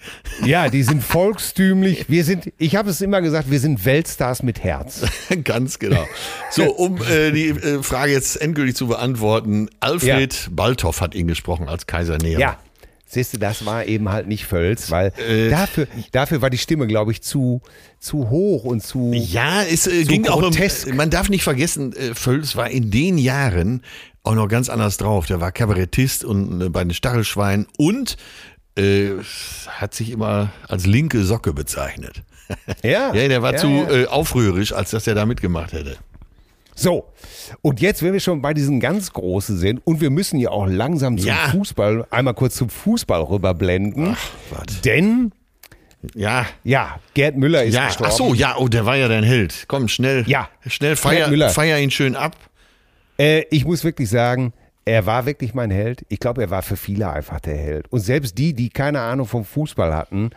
Ja, 0.46 0.70
die 0.70 0.84
sind 0.90 1.02
volkstümlich. 1.02 2.06
Wir 2.10 2.26
sind, 2.26 2.52
ich 2.58 2.76
habe 2.76 2.90
es 2.90 3.00
immer 3.00 3.22
gesagt, 3.22 3.50
wir 3.50 3.60
sind 3.60 3.86
Weltstars 3.86 4.44
mit 4.44 4.64
Herz. 4.64 5.04
Ganz 5.44 5.80
genau. 5.80 6.06
So, 6.52 6.64
um 6.76 7.02
äh, 7.02 7.32
die 7.32 7.50
äh, 7.50 7.82
Frage 7.82 8.12
jetzt 8.12 8.42
endgültig 8.42 8.76
zu 8.76 8.88
beantworten. 8.88 9.70
Alfred 9.80 10.50
Baltoff 10.52 11.00
hat 11.00 11.16
ihn 11.16 11.28
gesprochen 11.28 11.70
als 11.70 11.88
Kaiser 11.88 12.18
Nero. 12.18 12.42
Ja. 12.42 12.58
Siehst 13.10 13.34
du, 13.34 13.38
das 13.38 13.66
war 13.66 13.86
eben 13.86 14.10
halt 14.10 14.28
nicht 14.28 14.46
Völz, 14.46 14.92
weil 14.92 15.14
Äh. 15.30 15.50
dafür, 15.50 15.88
dafür 16.12 16.42
war 16.42 16.50
die 16.50 16.58
Stimme, 16.58 16.88
glaube 16.88 17.12
ich, 17.14 17.22
zu, 17.22 17.62
zu 18.00 18.30
hoch 18.30 18.66
und 18.66 18.84
zu. 18.84 19.14
Ja, 19.14 19.64
es 19.64 19.88
äh, 19.88 20.04
ging 20.04 20.28
auch 20.28 20.36
um, 20.36 20.42
grotesk. 20.44 20.94
man 20.94 21.10
darf 21.10 21.30
nicht 21.30 21.44
vergessen, 21.44 21.94
äh, 21.96 22.14
Völz 22.14 22.58
war 22.58 22.70
in 22.70 22.92
den 22.92 23.18
Jahren 23.18 23.82
auch 24.24 24.36
noch 24.36 24.50
ganz 24.50 24.68
anders 24.70 24.98
drauf. 24.98 25.26
Der 25.26 25.40
war 25.40 25.54
Kabarettist 25.54 26.26
und 26.26 26.62
äh, 26.62 26.70
bei 26.70 26.84
den 26.84 26.94
Stachelschweinen 26.94 27.66
und 27.78 28.18
äh, 28.78 29.12
hat 29.70 29.94
sich 29.94 30.12
immer 30.12 30.52
als 30.68 30.86
linke 30.86 31.24
Socke 31.24 31.54
bezeichnet. 31.54 32.24
Ja, 32.84 33.14
Ja, 33.16 33.28
der 33.28 33.42
war 33.42 33.54
ja, 33.54 33.58
zu 33.60 33.68
ja. 33.68 33.90
Äh, 33.90 34.06
aufrührisch, 34.08 34.74
als 34.74 34.92
dass 34.92 35.08
er 35.08 35.16
da 35.16 35.26
mitgemacht 35.26 35.72
hätte. 35.72 35.98
So, 36.80 37.06
und 37.64 37.82
jetzt, 37.82 38.04
wenn 38.04 38.14
wir 38.14 38.20
schon 38.20 38.40
bei 38.42 38.54
diesen 38.54 38.80
ganz 38.80 39.12
Großen 39.12 39.58
sind, 39.58 39.82
und 39.86 40.00
wir 40.00 40.12
müssen 40.12 40.40
ja 40.40 40.52
auch 40.52 40.68
langsam 40.68 41.18
zum 41.18 41.28
Ja. 41.28 41.50
Fußball, 41.50 42.06
einmal 42.12 42.36
kurz 42.36 42.56
zum 42.56 42.70
Fußball 42.70 43.20
rüberblenden. 43.24 44.16
Ach. 44.16 44.64
Denn, 44.86 45.32
Ja. 46.14 46.46
ja, 46.64 47.00
Gerd 47.16 47.36
Müller 47.36 47.64
ist 47.64 47.74
Ja, 47.74 47.88
gestorben. 47.88 48.12
ach 48.14 48.16
so, 48.18 48.34
ja, 48.36 48.56
oh, 48.60 48.68
der 48.68 48.86
war 48.86 48.96
ja 48.96 49.08
dein 49.08 49.24
Held. 49.24 49.66
Komm, 49.68 49.88
schnell. 49.88 50.24
Ja. 50.28 50.50
Schnell 50.68 50.96
feier, 50.96 51.30
Müller. 51.30 51.50
feier 51.50 51.80
ihn 51.80 51.90
schön 51.90 52.16
ab. 52.16 52.36
Äh, 53.20 53.46
ich 53.50 53.66
muss 53.66 53.84
wirklich 53.84 54.08
sagen, 54.10 54.54
er 54.86 55.08
war 55.08 55.26
wirklich 55.26 55.56
mein 55.56 55.72
Held. 55.72 56.06
Ich 56.10 56.20
glaube, 56.20 56.44
er 56.44 56.52
war 56.52 56.62
für 56.62 56.78
viele 56.78 57.10
einfach 57.10 57.40
der 57.40 57.58
Held. 57.58 57.92
Und 57.92 58.02
selbst 58.02 58.38
die, 58.38 58.54
die 58.54 58.70
keine 58.70 59.02
Ahnung 59.02 59.26
vom 59.26 59.44
Fußball 59.44 59.96
hatten, 59.96 60.30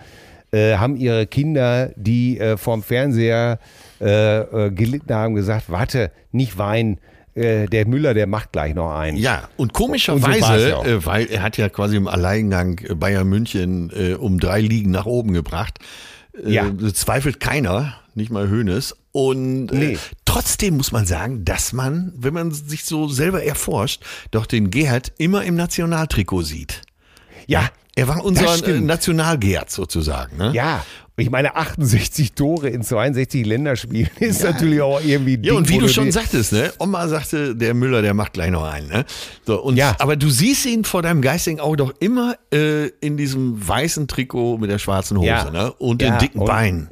äh, 0.53 0.77
haben 0.77 0.97
ihre 0.97 1.27
Kinder, 1.27 1.91
die 1.97 2.41
äh, 2.41 2.57
vorm 2.57 2.83
Fernseher 2.83 3.59
äh, 4.01 4.41
äh, 4.41 4.71
gelitten 4.71 5.13
haben, 5.15 5.35
gesagt, 5.35 5.67
warte, 5.69 6.11
nicht 6.33 6.57
weinen, 6.59 6.99
äh, 7.35 7.67
der 7.67 7.87
Müller, 7.87 8.15
der 8.15 8.27
macht 8.27 8.53
gleich 8.53 8.75
noch 8.75 8.93
einen. 8.93 9.17
Ja, 9.17 9.49
und 9.57 9.73
Und 9.73 9.77
so 9.77 9.85
komischerweise, 9.85 10.69
ja 10.71 10.83
äh, 10.85 11.07
weil 11.07 11.27
er 11.27 11.43
hat 11.43 11.57
ja 11.57 11.69
quasi 11.69 11.97
im 11.97 12.09
Alleingang 12.09 12.81
Bayern 12.97 13.29
München 13.29 13.91
äh, 13.95 14.15
um 14.15 14.41
drei 14.41 14.61
Ligen 14.61 14.91
nach 14.91 15.07
oben 15.07 15.33
gebracht. 15.33 15.79
Äh, 16.45 16.51
Ja. 16.53 16.71
Zweifelt 16.95 17.39
keiner, 17.41 17.95
nicht 18.15 18.31
mal 18.31 18.49
Hönes. 18.49 18.97
Und 19.13 19.71
äh, 19.73 19.77
Nee. 19.77 19.99
trotzdem 20.25 20.77
muss 20.77 20.93
man 20.93 21.05
sagen, 21.07 21.45
dass 21.45 21.73
man, 21.73 22.13
wenn 22.17 22.33
man 22.35 22.51
sich 22.53 22.85
so 22.85 23.09
selber 23.09 23.43
erforscht, 23.45 24.03
doch 24.31 24.47
den 24.47 24.71
Gerhard 24.71 25.13
immer 25.19 25.43
im 25.45 25.55
Nationaltrikot 25.57 26.43
sieht. 26.43 26.83
ja, 27.47 27.69
Er 27.97 28.07
war 28.09 28.25
unser. 28.25 28.57
Nationalgerd 28.81 29.71
sozusagen. 29.71 30.37
Ne? 30.37 30.53
Ja, 30.55 30.85
ich 31.21 31.31
meine 31.31 31.57
68 31.57 32.33
Tore 32.33 32.69
in 32.69 32.83
62 32.83 33.45
Länderspielen 33.47 34.11
ist 34.21 34.43
natürlich 34.43 34.81
auch 34.81 35.01
irgendwie 35.05 35.39
Ja, 35.43 35.55
und 35.55 35.69
wie 35.69 35.79
du 35.79 35.89
schon 35.89 36.11
sagtest, 36.13 36.53
ne? 36.53 36.73
Oma 36.79 37.07
sagte, 37.09 37.55
der 37.57 37.75
Müller, 37.75 38.03
der 38.03 38.15
macht 38.15 38.33
gleich 38.35 38.51
noch 38.51 38.65
einen, 38.65 38.89
ne? 38.89 39.05
So, 39.47 39.63
und, 39.63 39.77
Ja. 39.77 39.95
Aber 39.99 40.17
du 40.17 40.29
siehst 40.31 40.67
ihn 40.67 40.85
vor 40.85 41.03
deinem 41.03 41.23
geistigen 41.23 41.61
Auge 41.61 41.77
doch 41.79 41.95
immer 42.01 42.35
äh, 42.53 42.87
in 43.01 43.17
diesem 43.17 43.67
weißen 43.67 44.09
Trikot 44.09 44.59
mit 44.59 44.71
der 44.71 44.79
schwarzen 44.79 45.17
Hose, 45.19 45.27
Ja. 45.27 45.51
ne? 45.51 45.73
Und 45.75 46.03
Ja, 46.03 46.11
den 46.11 46.19
dicken 46.19 46.39
und- 46.41 46.47
Beinen. 46.47 46.89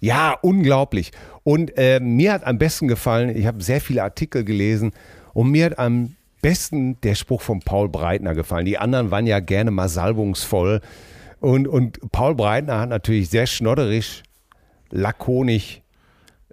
Ja, 0.00 0.36
unglaublich. 0.42 1.10
Und 1.42 1.72
äh, 1.76 1.98
mir 2.00 2.32
hat 2.32 2.46
am 2.46 2.58
besten 2.58 2.86
gefallen, 2.88 3.36
ich 3.36 3.46
habe 3.46 3.62
sehr 3.62 3.80
viele 3.80 4.02
Artikel 4.04 4.44
gelesen 4.44 4.92
und 5.34 5.50
mir 5.50 5.66
hat 5.66 5.78
am 5.78 6.14
besten 6.40 7.00
der 7.00 7.16
Spruch 7.16 7.42
von 7.42 7.58
Paul 7.60 7.88
Breitner 7.88 8.34
gefallen. 8.34 8.64
Die 8.64 8.78
anderen 8.78 9.10
waren 9.10 9.26
ja 9.26 9.40
gerne 9.40 9.72
mal 9.72 9.88
salbungsvoll. 9.88 10.80
Und, 11.40 11.68
und 11.68 11.98
Paul 12.12 12.34
Breitner 12.34 12.80
hat 12.80 12.88
natürlich 12.88 13.30
sehr 13.30 13.46
schnodderisch, 13.46 14.22
lakonisch, 14.90 15.82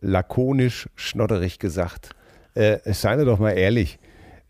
lakonisch, 0.01 0.87
schnodderig 0.95 1.59
gesagt. 1.59 2.11
Äh, 2.53 2.77
seien 2.93 3.17
wir 3.17 3.25
doch 3.25 3.39
mal 3.39 3.51
ehrlich, 3.51 3.99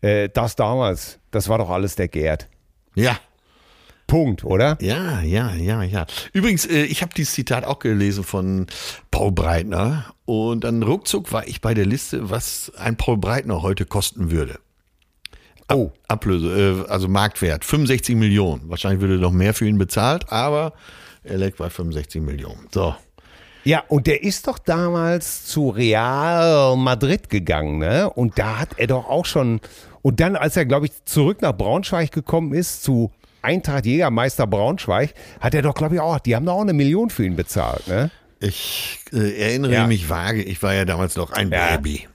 äh, 0.02 0.28
das 0.28 0.56
damals, 0.56 1.18
das 1.30 1.48
war 1.48 1.58
doch 1.58 1.70
alles 1.70 1.96
der 1.96 2.08
Gerd. 2.08 2.48
Ja. 2.94 3.18
Punkt, 4.06 4.44
oder? 4.44 4.78
Ja, 4.80 5.20
ja, 5.22 5.52
ja, 5.54 5.82
ja. 5.82 6.06
Übrigens, 6.32 6.64
äh, 6.66 6.84
ich 6.84 7.02
habe 7.02 7.12
dieses 7.14 7.34
Zitat 7.34 7.64
auch 7.64 7.80
gelesen 7.80 8.22
von 8.22 8.66
Paul 9.10 9.32
Breitner 9.32 10.14
und 10.24 10.62
dann 10.62 10.82
ruckzuck 10.82 11.32
war 11.32 11.48
ich 11.48 11.60
bei 11.60 11.74
der 11.74 11.86
Liste, 11.86 12.30
was 12.30 12.70
ein 12.78 12.96
Paul 12.96 13.16
Breitner 13.16 13.62
heute 13.62 13.84
kosten 13.84 14.30
würde. 14.30 14.60
Oh, 15.72 15.90
Ablöse, 16.08 16.84
äh, 16.86 16.90
also 16.90 17.08
Marktwert, 17.08 17.64
65 17.64 18.14
Millionen. 18.16 18.68
Wahrscheinlich 18.68 19.00
würde 19.00 19.18
noch 19.18 19.32
mehr 19.32 19.52
für 19.54 19.66
ihn 19.66 19.78
bezahlt, 19.78 20.30
aber 20.32 20.72
er 21.24 21.38
liegt 21.38 21.56
bei 21.58 21.68
65 21.70 22.22
Millionen. 22.22 22.68
So. 22.72 22.94
Ja, 23.64 23.82
und 23.88 24.06
der 24.06 24.22
ist 24.22 24.46
doch 24.46 24.58
damals 24.60 25.44
zu 25.46 25.70
Real 25.70 26.76
Madrid 26.76 27.28
gegangen, 27.28 27.78
ne? 27.78 28.08
Und 28.08 28.38
da 28.38 28.60
hat 28.60 28.70
er 28.76 28.86
doch 28.86 29.08
auch 29.08 29.26
schon. 29.26 29.60
Und 30.02 30.20
dann, 30.20 30.36
als 30.36 30.56
er, 30.56 30.66
glaube 30.66 30.86
ich, 30.86 31.04
zurück 31.04 31.42
nach 31.42 31.52
Braunschweig 31.56 32.12
gekommen 32.12 32.54
ist, 32.54 32.84
zu 32.84 33.10
Eintracht 33.42 33.84
Jägermeister 33.86 34.46
Braunschweig, 34.46 35.14
hat 35.40 35.52
er 35.54 35.62
doch, 35.62 35.74
glaube 35.74 35.96
ich, 35.96 36.00
auch, 36.00 36.20
die 36.20 36.36
haben 36.36 36.46
doch 36.46 36.54
auch 36.54 36.60
eine 36.60 36.74
Million 36.74 37.10
für 37.10 37.24
ihn 37.24 37.34
bezahlt, 37.34 37.88
ne? 37.88 38.12
Ich 38.38 39.00
äh, 39.12 39.36
erinnere 39.40 39.72
Ja. 39.72 39.86
mich 39.88 40.08
vage, 40.08 40.42
ich 40.42 40.62
war 40.62 40.74
ja 40.74 40.84
damals 40.84 41.16
noch 41.16 41.32
ein 41.32 41.50
Ja. 41.50 41.76
Baby. 41.76 42.06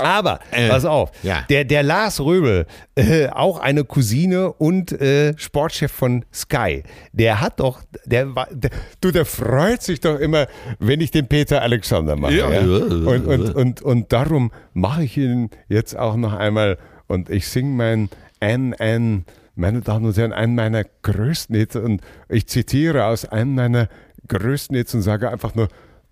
Aber, 0.00 0.40
Äh, 0.50 0.68
pass 0.68 0.84
auf, 0.84 1.10
ja. 1.22 1.42
der, 1.48 1.64
der 1.64 1.82
Lars 1.82 2.20
Röbel, 2.20 2.66
äh, 2.94 3.28
auch 3.28 3.58
eine 3.58 3.84
Cousine 3.84 4.52
und 4.52 4.92
äh, 4.92 5.34
Sportchef 5.38 5.90
von 5.92 6.24
Sky, 6.32 6.82
der 7.12 7.40
hat 7.40 7.60
doch, 7.60 7.82
der, 8.04 8.34
war- 8.34 8.48
der, 8.50 8.70
du, 9.00 9.10
der 9.10 9.24
freut 9.24 9.82
sich 9.82 10.00
doch 10.00 10.18
immer, 10.18 10.46
wenn 10.78 11.00
ich 11.00 11.10
den 11.10 11.26
Peter 11.28 11.62
Alexander 11.62 12.16
mache. 12.16 12.34
Ja. 12.34 12.50
Ja, 12.50 12.60
Und, 12.60 13.26
und, 13.26 13.54
und, 13.54 13.82
und 13.82 14.12
darum 14.12 14.50
mache 14.72 15.04
ich 15.04 15.16
ihn 15.16 15.50
jetzt 15.68 15.96
auch 15.96 16.16
noch 16.16 16.32
einmal 16.34 16.78
und 17.06 17.30
ich 17.30 17.48
singe 17.48 17.70
mein 17.74 18.08
N, 18.40 18.72
N, 18.74 19.24
meine 19.56 19.80
Damen 19.80 20.06
und 20.06 20.16
Herren, 20.16 20.32
einen 20.32 20.54
meiner 20.54 20.84
größten 21.02 21.56
Hits 21.56 21.74
und 21.76 22.00
ich 22.28 22.46
zitiere 22.46 23.06
aus 23.06 23.24
einem 23.24 23.54
meiner 23.54 23.88
größten 24.28 24.76
Hits 24.76 24.94
und 24.94 25.02
sage 25.02 25.30
einfach 25.30 25.54
nur, 25.54 25.68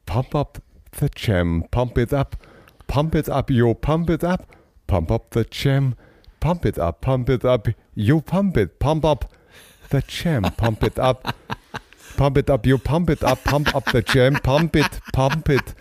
pump 0.06 0.34
up 0.34 0.58
the 0.98 1.06
jam, 1.16 1.64
pump 1.70 1.98
it 1.98 2.12
up, 2.12 2.36
pump 2.86 3.14
it 3.14 3.28
up, 3.28 3.50
yo, 3.50 3.74
pump 3.74 4.10
it 4.10 4.24
up, 4.24 4.46
pump 4.86 5.10
up 5.10 5.30
the 5.30 5.44
jam, 5.44 5.94
pump 6.40 6.64
it 6.64 6.78
up, 6.78 7.00
pump 7.00 7.28
it 7.30 7.44
up, 7.44 7.68
yo, 7.94 8.20
pump 8.20 8.56
it, 8.56 8.78
pump 8.78 9.04
up 9.04 9.30
the 9.90 10.02
jam, 10.02 10.42
pump 10.56 10.82
it 10.82 10.98
up, 10.98 11.34
pump 12.16 12.38
it 12.38 12.50
up, 12.50 12.66
yo, 12.66 12.78
pump 12.78 13.10
it 13.10 13.22
up, 13.22 13.42
pump 13.44 13.74
up 13.74 13.84
the 13.92 14.02
jam, 14.02 14.34
pump 14.42 14.76
it, 14.76 15.00
pump 15.12 15.48
it, 15.48 15.74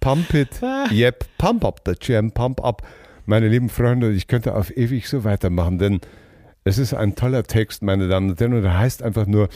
pump 0.00 0.34
it, 0.34 0.60
yep, 0.90 1.24
pump 1.38 1.64
up 1.64 1.84
the 1.84 1.94
jam, 1.94 2.30
pump 2.30 2.64
up. 2.64 2.82
Meine 3.24 3.48
lieben 3.48 3.68
Freunde, 3.68 4.10
ich 4.12 4.26
könnte 4.26 4.54
auf 4.56 4.76
ewig 4.76 5.08
so 5.08 5.22
weitermachen, 5.22 5.78
denn 5.78 6.00
es 6.64 6.78
ist 6.78 6.94
ein 6.94 7.14
toller 7.14 7.44
Text, 7.44 7.82
meine 7.82 8.08
Damen 8.08 8.30
und 8.30 8.40
Herren, 8.40 8.54
und 8.54 8.64
er 8.64 8.78
heißt 8.78 9.02
einfach 9.02 9.26
nur, 9.26 9.48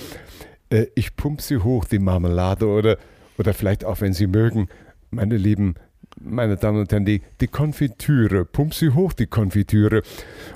äh, 0.71 0.87
ich 0.95 1.17
pump 1.17 1.41
sie 1.41 1.59
hoch, 1.59 1.85
die 1.85 1.99
Marmelade, 1.99 2.67
oder, 2.67 2.97
oder 3.39 3.55
vielleicht 3.55 3.85
auch, 3.85 4.01
wenn 4.01 4.13
Sie 4.13 4.27
mögen, 4.27 4.69
meine 5.11 5.37
lieben, 5.37 5.75
meine 6.21 6.57
Damen 6.57 6.81
und 6.81 6.93
Herren, 6.93 7.05
die, 7.05 7.23
die 7.41 7.47
Konfitüre, 7.47 8.45
pump 8.45 8.75
sie 8.75 8.91
hoch, 8.91 9.12
die 9.12 9.27
Konfitüre. 9.27 10.03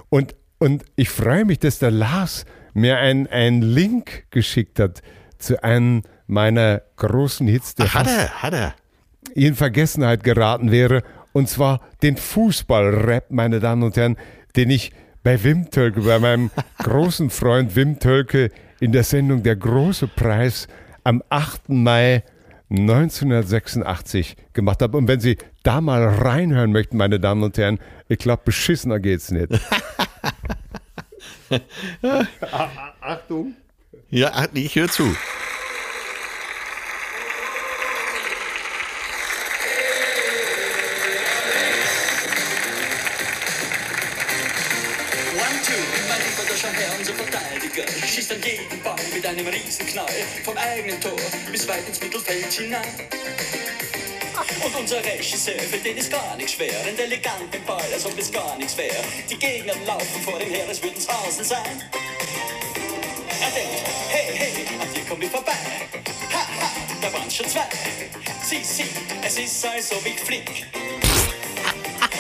Und, 0.09 0.35
und 0.59 0.85
ich 0.97 1.11
freue 1.11 1.45
mich, 1.45 1.59
dass 1.59 1.79
der 1.79 1.91
Lars 1.91 2.45
mir 2.75 2.99
einen 2.99 3.63
Link 3.63 4.25
geschickt 4.31 4.79
hat 4.79 5.03
zu 5.39 5.63
einem 5.63 6.03
meiner 6.27 6.83
großen 6.97 7.47
Hits, 7.49 7.75
der 7.75 7.87
Ach, 7.87 7.95
hat 7.95 8.07
er, 8.07 8.43
hat 8.43 8.55
er. 8.55 8.75
in 9.35 9.55
Vergessenheit 9.55 10.23
geraten 10.23 10.71
wäre. 10.71 11.03
Und 11.33 11.49
zwar 11.49 11.81
den 12.03 12.17
Fußballrap, 12.17 13.31
meine 13.31 13.61
Damen 13.61 13.83
und 13.83 13.97
Herren, 13.97 14.17
den 14.57 14.71
ich 14.71 14.93
bei 15.23 15.43
Wim 15.43 15.71
Tölke, 15.71 16.01
bei 16.03 16.19
meinem 16.19 16.51
großen 16.79 17.31
Freund 17.31 17.77
Wim 17.77 17.99
Tölke 17.99 18.51
in 18.81 18.93
der 18.93 19.05
Sendung 19.05 19.43
Der 19.43 19.57
große 19.57 20.07
Preis 20.09 20.67
am 21.05 21.23
8. 21.29 21.69
Mai 21.69 22.23
1986 22.71 24.37
gemacht 24.53 24.81
habe. 24.83 24.97
Und 24.97 25.09
wenn 25.09 25.21
Sie 25.21 25.37
da 25.63 25.81
mal 25.81 26.05
reinhören 26.05 26.73
möchten, 26.73 26.97
meine 26.97 27.21
Damen 27.21 27.43
und 27.43 27.59
Herren, 27.59 27.79
ich 28.09 28.19
glaube, 28.19 28.43
beschissener 28.45 29.01
geht's 29.01 29.31
nicht. 29.31 29.49
Achtung. 33.01 33.55
Ja, 34.11 34.47
ich 34.55 34.75
höre 34.77 34.89
zu. 34.89 35.15
Herr, 46.81 46.99
unser 46.99 47.13
Verteidiger, 47.13 47.85
schießt 48.07 48.33
einen 48.33 48.41
Gegenball 48.41 48.97
mit 49.13 49.27
einem 49.27 49.47
Riesenknall 49.47 50.15
vom 50.43 50.57
eigenen 50.57 50.99
Tor 50.99 51.13
bis 51.53 51.69
weit 51.69 51.87
ins 51.87 52.01
Mittelfeld 52.01 52.51
hinein. 52.51 52.95
Und 54.65 54.75
unser 54.75 55.05
Regisseur, 55.05 55.59
für 55.59 55.77
den 55.77 55.99
ist 55.99 56.11
gar 56.11 56.37
nichts 56.37 56.55
schwer, 56.55 56.73
ein 56.87 56.99
eleganten 56.99 57.63
Ball, 57.67 57.85
als 57.93 58.07
ob 58.07 58.19
es 58.19 58.33
gar 58.33 58.57
nichts 58.57 58.79
wäre. 58.79 58.97
Die 59.29 59.37
Gegner 59.37 59.75
laufen 59.87 60.23
vor 60.23 60.39
dem 60.39 60.49
her, 60.49 60.67
als 60.69 60.83
würden's 60.83 61.07
Hausen 61.07 61.45
sein. 61.45 61.85
Er 63.43 63.51
denkt, 63.51 63.87
hey, 64.09 64.35
hey, 64.35 64.53
an 64.81 64.95
dir 64.95 65.05
kommen 65.05 65.21
wir 65.21 65.31
vorbei. 65.31 65.53
Ha, 66.33 66.39
ha, 66.63 66.71
da 67.03 67.13
waren's 67.13 67.37
schon 67.37 67.47
zwei. 67.47 67.69
Sieh, 68.43 68.65
sieh, 68.65 68.89
es 69.23 69.39
ist, 69.39 69.67
als 69.67 69.93
ob 69.93 70.07
ich 70.07 70.19
flieg. 70.19 70.67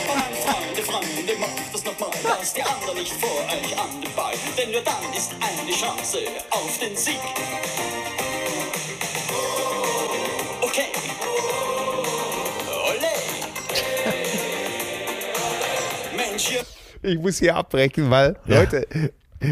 Meine 0.07 0.37
Freunde, 0.37 0.83
Freunde, 0.83 1.35
macht 1.39 1.50
das 1.85 1.93
nochmal, 1.93 2.11
lasst 2.25 2.57
die 2.57 2.63
anderen 2.63 2.97
nicht 2.99 3.13
vor 3.13 3.31
euch 3.47 3.79
an 3.79 4.01
den 4.01 4.13
Ball, 4.15 4.35
denn 4.57 4.71
nur 4.71 4.81
dann 4.83 5.13
ist 5.17 5.33
eine 5.41 5.71
Chance 5.73 6.19
auf 6.51 6.79
den 6.79 6.97
Sieg. 6.97 7.19
Okay. 10.61 10.87
Ole. 12.87 13.11
Mensch, 16.31 16.51
ihr 16.53 16.65
Ich 17.03 17.19
muss 17.19 17.39
hier 17.39 17.57
abbrechen, 17.57 18.11
weil, 18.11 18.37
Leute, 18.45 18.87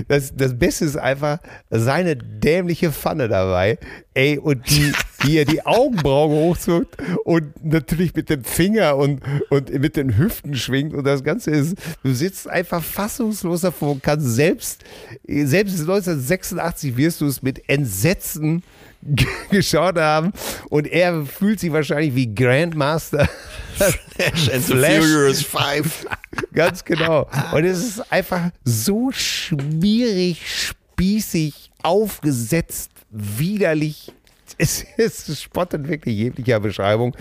das, 0.09 0.35
das 0.35 0.59
Beste 0.59 0.85
ist 0.85 0.97
einfach 0.97 1.39
seine 1.71 2.17
dämliche 2.17 2.93
Pfanne 2.93 3.29
dabei. 3.29 3.79
Ey, 4.15 4.39
und 4.39 4.69
die, 4.69 4.93
wie 5.21 5.39
er 5.39 5.45
die 5.45 5.65
Augenbrauen 5.65 6.31
hochzuckt 6.31 6.97
und 7.25 7.65
natürlich 7.65 8.15
mit 8.15 8.31
dem 8.31 8.45
Finger 8.45 8.97
und, 8.97 9.23
und 9.51 9.73
mit 9.73 9.97
den 9.97 10.17
Hüften 10.19 10.55
schwingt. 10.55 10.95
Und 10.95 11.05
das 11.05 11.25
Ganze 11.25 11.51
ist, 11.53 11.77
du 12.03 12.13
sitzt 12.13 12.49
einfach 12.49 12.83
fassungslos 12.83 13.63
davor 13.63 13.93
und 13.93 14.03
kannst 14.03 14.27
selbst, 14.27 14.85
selbst 15.27 15.81
1986 15.81 16.97
wirst 16.97 17.21
du 17.21 17.27
es 17.27 17.43
mit 17.43 17.69
Entsetzen 17.69 18.63
geschaut 19.51 19.99
haben. 19.99 20.33
Und 20.69 20.87
er 20.87 21.25
fühlt 21.25 21.61
sich 21.61 21.73
wahrscheinlich 21.73 22.15
wie 22.15 22.35
Grandmaster. 22.35 23.29
Flash 23.77 24.51
and 24.53 24.65
the 24.65 24.73
Flash. 24.75 25.05
Furious 25.05 25.43
Five. 25.43 26.07
Ganz 26.53 26.85
genau. 26.85 27.29
Und 27.53 27.65
es 27.65 27.79
ist 27.79 28.13
einfach 28.13 28.51
so 28.65 29.11
schwierig, 29.13 30.43
spießig, 30.47 31.71
aufgesetzt, 31.83 32.91
widerlich. 33.11 34.13
Es 34.61 34.85
ist 34.97 35.41
spottet 35.41 35.87
wirklich 35.87 36.17
jeglicher 36.17 36.59
Beschreibung. 36.59 37.15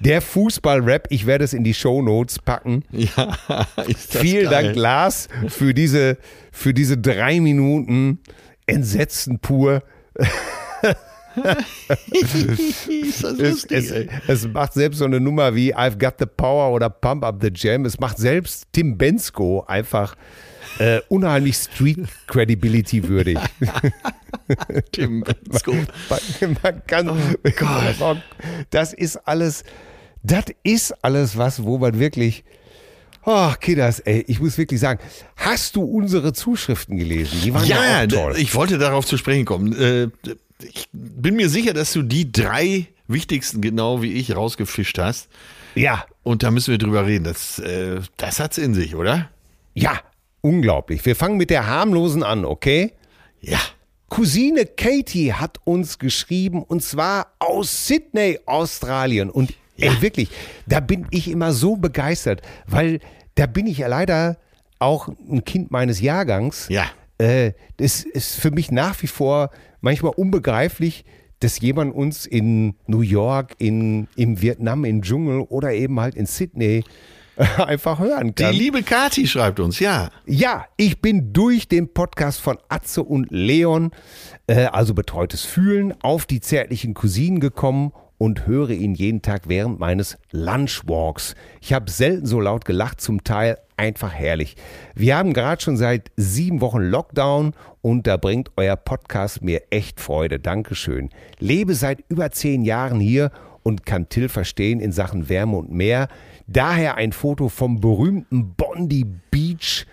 Der 0.00 0.22
Fußball-Rap, 0.22 1.08
ich 1.10 1.26
werde 1.26 1.44
es 1.44 1.52
in 1.52 1.62
die 1.62 1.74
Shownotes 1.74 2.38
packen. 2.38 2.82
Ja, 2.90 3.36
ist 3.86 4.14
das 4.14 4.22
Vielen 4.22 4.48
geil. 4.48 4.64
Dank, 4.64 4.76
Lars, 4.76 5.28
für 5.48 5.74
diese, 5.74 6.16
für 6.50 6.72
diese 6.72 6.96
drei 6.96 7.40
Minuten 7.40 8.20
Entsetzen 8.66 9.38
pur. 9.38 9.82
Ist 12.88 13.22
das 13.24 13.32
Es, 13.32 13.38
lustig, 13.38 13.78
es, 13.78 13.90
ey. 13.90 14.08
es 14.26 14.48
macht 14.48 14.72
selbst 14.74 14.98
so 14.98 15.04
eine 15.04 15.20
Nummer 15.20 15.54
wie 15.54 15.74
I've 15.74 15.98
Got 15.98 16.14
the 16.18 16.26
Power 16.26 16.72
oder 16.74 16.90
Pump 16.90 17.24
Up 17.24 17.38
the 17.40 17.50
Jam. 17.54 17.84
Es 17.84 17.98
macht 18.00 18.18
selbst 18.18 18.66
Tim 18.72 18.96
Bensko 18.98 19.64
einfach 19.66 20.16
äh, 20.78 21.00
unheimlich 21.08 21.56
Street 21.56 22.06
Credibility 22.26 23.06
würdig. 23.08 23.38
Tim 24.92 25.22
Bensko. 25.22 25.72
Man, 25.72 26.56
man 26.62 26.86
kann, 26.86 27.10
Oh 27.10 28.14
das 28.70 28.92
ist 28.92 29.16
alles, 29.26 29.64
das 30.22 30.44
ist 30.62 30.92
alles 31.02 31.36
was, 31.36 31.62
wo 31.62 31.78
man 31.78 31.98
wirklich, 31.98 32.44
oh, 33.24 33.50
Kiddas, 33.60 34.00
ey, 34.00 34.24
ich 34.26 34.40
muss 34.40 34.56
wirklich 34.58 34.80
sagen, 34.80 35.00
hast 35.36 35.76
du 35.76 35.82
unsere 35.82 36.32
Zuschriften 36.32 36.96
gelesen? 36.96 37.40
Die 37.42 37.52
waren 37.54 37.64
ja, 37.66 38.02
Ja, 38.02 38.04
auch 38.04 38.08
toll. 38.08 38.34
ich 38.38 38.54
wollte 38.54 38.78
darauf 38.78 39.04
zu 39.06 39.16
sprechen 39.16 39.44
kommen. 39.44 39.72
Äh, 39.78 40.08
Ich 40.62 40.88
bin 40.92 41.36
mir 41.36 41.48
sicher, 41.48 41.72
dass 41.72 41.92
du 41.92 42.02
die 42.02 42.30
drei 42.32 42.86
wichtigsten, 43.06 43.60
genau 43.60 44.02
wie 44.02 44.12
ich, 44.14 44.34
rausgefischt 44.34 44.98
hast. 44.98 45.28
ja, 45.74 46.04
Und 46.22 46.42
da 46.42 46.50
müssen 46.50 46.70
wir 46.72 46.78
drüber 46.78 47.06
reden. 47.06 47.24
Das, 47.24 47.58
äh, 47.58 48.00
das 48.16 48.40
hat's 48.40 48.58
in 48.58 48.74
sich, 48.74 48.94
oder? 48.94 49.30
ja, 49.74 50.00
unglaublich. 50.40 51.04
Wir 51.06 51.14
fangen 51.16 51.36
mit 51.36 51.50
der 51.50 51.66
harmlosen 51.66 52.22
an, 52.22 52.44
okay? 52.44 52.92
Ja. 53.40 53.58
Cousine 54.08 54.66
Katie 54.66 55.32
hat 55.34 55.58
uns 55.64 55.98
geschrieben 55.98 56.62
und 56.62 56.82
zwar 56.82 57.32
aus 57.38 57.86
Sydney, 57.86 58.40
Australien. 58.46 59.30
Und 59.30 59.52
ey, 59.76 60.00
wirklich, 60.00 60.30
da 60.66 60.80
bin 60.80 61.06
ich 61.10 61.28
immer 61.30 61.52
so 61.52 61.76
begeistert, 61.76 62.42
weil 62.66 63.00
da 63.36 63.46
bin 63.46 63.66
ich 63.66 63.78
ja 63.78 63.86
leider 63.86 64.38
auch 64.80 65.08
ein 65.08 65.44
Kind 65.44 65.70
meines 65.70 66.00
Jahrgangs. 66.00 66.66
Ja. 66.68 66.86
Äh, 67.18 67.52
das 67.76 68.04
ist 68.04 68.36
für 68.36 68.50
mich 68.50 68.70
nach 68.70 69.00
wie 69.02 69.06
vor 69.08 69.50
manchmal 69.80 70.12
unbegreiflich, 70.16 71.04
dass 71.40 71.60
jemand 71.60 71.94
uns 71.94 72.26
in 72.26 72.74
New 72.86 73.00
York, 73.00 73.54
in, 73.58 74.08
im 74.16 74.40
Vietnam, 74.40 74.84
im 74.84 75.02
Dschungel 75.02 75.40
oder 75.42 75.72
eben 75.72 76.00
halt 76.00 76.14
in 76.14 76.26
Sydney 76.26 76.84
einfach 77.56 78.00
hören 78.00 78.34
Die 78.34 78.42
kann. 78.42 78.54
liebe 78.54 78.82
Kati 78.82 79.26
schreibt 79.26 79.60
uns, 79.60 79.78
ja. 79.78 80.10
Ja, 80.26 80.66
ich 80.76 81.00
bin 81.00 81.32
durch 81.32 81.68
den 81.68 81.92
Podcast 81.92 82.40
von 82.40 82.58
Atze 82.68 83.02
und 83.04 83.28
Leon, 83.30 83.92
äh, 84.48 84.64
also 84.66 84.94
betreutes 84.94 85.44
Fühlen, 85.44 85.94
auf 86.02 86.26
die 86.26 86.40
zärtlichen 86.40 86.94
Cousinen 86.94 87.38
gekommen 87.40 87.92
und 88.18 88.46
höre 88.46 88.70
ihn 88.70 88.94
jeden 88.94 89.22
Tag 89.22 89.48
während 89.48 89.78
meines 89.78 90.18
Lunchwalks. 90.32 91.34
Ich 91.60 91.72
habe 91.72 91.90
selten 91.90 92.26
so 92.26 92.40
laut 92.40 92.64
gelacht, 92.64 93.00
zum 93.00 93.24
Teil 93.24 93.58
einfach 93.76 94.12
herrlich. 94.12 94.56
Wir 94.94 95.16
haben 95.16 95.32
gerade 95.32 95.62
schon 95.62 95.76
seit 95.76 96.10
sieben 96.16 96.60
Wochen 96.60 96.82
Lockdown 96.82 97.54
und 97.80 98.06
da 98.06 98.16
bringt 98.16 98.50
euer 98.56 98.76
Podcast 98.76 99.42
mir 99.42 99.62
echt 99.70 100.00
Freude. 100.00 100.40
Dankeschön. 100.40 101.10
Lebe 101.38 101.74
seit 101.74 102.04
über 102.08 102.30
zehn 102.32 102.64
Jahren 102.64 103.00
hier 103.00 103.30
und 103.62 103.86
kann 103.86 104.08
Till 104.08 104.28
verstehen 104.28 104.80
in 104.80 104.92
Sachen 104.92 105.28
Wärme 105.28 105.56
und 105.56 105.70
Meer. 105.70 106.08
Daher 106.46 106.96
ein 106.96 107.12
Foto 107.12 107.48
vom 107.48 107.80
berühmten 107.80 108.54
Bondi 108.54 109.04
Beach 109.30 109.86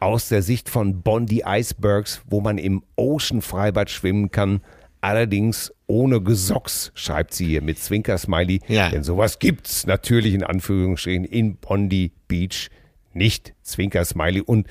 aus 0.00 0.28
der 0.28 0.42
Sicht 0.42 0.68
von 0.68 1.02
Bondi 1.02 1.42
Icebergs, 1.44 2.22
wo 2.28 2.40
man 2.40 2.58
im 2.58 2.82
Ocean 2.96 3.42
Freibad 3.42 3.90
schwimmen 3.90 4.30
kann. 4.30 4.60
Allerdings 5.00 5.72
ohne 5.86 6.20
Gesocks, 6.20 6.90
schreibt 6.94 7.34
sie 7.34 7.46
hier 7.46 7.62
mit 7.62 7.78
Zwinker-Smiley. 7.78 8.60
Ja. 8.68 8.90
Denn 8.90 9.02
sowas 9.02 9.38
gibt's 9.38 9.86
natürlich 9.86 10.34
in 10.34 10.42
Anführungsstrichen 10.42 11.24
in 11.24 11.56
Bondi 11.56 12.12
Beach 12.28 12.68
nicht. 13.12 13.54
Zwinker-Smiley. 13.62 14.40
Und 14.40 14.66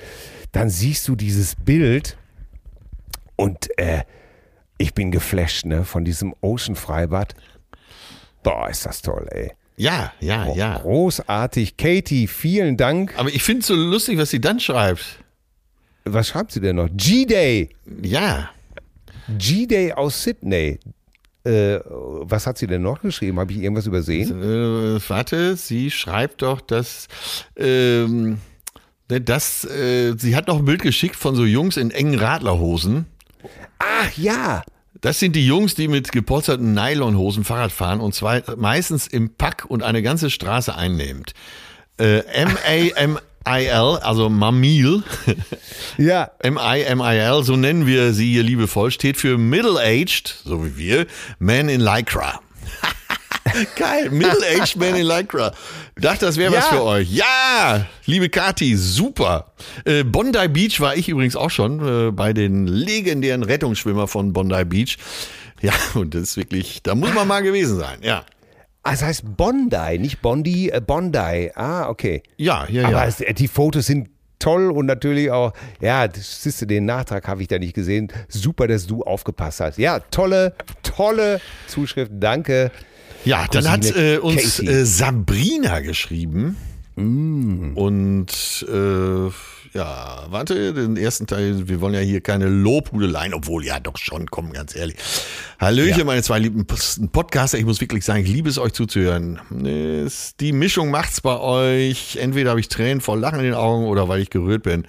dann 0.52 0.70
siehst 0.70 1.08
du 1.08 1.16
dieses 1.16 1.54
Bild 1.56 2.16
und 3.36 3.68
äh, 3.78 4.02
ich 4.78 4.94
bin 4.94 5.10
geflasht 5.10 5.64
ne, 5.64 5.84
von 5.84 6.04
diesem 6.04 6.34
Ocean 6.40 6.76
Freibad. 6.76 7.34
Boah, 8.42 8.68
ist 8.68 8.86
das 8.86 9.02
toll, 9.02 9.26
ey. 9.30 9.52
Ja, 9.76 10.12
ja, 10.20 10.52
ja. 10.54 10.78
Großartig. 10.78 11.76
Katie, 11.76 12.26
vielen 12.26 12.76
Dank. 12.76 13.18
Aber 13.18 13.28
ich 13.28 13.42
finde 13.42 13.60
es 13.60 13.66
so 13.66 13.74
lustig, 13.74 14.18
was 14.18 14.30
sie 14.30 14.40
dann 14.40 14.58
schreibt. 14.58 15.04
Was 16.04 16.28
schreibt 16.28 16.52
sie 16.52 16.60
denn 16.60 16.76
noch? 16.76 16.88
G-Day. 16.92 17.70
Ja. 18.02 18.50
G-Day 19.38 19.92
aus 19.92 20.22
Sydney. 20.22 20.78
Äh, 21.46 21.80
was 21.86 22.46
hat 22.48 22.58
sie 22.58 22.66
denn 22.66 22.82
noch 22.82 23.00
geschrieben? 23.02 23.38
Habe 23.38 23.52
ich 23.52 23.58
irgendwas 23.58 23.86
übersehen? 23.86 24.42
Äh, 24.42 25.00
warte, 25.08 25.54
sie 25.54 25.92
schreibt 25.92 26.42
doch, 26.42 26.60
dass, 26.60 27.06
ähm, 27.56 28.38
ne, 29.08 29.20
dass 29.20 29.64
äh, 29.64 30.14
sie 30.18 30.34
hat 30.34 30.48
noch 30.48 30.58
ein 30.58 30.64
Bild 30.64 30.82
geschickt 30.82 31.14
von 31.14 31.36
so 31.36 31.44
Jungs 31.44 31.76
in 31.76 31.92
engen 31.92 32.18
Radlerhosen. 32.18 33.06
Ach 33.78 34.12
ja. 34.16 34.64
Das 35.00 35.20
sind 35.20 35.36
die 35.36 35.46
Jungs, 35.46 35.76
die 35.76 35.86
mit 35.86 36.10
gepolsterten 36.10 36.72
Nylonhosen 36.74 37.44
Fahrrad 37.44 37.70
fahren 37.70 38.00
und 38.00 38.12
zwar 38.12 38.42
meistens 38.56 39.06
im 39.06 39.30
Pack 39.30 39.66
und 39.68 39.84
eine 39.84 40.02
ganze 40.02 40.30
Straße 40.30 40.74
einnehmend. 40.74 41.32
Äh, 41.98 42.22
M-A-M-I-L, 43.56 43.98
also 44.02 44.28
Mamil, 44.28 45.02
Ja. 45.98 46.30
M-I-M-I-L, 46.40 47.44
so 47.44 47.56
nennen 47.56 47.86
wir 47.86 48.12
sie 48.12 48.32
hier 48.32 48.42
liebevoll, 48.42 48.90
steht 48.90 49.16
für 49.16 49.38
Middle-Aged, 49.38 50.34
so 50.44 50.64
wie 50.64 50.76
wir, 50.76 51.06
Man 51.38 51.68
in 51.68 51.80
Lycra. 51.80 52.40
Geil, 53.76 54.10
Middle-Aged 54.10 54.76
Man 54.76 54.96
in 54.96 55.06
Lycra. 55.06 55.52
Dachte, 55.94 56.26
das 56.26 56.36
wäre 56.36 56.52
was 56.52 56.64
Ja. 56.70 56.76
für 56.76 56.82
euch. 56.82 57.10
Ja, 57.12 57.86
liebe 58.04 58.28
Kati, 58.28 58.76
super. 58.76 59.52
Äh, 59.84 60.02
Bondi 60.02 60.48
Beach 60.48 60.80
war 60.80 60.96
ich 60.96 61.08
übrigens 61.08 61.36
auch 61.36 61.50
schon, 61.50 62.08
äh, 62.08 62.10
bei 62.10 62.32
den 62.32 62.66
legendären 62.66 63.44
Rettungsschwimmer 63.44 64.08
von 64.08 64.32
Bondi 64.32 64.64
Beach. 64.64 64.98
Ja, 65.62 65.72
und 65.94 66.14
das 66.14 66.22
ist 66.22 66.36
wirklich, 66.36 66.82
da 66.82 66.94
muss 66.96 67.14
man 67.14 67.28
mal 67.28 67.42
gewesen 67.42 67.78
sein, 67.78 67.98
ja. 68.02 68.24
Ah, 68.86 68.92
es 68.92 69.02
heißt 69.02 69.36
Bondi, 69.36 69.98
nicht 69.98 70.22
Bondi, 70.22 70.68
äh, 70.68 70.80
Bondi. 70.80 71.50
Ah, 71.56 71.88
okay. 71.88 72.22
Ja, 72.36 72.68
ja, 72.68 72.84
Aber 72.84 72.92
ja. 72.92 73.06
es, 73.06 73.16
die 73.16 73.48
Fotos 73.48 73.86
sind 73.86 74.08
toll 74.38 74.70
und 74.70 74.86
natürlich 74.86 75.28
auch, 75.32 75.52
ja, 75.80 76.06
das 76.06 76.42
siehst 76.44 76.62
du, 76.62 76.66
den 76.66 76.84
Nachtrag 76.84 77.26
habe 77.26 77.42
ich 77.42 77.48
da 77.48 77.58
nicht 77.58 77.74
gesehen. 77.74 78.12
Super, 78.28 78.68
dass 78.68 78.86
du 78.86 79.02
aufgepasst 79.02 79.58
hast. 79.58 79.78
Ja, 79.78 79.98
tolle, 79.98 80.54
tolle 80.84 81.40
Zuschrift. 81.66 82.12
Danke. 82.14 82.70
Ja, 83.24 83.46
dann 83.50 83.68
hat 83.68 83.96
äh, 83.96 84.18
uns 84.18 84.60
äh, 84.60 84.84
Sabrina 84.84 85.80
geschrieben. 85.80 86.56
Mm. 86.94 87.72
Und 87.74 88.66
äh, 88.68 89.30
ja, 89.72 90.26
warte, 90.30 90.72
den 90.74 90.96
ersten 90.96 91.26
Teil, 91.26 91.68
wir 91.68 91.80
wollen 91.80 91.94
ja 91.94 92.00
hier 92.00 92.20
keine 92.20 92.46
Lobhudeleien, 92.48 93.34
obwohl 93.34 93.64
ja 93.64 93.80
doch 93.80 93.96
schon, 93.96 94.26
komm, 94.30 94.52
ganz 94.52 94.74
ehrlich. 94.74 94.96
Hallöchen, 95.58 95.98
Ja. 96.00 96.04
meine 96.04 96.22
zwei 96.22 96.38
lieben 96.38 96.66
Podcaster, 96.66 97.58
ich 97.58 97.64
muss 97.64 97.80
wirklich 97.80 98.04
sagen, 98.04 98.22
ich 98.22 98.28
liebe 98.30 98.48
es 98.48 98.58
euch 98.58 98.72
zuzuhören. 98.72 99.40
Die 99.50 100.52
Mischung 100.52 100.90
macht's 100.90 101.20
bei 101.20 101.38
euch. 101.38 102.16
Entweder 102.16 102.50
habe 102.50 102.60
ich 102.60 102.68
Tränen 102.68 103.00
vor 103.00 103.16
Lachen 103.16 103.38
in 103.38 103.44
den 103.46 103.54
Augen 103.54 103.86
oder 103.86 104.08
weil 104.08 104.20
ich 104.20 104.30
gerührt 104.30 104.62
bin. 104.62 104.86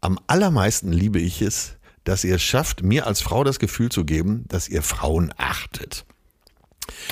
Am 0.00 0.18
allermeisten 0.26 0.92
liebe 0.92 1.18
ich 1.18 1.42
es, 1.42 1.76
dass 2.04 2.24
ihr 2.24 2.36
es 2.36 2.42
schafft, 2.42 2.82
mir 2.82 3.06
als 3.06 3.20
Frau 3.20 3.44
das 3.44 3.58
Gefühl 3.58 3.90
zu 3.90 4.04
geben, 4.04 4.44
dass 4.48 4.68
ihr 4.68 4.82
Frauen 4.82 5.32
achtet. 5.36 6.04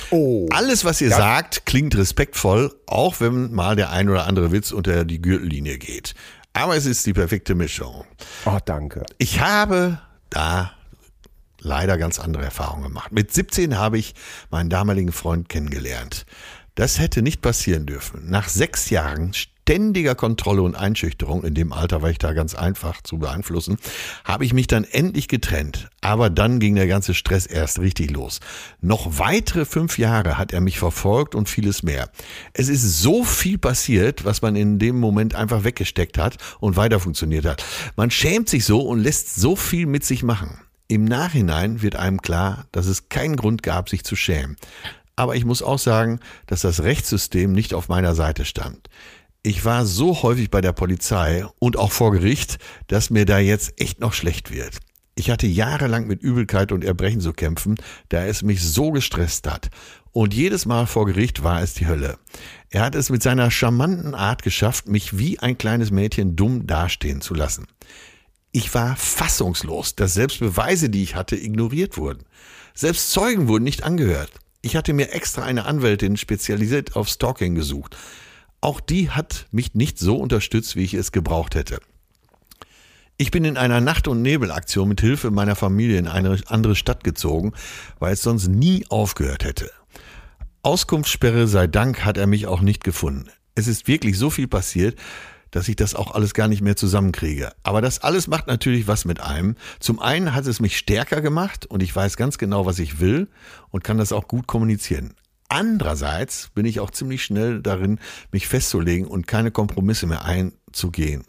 Oh. 0.09 0.47
Alles, 0.51 0.85
was 0.85 1.01
ihr 1.01 1.09
sagt, 1.11 1.67
klingt 1.67 1.95
respektvoll, 1.95 2.73
auch 2.87 3.19
wenn 3.19 3.53
mal 3.53 3.75
der 3.75 3.91
ein 3.91 4.09
oder 4.09 4.25
andere 4.25 4.51
Witz 4.51 4.71
unter 4.71 5.05
die 5.05 5.21
Gürtellinie 5.21 5.77
geht. 5.77 6.15
Aber 6.57 6.75
es 6.75 6.87
ist 6.87 7.05
die 7.05 7.13
perfekte 7.13 7.53
Mischung. 7.53 8.03
Oh, 8.45 8.57
danke. 8.65 9.05
Ich 9.19 9.39
habe 9.39 9.99
da 10.31 10.71
leider 11.59 11.99
ganz 11.99 12.19
andere 12.19 12.43
Erfahrungen 12.45 12.83
gemacht. 12.83 13.11
Mit 13.11 13.31
17 13.31 13.77
habe 13.77 13.99
ich 13.99 14.15
meinen 14.49 14.71
damaligen 14.71 15.11
Freund 15.11 15.49
kennengelernt. 15.49 16.25
Das 16.73 16.97
hätte 16.97 17.21
nicht 17.21 17.41
passieren 17.41 17.85
dürfen. 17.85 18.27
Nach 18.27 18.49
sechs 18.49 18.89
Jahren 18.89 19.33
ständiger 19.67 20.15
Kontrolle 20.15 20.61
und 20.61 20.75
Einschüchterung, 20.75 21.43
in 21.43 21.53
dem 21.53 21.73
Alter 21.73 22.01
war 22.01 22.09
ich 22.09 22.19
da 22.19 22.31
ganz 22.31 22.55
einfach 22.55 23.01
zu 23.01 23.17
beeinflussen, 23.17 23.77
habe 24.23 24.45
ich 24.45 24.53
mich 24.53 24.67
dann 24.67 24.85
endlich 24.85 25.27
getrennt. 25.27 25.89
Aber 25.99 26.29
dann 26.29 26.61
ging 26.61 26.75
der 26.75 26.87
ganze 26.87 27.13
Stress 27.13 27.45
erst 27.45 27.79
richtig 27.79 28.11
los. 28.11 28.39
Noch 28.79 29.19
weitere 29.19 29.65
fünf 29.65 29.97
Jahre 29.97 30.37
hat 30.37 30.53
er 30.53 30.61
mich 30.61 30.79
verfolgt 30.79 31.35
und 31.35 31.49
vieles 31.49 31.83
mehr. 31.83 32.09
Es 32.53 32.69
ist 32.69 33.01
so 33.01 33.25
viel 33.25 33.57
passiert, 33.57 34.23
was 34.23 34.41
man 34.41 34.55
in 34.55 34.79
dem 34.79 35.01
Moment 35.01 35.35
einfach 35.35 35.65
weggesteckt 35.65 36.17
hat 36.17 36.37
und 36.61 36.77
weiter 36.77 37.01
funktioniert 37.01 37.43
hat. 37.43 37.61
Man 37.97 38.09
schämt 38.09 38.47
sich 38.47 38.63
so 38.63 38.79
und 38.79 39.01
lässt 39.01 39.35
so 39.35 39.57
viel 39.57 39.85
mit 39.85 40.05
sich 40.05 40.23
machen. 40.23 40.59
Im 40.87 41.03
Nachhinein 41.03 41.81
wird 41.81 41.97
einem 41.97 42.21
klar, 42.21 42.67
dass 42.71 42.85
es 42.85 43.09
keinen 43.09 43.35
Grund 43.35 43.63
gab, 43.63 43.89
sich 43.89 44.05
zu 44.05 44.15
schämen. 44.15 44.55
Aber 45.17 45.35
ich 45.35 45.43
muss 45.43 45.61
auch 45.61 45.79
sagen, 45.79 46.21
dass 46.45 46.61
das 46.61 46.83
Rechtssystem 46.83 47.51
nicht 47.51 47.73
auf 47.73 47.89
meiner 47.89 48.15
Seite 48.15 48.45
stand. 48.45 48.87
Ich 49.47 49.63
war 49.63 49.85
so 49.85 50.23
häufig 50.23 50.51
bei 50.51 50.59
der 50.59 50.73
Polizei 50.73 51.45
und 51.59 51.77
auch 51.77 51.93
vor 51.93 52.11
Gericht, 52.11 52.57
dass 52.87 53.09
mir 53.09 53.23
da 53.23 53.39
jetzt 53.39 53.79
echt 53.79 54.01
noch 54.01 54.11
schlecht 54.11 54.51
wird. 54.51 54.79
Ich 55.15 55.29
hatte 55.29 55.47
jahrelang 55.47 56.05
mit 56.05 56.21
Übelkeit 56.21 56.73
und 56.73 56.83
Erbrechen 56.83 57.21
zu 57.21 57.31
kämpfen, 57.31 57.75
da 58.09 58.25
es 58.25 58.43
mich 58.43 58.61
so 58.61 58.91
gestresst 58.91 59.49
hat. 59.49 59.69
Und 60.11 60.33
jedes 60.33 60.65
Mal 60.65 60.85
vor 60.85 61.05
Gericht 61.05 61.43
war 61.43 61.61
es 61.61 61.75
die 61.75 61.87
Hölle. 61.87 62.17
Er 62.71 62.81
hat 62.81 62.93
es 62.93 63.09
mit 63.09 63.23
seiner 63.23 63.49
charmanten 63.49 64.15
Art 64.15 64.43
geschafft, 64.43 64.89
mich 64.89 65.17
wie 65.17 65.39
ein 65.39 65.57
kleines 65.57 65.91
Mädchen 65.91 66.35
dumm 66.35 66.67
dastehen 66.67 67.21
zu 67.21 67.33
lassen. 67.33 67.67
Ich 68.51 68.73
war 68.73 68.97
fassungslos, 68.97 69.95
dass 69.95 70.13
selbst 70.13 70.41
Beweise, 70.41 70.89
die 70.89 71.03
ich 71.03 71.15
hatte, 71.15 71.37
ignoriert 71.37 71.95
wurden. 71.95 72.25
Selbst 72.73 73.11
Zeugen 73.11 73.47
wurden 73.47 73.63
nicht 73.63 73.83
angehört. 73.83 74.31
Ich 74.61 74.75
hatte 74.75 74.91
mir 74.91 75.13
extra 75.13 75.43
eine 75.43 75.63
Anwältin 75.63 76.17
spezialisiert 76.17 76.97
auf 76.97 77.07
Stalking 77.07 77.55
gesucht. 77.55 77.95
Auch 78.67 78.81
die 78.81 79.11
hat 79.11 79.45
mich 79.51 79.75
nicht 79.75 79.97
so 79.97 80.17
unterstützt, 80.17 80.75
wie 80.75 80.83
ich 80.83 80.93
es 80.93 81.13
gebraucht 81.13 81.55
hätte. 81.55 81.79
Ich 83.15 83.31
bin 83.31 83.45
in 83.45 83.55
einer 83.55 83.79
Nacht- 83.79 84.09
und 84.09 84.21
Nebelaktion 84.21 84.89
mit 84.89 84.99
Hilfe 84.99 85.31
meiner 85.31 85.55
Familie 85.55 85.97
in 85.97 86.07
eine 86.09 86.37
andere 86.47 86.75
Stadt 86.75 87.05
gezogen, 87.05 87.53
weil 87.99 88.11
es 88.11 88.23
sonst 88.23 88.49
nie 88.49 88.85
aufgehört 88.89 89.45
hätte. 89.45 89.71
Auskunftssperre 90.63 91.47
sei 91.47 91.67
Dank 91.67 92.03
hat 92.03 92.17
er 92.17 92.27
mich 92.27 92.45
auch 92.45 92.59
nicht 92.59 92.83
gefunden. 92.83 93.29
Es 93.55 93.67
ist 93.67 93.87
wirklich 93.87 94.17
so 94.17 94.29
viel 94.29 94.49
passiert, 94.49 94.99
dass 95.51 95.69
ich 95.69 95.77
das 95.77 95.95
auch 95.95 96.13
alles 96.13 96.33
gar 96.33 96.49
nicht 96.49 96.61
mehr 96.61 96.75
zusammenkriege. 96.75 97.53
Aber 97.63 97.81
das 97.81 97.99
alles 97.99 98.27
macht 98.27 98.47
natürlich 98.47 98.85
was 98.85 99.05
mit 99.05 99.21
einem. 99.21 99.55
Zum 99.79 100.01
einen 100.01 100.35
hat 100.35 100.45
es 100.45 100.59
mich 100.59 100.77
stärker 100.77 101.21
gemacht 101.21 101.65
und 101.65 101.81
ich 101.81 101.95
weiß 101.95 102.17
ganz 102.17 102.37
genau, 102.37 102.65
was 102.65 102.79
ich 102.79 102.99
will 102.99 103.29
und 103.69 103.85
kann 103.85 103.97
das 103.97 104.11
auch 104.11 104.27
gut 104.27 104.45
kommunizieren. 104.45 105.13
Andererseits 105.49 106.49
bin 106.53 106.65
ich 106.65 106.79
auch 106.79 106.91
ziemlich 106.91 107.23
schnell 107.23 107.61
darin, 107.61 107.99
mich 108.31 108.47
festzulegen 108.47 109.07
und 109.07 109.27
keine 109.27 109.51
Kompromisse 109.51 110.07
mehr 110.07 110.25
einzugehen. 110.25 111.23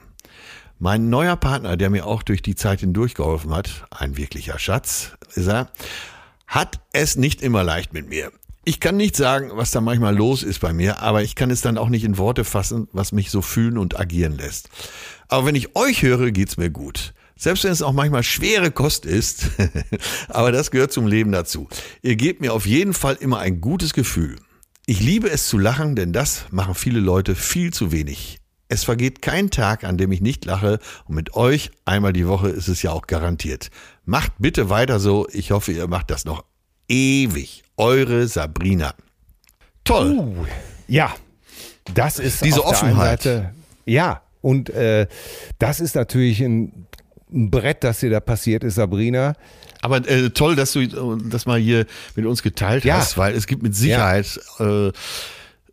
Mein 0.80 1.10
neuer 1.10 1.36
Partner, 1.36 1.76
der 1.76 1.90
mir 1.90 2.06
auch 2.06 2.22
durch 2.22 2.42
die 2.42 2.54
Zeit 2.54 2.80
hindurch 2.80 3.14
geholfen 3.14 3.54
hat, 3.54 3.86
ein 3.90 4.16
wirklicher 4.16 4.58
Schatz, 4.58 5.12
ist 5.34 5.48
er, 5.48 5.70
hat 6.46 6.80
es 6.92 7.16
nicht 7.16 7.42
immer 7.42 7.64
leicht 7.64 7.92
mit 7.92 8.08
mir. 8.08 8.30
Ich 8.64 8.80
kann 8.80 8.96
nicht 8.96 9.16
sagen, 9.16 9.50
was 9.54 9.70
da 9.70 9.80
manchmal 9.80 10.14
los 10.14 10.42
ist 10.42 10.60
bei 10.60 10.72
mir, 10.72 11.00
aber 11.00 11.22
ich 11.22 11.34
kann 11.34 11.50
es 11.50 11.62
dann 11.62 11.78
auch 11.78 11.88
nicht 11.88 12.04
in 12.04 12.18
Worte 12.18 12.44
fassen, 12.44 12.86
was 12.92 13.12
mich 13.12 13.30
so 13.30 13.40
fühlen 13.40 13.78
und 13.78 13.98
agieren 13.98 14.36
lässt. 14.36 14.68
Aber 15.28 15.46
wenn 15.46 15.54
ich 15.54 15.74
euch 15.74 16.02
höre, 16.02 16.30
geht's 16.32 16.56
mir 16.56 16.70
gut. 16.70 17.14
Selbst 17.38 17.62
wenn 17.62 17.70
es 17.70 17.82
auch 17.82 17.92
manchmal 17.92 18.24
schwere 18.24 18.72
Kost 18.72 19.06
ist, 19.06 19.50
aber 20.28 20.50
das 20.50 20.72
gehört 20.72 20.92
zum 20.92 21.06
Leben 21.06 21.30
dazu. 21.30 21.68
Ihr 22.02 22.16
gebt 22.16 22.40
mir 22.40 22.52
auf 22.52 22.66
jeden 22.66 22.92
Fall 22.92 23.14
immer 23.14 23.38
ein 23.38 23.60
gutes 23.60 23.94
Gefühl. 23.94 24.36
Ich 24.86 25.00
liebe 25.00 25.30
es 25.30 25.46
zu 25.46 25.56
lachen, 25.56 25.94
denn 25.94 26.12
das 26.12 26.46
machen 26.50 26.74
viele 26.74 26.98
Leute 26.98 27.36
viel 27.36 27.72
zu 27.72 27.92
wenig. 27.92 28.38
Es 28.66 28.84
vergeht 28.84 29.22
kein 29.22 29.50
Tag, 29.50 29.84
an 29.84 29.96
dem 29.96 30.10
ich 30.10 30.20
nicht 30.20 30.44
lache 30.44 30.80
und 31.06 31.14
mit 31.14 31.34
euch 31.34 31.70
einmal 31.84 32.12
die 32.12 32.26
Woche 32.26 32.48
ist 32.48 32.68
es 32.68 32.82
ja 32.82 32.90
auch 32.90 33.06
garantiert. 33.06 33.70
Macht 34.04 34.32
bitte 34.38 34.68
weiter 34.68 34.98
so. 34.98 35.28
Ich 35.32 35.52
hoffe, 35.52 35.72
ihr 35.72 35.86
macht 35.86 36.10
das 36.10 36.24
noch 36.24 36.44
ewig. 36.88 37.62
Eure 37.76 38.26
Sabrina. 38.26 38.94
Toll. 39.84 40.10
Uh, 40.10 40.46
ja, 40.88 41.14
das 41.94 42.18
ist 42.18 42.44
Diese 42.44 42.64
auf 42.64 42.80
der 42.80 42.88
einen 42.88 42.96
Offenheit. 42.96 43.22
Seite, 43.22 43.54
ja, 43.86 44.22
und 44.40 44.70
äh, 44.70 45.06
das 45.58 45.80
ist 45.80 45.94
natürlich 45.94 46.42
ein, 46.42 46.87
ein 47.32 47.50
Brett, 47.50 47.84
das 47.84 48.00
dir 48.00 48.10
da 48.10 48.20
passiert 48.20 48.64
ist, 48.64 48.76
Sabrina. 48.76 49.34
Aber 49.82 49.98
äh, 50.08 50.30
toll, 50.30 50.56
dass 50.56 50.72
du 50.72 50.80
äh, 50.80 50.88
das 51.30 51.46
mal 51.46 51.58
hier 51.58 51.86
mit 52.16 52.26
uns 52.26 52.42
geteilt 52.42 52.84
Ja. 52.84 52.96
hast, 52.96 53.16
weil 53.18 53.34
es 53.34 53.46
gibt 53.46 53.62
mit 53.62 53.74
Sicherheit 53.76 54.40
äh, 54.58 54.90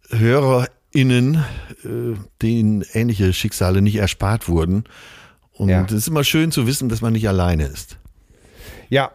KünstlerInnen, 0.09 1.35
äh, 1.83 2.17
denen 2.41 2.83
ähnliche 2.93 3.33
Schicksale 3.33 3.81
nicht 3.81 3.95
erspart 3.97 4.47
wurden. 4.47 4.83
Und 5.53 5.69
Ja. 5.69 5.83
es 5.85 5.91
ist 5.91 6.07
immer 6.07 6.23
schön 6.23 6.51
zu 6.51 6.67
wissen, 6.67 6.89
dass 6.89 7.01
man 7.01 7.13
nicht 7.13 7.27
alleine 7.27 7.65
ist. 7.65 7.97
Ja, 8.89 9.11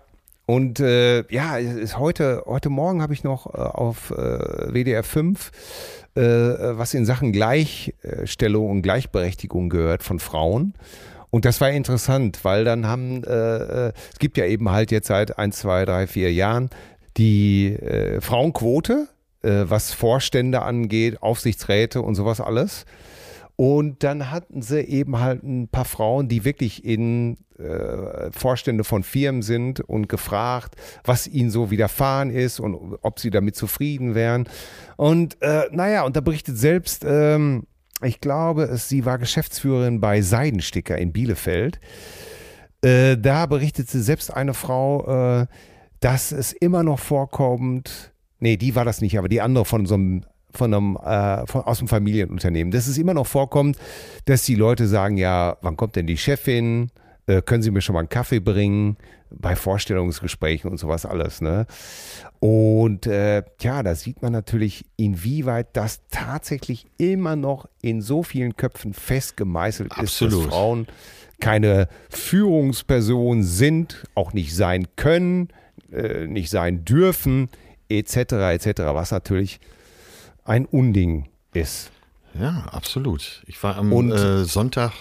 und 0.46 0.80
äh, 0.80 1.24
ja, 1.32 1.58
es 1.58 1.76
ist 1.76 1.98
heute, 1.98 2.42
heute 2.46 2.70
Morgen 2.70 3.02
habe 3.02 3.12
ich 3.14 3.22
noch 3.22 3.46
äh, 3.54 3.58
auf 3.58 4.10
äh, 4.10 4.72
WDR 4.72 5.04
5 5.04 5.52
äh, 6.16 6.20
was 6.22 6.92
in 6.94 7.06
Sachen 7.06 7.30
Gleichstellung 7.32 8.68
und 8.68 8.82
Gleichberechtigung 8.82 9.68
gehört 9.68 10.02
von 10.02 10.18
Frauen. 10.18 10.74
Und 11.30 11.44
das 11.44 11.60
war 11.60 11.70
interessant, 11.70 12.44
weil 12.44 12.64
dann 12.64 12.86
haben, 12.86 13.22
äh, 13.24 13.88
äh, 13.88 13.92
es 14.12 14.18
gibt 14.18 14.36
ja 14.36 14.46
eben 14.46 14.70
halt 14.70 14.90
jetzt 14.90 15.06
seit 15.06 15.38
ein, 15.38 15.52
zwei, 15.52 15.84
drei, 15.84 16.06
vier 16.06 16.32
Jahren 16.32 16.70
die 17.16 17.74
äh, 17.74 18.20
Frauenquote, 18.20 19.08
äh, 19.42 19.64
was 19.64 19.92
Vorstände 19.92 20.62
angeht, 20.62 21.22
Aufsichtsräte 21.22 22.02
und 22.02 22.14
sowas 22.14 22.40
alles. 22.40 22.84
Und 23.56 24.04
dann 24.04 24.30
hatten 24.30 24.62
sie 24.62 24.80
eben 24.80 25.20
halt 25.20 25.42
ein 25.42 25.68
paar 25.68 25.84
Frauen, 25.84 26.28
die 26.28 26.46
wirklich 26.46 26.82
in 26.82 27.36
äh, 27.58 28.30
Vorstände 28.32 28.84
von 28.84 29.02
Firmen 29.02 29.42
sind 29.42 29.80
und 29.80 30.08
gefragt, 30.08 30.76
was 31.04 31.26
ihnen 31.26 31.50
so 31.50 31.70
widerfahren 31.70 32.30
ist 32.30 32.58
und 32.58 32.96
ob 33.02 33.20
sie 33.20 33.28
damit 33.28 33.56
zufrieden 33.56 34.14
wären. 34.14 34.48
Und 34.96 35.42
äh, 35.42 35.64
naja, 35.72 36.04
und 36.04 36.16
da 36.16 36.22
berichtet 36.22 36.56
selbst, 36.56 37.04
ähm, 37.06 37.66
ich 38.02 38.20
glaube, 38.20 38.76
sie 38.76 39.04
war 39.04 39.18
Geschäftsführerin 39.18 40.00
bei 40.00 40.22
Seidensticker 40.22 40.96
in 40.96 41.12
Bielefeld. 41.12 41.80
Äh, 42.82 43.16
da 43.18 43.46
berichtete 43.46 44.00
selbst 44.00 44.32
eine 44.32 44.54
Frau, 44.54 45.42
äh, 45.42 45.46
dass 46.00 46.32
es 46.32 46.52
immer 46.52 46.82
noch 46.82 46.98
vorkommt, 46.98 48.12
nee, 48.38 48.56
die 48.56 48.74
war 48.74 48.84
das 48.84 49.00
nicht, 49.00 49.18
aber 49.18 49.28
die 49.28 49.40
andere 49.40 49.64
von 49.64 49.86
so 49.86 49.94
einem 49.94 50.24
von 50.52 50.74
einem, 50.74 50.96
äh, 50.96 51.46
von, 51.46 51.62
aus 51.62 51.78
dem 51.78 51.86
Familienunternehmen, 51.86 52.72
dass 52.72 52.88
es 52.88 52.98
immer 52.98 53.14
noch 53.14 53.26
vorkommt, 53.26 53.78
dass 54.24 54.42
die 54.42 54.56
Leute 54.56 54.88
sagen, 54.88 55.16
ja, 55.16 55.56
wann 55.62 55.76
kommt 55.76 55.94
denn 55.94 56.08
die 56.08 56.16
Chefin? 56.16 56.90
Äh, 57.30 57.42
können 57.42 57.62
Sie 57.62 57.70
mir 57.70 57.80
schon 57.80 57.94
mal 57.94 58.00
einen 58.00 58.08
Kaffee 58.08 58.40
bringen? 58.40 58.96
Bei 59.32 59.54
Vorstellungsgesprächen 59.54 60.68
und 60.68 60.78
sowas 60.78 61.06
alles, 61.06 61.40
ne? 61.40 61.66
Und 62.40 63.06
äh, 63.06 63.44
ja, 63.60 63.84
da 63.84 63.94
sieht 63.94 64.22
man 64.22 64.32
natürlich, 64.32 64.84
inwieweit 64.96 65.68
das 65.76 66.00
tatsächlich 66.10 66.86
immer 66.98 67.36
noch 67.36 67.68
in 67.80 68.02
so 68.02 68.24
vielen 68.24 68.56
Köpfen 68.56 68.92
festgemeißelt 68.92 69.92
ist, 69.92 69.98
Absolut. 69.98 70.46
dass 70.46 70.50
Frauen 70.50 70.86
keine 71.38 71.88
Führungsperson 72.08 73.44
sind, 73.44 74.04
auch 74.16 74.32
nicht 74.32 74.54
sein 74.54 74.88
können, 74.96 75.48
äh, 75.92 76.26
nicht 76.26 76.50
sein 76.50 76.84
dürfen, 76.84 77.50
etc., 77.88 78.32
etc., 78.52 78.82
was 78.86 79.12
natürlich 79.12 79.60
ein 80.44 80.66
Unding 80.66 81.28
ist. 81.52 81.92
Ja, 82.38 82.64
absolut. 82.70 83.42
Ich 83.46 83.62
war 83.62 83.76
am 83.76 83.92
Und- 83.92 84.12
äh, 84.12 84.44
Sonntag, 84.44 84.92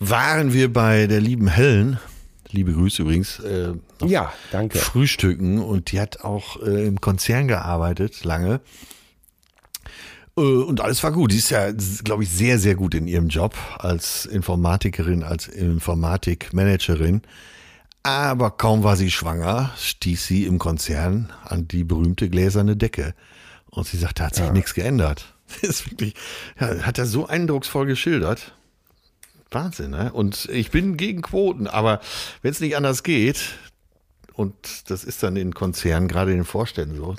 waren 0.00 0.52
wir 0.52 0.72
bei 0.72 1.06
der 1.06 1.20
lieben 1.20 1.46
Helen, 1.48 1.98
liebe 2.50 2.72
Grüße 2.72 3.02
übrigens, 3.02 3.38
äh, 3.40 3.72
Ja, 4.04 4.32
danke. 4.50 4.78
frühstücken 4.78 5.60
und 5.60 5.92
die 5.92 6.00
hat 6.00 6.22
auch 6.24 6.60
äh, 6.62 6.86
im 6.86 7.00
Konzern 7.00 7.46
gearbeitet, 7.48 8.24
lange. 8.24 8.60
Äh, 10.36 10.40
Und 10.40 10.80
alles 10.80 11.02
war 11.04 11.12
gut. 11.12 11.30
Die 11.32 11.36
ist 11.38 11.50
ja, 11.50 11.70
glaube 12.02 12.24
ich, 12.24 12.30
sehr, 12.30 12.58
sehr 12.58 12.74
gut 12.74 12.94
in 12.94 13.06
ihrem 13.06 13.28
Job 13.28 13.54
als 13.78 14.26
Informatikerin, 14.26 15.22
als 15.22 15.46
Informatikmanagerin. 15.46 17.22
Aber 18.02 18.50
kaum 18.50 18.82
war 18.82 18.96
sie 18.96 19.10
schwanger, 19.10 19.70
stieß 19.78 20.26
sie 20.26 20.44
im 20.44 20.58
Konzern 20.58 21.32
an 21.44 21.68
die 21.68 21.84
berühmte 21.84 22.28
gläserne 22.28 22.76
Decke. 22.76 23.14
Und 23.70 23.86
sie 23.86 23.96
sagt, 23.96 24.20
da 24.20 24.24
hat 24.26 24.34
sich 24.34 24.50
nichts 24.50 24.74
geändert. 24.74 25.33
Das 25.60 25.70
ist 25.70 25.90
wirklich, 25.90 26.14
ja, 26.60 26.82
hat 26.82 26.98
er 26.98 27.06
so 27.06 27.26
eindrucksvoll 27.26 27.86
geschildert. 27.86 28.52
Wahnsinn, 29.50 29.90
ne? 29.90 30.12
Und 30.12 30.48
ich 30.52 30.70
bin 30.70 30.96
gegen 30.96 31.22
Quoten, 31.22 31.66
aber 31.66 32.00
wenn 32.42 32.50
es 32.50 32.60
nicht 32.60 32.76
anders 32.76 33.02
geht, 33.02 33.40
und 34.34 34.54
das 34.90 35.04
ist 35.04 35.22
dann 35.22 35.36
in 35.36 35.54
Konzernen, 35.54 36.08
gerade 36.08 36.32
in 36.32 36.38
den 36.38 36.44
Vorständen 36.44 36.96
so, 36.96 37.14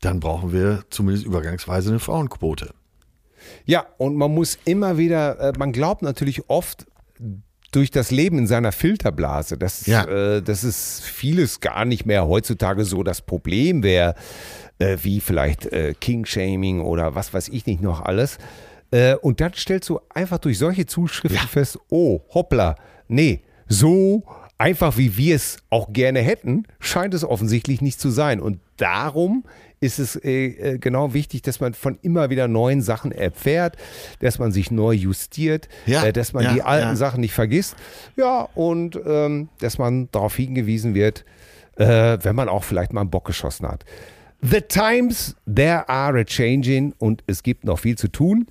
dann 0.00 0.20
brauchen 0.20 0.52
wir 0.52 0.84
zumindest 0.90 1.26
übergangsweise 1.26 1.90
eine 1.90 1.98
Frauenquote. 1.98 2.72
Ja, 3.66 3.86
und 3.98 4.16
man 4.16 4.32
muss 4.32 4.58
immer 4.64 4.96
wieder, 4.96 5.38
äh, 5.40 5.52
man 5.58 5.72
glaubt 5.72 6.02
natürlich 6.02 6.48
oft 6.48 6.86
durch 7.70 7.90
das 7.90 8.10
Leben 8.10 8.38
in 8.38 8.46
seiner 8.46 8.72
Filterblase, 8.72 9.58
dass, 9.58 9.84
Ja. 9.86 10.04
äh, 10.04 10.42
dass 10.42 10.62
es 10.62 11.00
vieles 11.00 11.60
gar 11.60 11.84
nicht 11.84 12.06
mehr 12.06 12.26
heutzutage 12.26 12.84
so 12.86 13.02
das 13.02 13.20
Problem 13.20 13.82
wäre, 13.82 14.14
äh, 14.78 14.96
wie 15.02 15.20
vielleicht 15.20 15.66
äh, 15.66 15.94
King-Shaming 15.98 16.80
oder 16.80 17.14
was 17.14 17.32
weiß 17.34 17.48
ich 17.48 17.66
nicht 17.66 17.82
noch 17.82 18.02
alles. 18.02 18.38
Äh, 18.90 19.16
und 19.16 19.40
dann 19.40 19.52
stellst 19.54 19.88
du 19.88 20.00
einfach 20.08 20.38
durch 20.38 20.58
solche 20.58 20.86
Zuschriften 20.86 21.48
fest, 21.48 21.78
oh, 21.90 22.20
hoppla, 22.32 22.76
nee, 23.08 23.42
so 23.68 24.24
einfach 24.58 24.96
wie 24.96 25.16
wir 25.16 25.36
es 25.36 25.58
auch 25.70 25.92
gerne 25.92 26.20
hätten, 26.20 26.64
scheint 26.80 27.14
es 27.14 27.24
offensichtlich 27.24 27.80
nicht 27.80 28.00
zu 28.00 28.10
sein. 28.10 28.40
Und 28.40 28.60
darum 28.76 29.44
ist 29.80 30.00
es 30.00 30.16
äh, 30.16 30.46
äh, 30.46 30.78
genau 30.78 31.14
wichtig, 31.14 31.42
dass 31.42 31.60
man 31.60 31.74
von 31.74 31.98
immer 32.02 32.30
wieder 32.30 32.48
neuen 32.48 32.82
Sachen 32.82 33.12
erfährt, 33.12 33.76
dass 34.18 34.40
man 34.40 34.50
sich 34.50 34.70
neu 34.72 34.92
justiert, 34.92 35.68
Ja, 35.86 36.04
äh, 36.04 36.12
dass 36.12 36.32
man 36.32 36.44
ja, 36.44 36.52
die 36.54 36.62
alten 36.62 36.88
ja. 36.88 36.96
Sachen 36.96 37.20
nicht 37.20 37.34
vergisst. 37.34 37.76
Ja, 38.16 38.48
und 38.54 38.98
ähm, 39.06 39.48
dass 39.60 39.78
man 39.78 40.10
darauf 40.10 40.34
hingewiesen 40.34 40.94
wird, 40.94 41.24
äh, 41.76 42.18
wenn 42.20 42.34
man 42.34 42.48
auch 42.48 42.64
vielleicht 42.64 42.92
mal 42.92 43.02
einen 43.02 43.10
Bock 43.10 43.26
geschossen 43.26 43.68
hat. 43.68 43.84
The 44.40 44.60
times, 44.60 45.34
there 45.52 45.88
are 45.88 46.16
a 46.20 46.24
changing 46.24 46.94
und 46.98 47.22
es 47.26 47.42
gibt 47.42 47.64
noch 47.64 47.78
viel 47.80 47.96
zu 47.96 48.08
tun. 48.08 48.46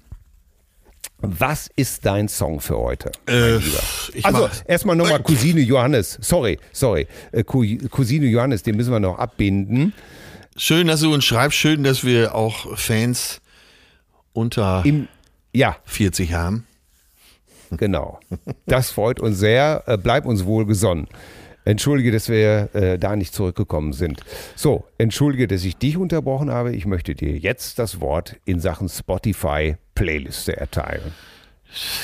Was 1.20 1.70
ist 1.76 2.06
dein 2.06 2.28
Song 2.28 2.60
für 2.60 2.78
heute? 2.78 3.12
Äh, 3.26 3.60
Also 4.24 4.50
erstmal 4.68 4.96
nochmal 4.96 5.24
Cousine 5.24 5.62
Johannes. 5.62 6.18
Sorry, 6.22 6.60
sorry. 6.74 7.08
Äh, 7.32 7.44
Cou- 7.44 7.88
Cousine 7.90 8.28
Johannes, 8.28 8.62
den 8.64 8.76
müssen 8.76 8.92
wir 8.92 9.00
noch 9.00 9.18
abbinden. 9.18 9.94
schön, 10.56 10.88
dass 10.88 11.02
du 11.02 11.14
uns 11.14 11.26
schreibst, 11.26 11.58
schön, 11.58 11.84
dass 11.84 12.04
wir 12.04 12.36
auch 12.36 12.78
Fans 12.78 13.42
unter 14.34 14.84
Im, 14.86 15.08
ja, 15.54 15.78
40 15.86 16.34
haben. 16.34 16.68
genau. 17.72 18.20
Das 18.68 18.92
freut 18.92 19.20
uns 19.20 19.40
sehr. 19.40 19.84
Äh, 19.88 19.98
bleib 19.98 20.26
uns 20.26 20.46
wohl 20.46 20.66
gesonnen. 20.68 21.08
Entschuldige, 21.68 22.12
dass 22.12 22.30
wir 22.30 22.70
äh, 22.74 22.98
da 22.98 23.16
nicht 23.16 23.34
zurückgekommen 23.34 23.92
sind. 23.92 24.22
So, 24.56 24.86
entschuldige, 24.98 25.48
dass 25.48 25.66
ich 25.66 25.76
dich 25.76 25.98
unterbrochen 25.98 26.50
habe. 26.50 26.74
Ich 26.74 26.86
möchte 26.86 27.14
dir 27.14 27.38
jetzt 27.38 27.78
das 27.78 28.00
Wort 28.00 28.38
in 28.46 28.62
Sachen 28.62 28.88
Spotify 28.88 29.76
Playliste 29.94 30.56
erteilen. 30.56 31.12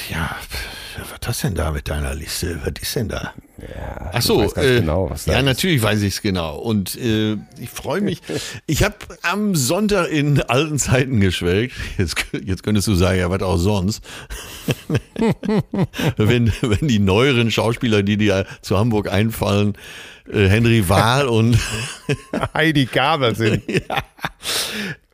Ja, 0.10 0.36
pf, 0.42 0.83
was 1.02 1.12
ist 1.12 1.28
das 1.28 1.42
denn 1.42 1.56
da 1.56 1.72
mit 1.72 1.90
deiner 1.90 2.14
Liste? 2.14 2.60
Was 2.64 2.74
ist 2.82 2.96
denn 2.96 3.10
da? 3.10 3.34
Ja, 3.58 4.12
Ach 4.14 4.22
so, 4.22 4.44
äh, 4.56 4.80
genau, 4.80 5.10
was 5.10 5.26
da 5.26 5.34
ja, 5.34 5.40
ist. 5.40 5.46
natürlich 5.46 5.82
weiß 5.82 6.02
ich 6.02 6.16
es 6.16 6.22
genau. 6.22 6.58
Und 6.58 6.96
äh, 6.96 7.38
ich 7.60 7.70
freue 7.70 8.02
mich. 8.02 8.22
Ich 8.66 8.84
habe 8.84 8.96
am 9.22 9.56
Sonntag 9.56 10.10
in 10.10 10.42
alten 10.42 10.80
Zeiten 10.80 11.20
geschwelgt. 11.20 11.76
Jetzt, 11.98 12.16
jetzt 12.44 12.64
könntest 12.64 12.88
du 12.88 12.96
sagen, 12.96 13.20
ja, 13.20 13.30
was 13.30 13.42
auch 13.42 13.58
sonst. 13.58 14.04
wenn, 16.18 16.52
wenn 16.62 16.88
die 16.88 17.00
neueren 17.00 17.52
Schauspieler, 17.52 18.04
die 18.04 18.18
dir 18.18 18.46
zu 18.62 18.78
Hamburg 18.78 19.12
einfallen, 19.12 19.78
äh, 20.32 20.48
Henry 20.48 20.88
Wahl 20.90 21.28
und 21.28 21.58
Heidi 22.54 22.86
Gabel 22.86 23.36
sind. 23.36 23.64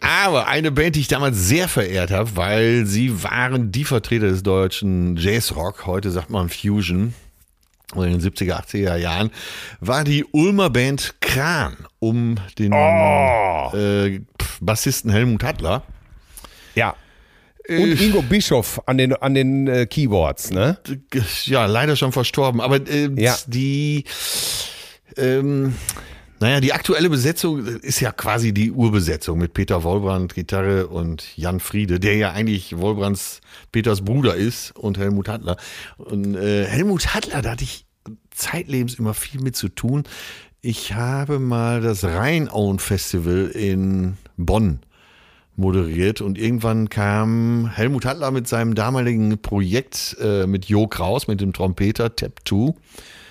Aber 0.10 0.48
eine 0.48 0.72
Band, 0.72 0.96
die 0.96 1.02
ich 1.02 1.08
damals 1.08 1.38
sehr 1.38 1.68
verehrt 1.68 2.10
habe, 2.10 2.36
weil 2.36 2.88
sie 2.88 3.22
waren 3.22 3.72
die 3.72 3.86
Vertreter 3.86 4.28
des 4.28 4.42
deutschen 4.42 5.18
Jazzrock, 5.18 5.86
heute 5.86 6.10
sagt 6.10 6.32
man 6.32 6.50
Fusion, 6.50 7.14
oder 7.94 8.08
in 8.08 8.18
den 8.20 8.22
70er, 8.34 8.60
80er 8.66 8.96
Jahren, 8.96 9.30
war 9.82 10.04
die 10.04 10.26
Ulmer 10.26 10.72
Band 10.72 11.14
Kran 11.22 11.78
um 12.00 12.38
den 12.58 12.72
äh, 12.74 14.22
Bassisten 14.60 15.12
Helmut 15.12 15.44
Hattler. 15.44 15.84
Ja. 16.74 16.96
Und 17.68 18.02
Ingo 18.02 18.24
Bischof 18.24 18.82
an 18.88 18.98
den, 18.98 19.14
an 19.14 19.36
den 19.36 19.68
äh, 19.68 19.86
Keyboards, 19.86 20.50
ne? 20.50 20.80
Ja, 21.46 21.68
leider 21.68 21.96
schon 21.96 22.12
verstorben, 22.12 22.62
aber 22.62 22.78
äh, 22.90 23.12
Ja. 23.16 23.38
die 23.46 24.06
ähm, 25.18 25.76
naja, 26.40 26.62
die 26.62 26.74
aktuelle 26.74 27.10
Besetzung 27.10 27.66
ist 27.66 28.00
ja 28.00 28.12
quasi 28.12 28.54
die 28.54 28.72
Urbesetzung 28.72 29.38
mit 29.38 29.54
Peter 29.54 29.84
Wollbrand, 29.84 30.34
Gitarre 30.34 30.88
und 30.88 31.38
Jan 31.38 31.60
Friede, 31.60 32.00
der 32.00 32.16
ja 32.16 32.32
eigentlich 32.32 32.78
Wollbrands 32.78 33.42
Peters 33.72 34.02
Bruder 34.02 34.36
ist 34.36 34.76
und 34.76 34.98
Helmut 34.98 35.28
Hattler. 35.28 35.58
Und 35.98 36.36
äh, 36.36 36.66
Helmut 36.66 37.14
Hattler, 37.14 37.42
da 37.42 37.52
hatte 37.52 37.64
ich 37.64 37.86
zeitlebens 38.32 38.96
immer 38.96 39.14
viel 39.14 39.42
mit 39.42 39.56
zu 39.56 39.70
tun. 39.70 40.04
Ich 40.62 40.94
habe 40.94 41.40
mal 41.40 41.82
das 41.82 42.04
Rheinauen 42.04 42.80
Festival 42.80 43.52
in 43.54 44.18
Bonn 44.38 44.80
moderiert 45.60 46.22
und 46.22 46.38
irgendwann 46.38 46.90
kam 46.90 47.70
Helmut 47.74 48.06
Hattler 48.06 48.32
mit 48.32 48.48
seinem 48.48 48.76
damaligen 48.76 49.42
Projekt 49.42 50.18
äh, 50.22 50.48
mit 50.48 50.66
Jo 50.66 50.88
Kraus, 50.88 51.28
mit 51.28 51.42
dem 51.42 51.54
Trompeter 51.54 52.16
Tap 52.16 52.40
2. 52.46 52.74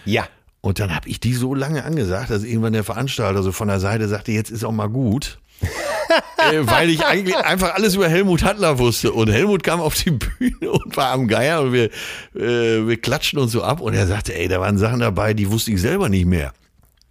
Ja. 0.04 0.28
Und 0.61 0.80
dann 0.80 0.94
habe 0.94 1.09
ich 1.09 1.20
die 1.20 1.34
so 1.34 1.54
lange 1.54 1.84
angesagt, 1.84 2.30
dass 2.30 2.42
irgendwann 2.42 2.72
der 2.72 2.84
Veranstalter 2.84 3.42
so 3.42 3.52
von 3.52 3.68
der 3.68 3.80
Seite 3.80 4.09
sagte, 4.09 4.32
jetzt 4.32 4.50
ist 4.50 4.64
auch 4.64 4.72
mal 4.72 4.88
gut. 4.88 5.38
äh, 6.52 6.61
weil 6.62 6.90
ich 6.90 7.04
eigentlich 7.04 7.36
einfach 7.36 7.74
alles 7.74 7.94
über 7.94 8.09
Helmut 8.09 8.42
Hattler 8.42 8.78
wusste. 8.78 9.12
Und 9.12 9.30
Helmut 9.30 9.62
kam 9.62 9.80
auf 9.80 9.94
die 9.94 10.12
Bühne 10.12 10.70
und 10.70 10.96
war 10.96 11.12
am 11.12 11.28
Geier 11.28 11.62
und 11.62 11.72
wir, 11.72 11.90
äh, 12.34 12.86
wir 12.86 12.96
klatschten 13.00 13.38
uns 13.38 13.52
so 13.52 13.62
ab 13.62 13.80
und 13.80 13.94
er 13.94 14.06
sagte, 14.06 14.34
ey, 14.34 14.48
da 14.48 14.61
waren 14.61 14.78
Sachen 14.78 15.00
dabei, 15.00 15.34
die 15.34 15.50
wusste 15.50 15.72
ich 15.72 15.80
selber 15.80 16.09
nicht 16.09 16.26
mehr. 16.26 16.52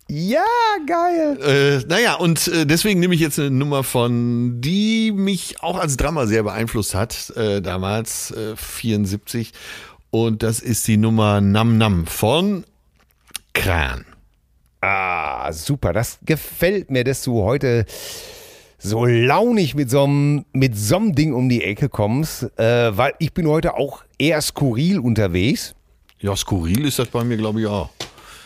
Ja, 0.10 0.46
geil. 0.86 1.38
Äh, 1.42 1.86
naja, 1.88 2.16
und 2.16 2.48
äh, 2.48 2.66
deswegen 2.66 3.02
nehme 3.02 3.14
ich 3.14 3.20
jetzt 3.20 3.40
eine 3.40 3.52
Nummer 3.52 3.84
von, 3.84 4.62
die 4.62 5.12
mich 5.12 5.62
auch 5.62 5.78
als 5.78 5.98
Drama 5.98 6.28
sehr 6.28 6.44
beeinflusst 6.44 6.96
hat, 6.96 7.34
äh, 7.36 7.62
damals, 7.62 8.32
äh, 8.32 8.56
74. 8.56 9.52
Und 10.10 10.44
das 10.44 10.62
ist 10.62 10.88
die 10.88 10.96
Nummer 10.96 11.42
Nam 11.42 11.78
Nam 11.78 12.08
von 12.08 12.64
Kran. 13.58 14.06
Ah, 14.82 15.52
super. 15.52 15.94
Das 15.94 16.20
gefällt 16.24 16.92
mir, 16.92 17.04
dass 17.04 17.24
du 17.24 17.42
heute 17.42 17.86
so 18.78 19.06
launig 19.06 19.74
mit 19.74 19.90
so 19.90 20.04
einem 20.04 20.46
mit 20.54 20.78
so 20.78 20.98
einem 20.98 21.16
Ding 21.16 21.34
um 21.34 21.50
die 21.50 21.64
Ecke 21.64 21.90
kommst, 21.90 22.44
äh, 22.60 22.96
weil 22.96 23.14
ich 23.20 23.34
bin 23.34 23.48
heute 23.48 23.76
auch 23.76 24.04
eher 24.20 24.42
skurril 24.42 25.00
unterwegs. 25.00 25.74
Ja, 26.20 26.36
skurril 26.36 26.86
ist 26.86 27.00
das 27.00 27.08
bei 27.08 27.24
mir, 27.24 27.38
glaube 27.38 27.62
ich, 27.62 27.68
auch. 27.68 27.90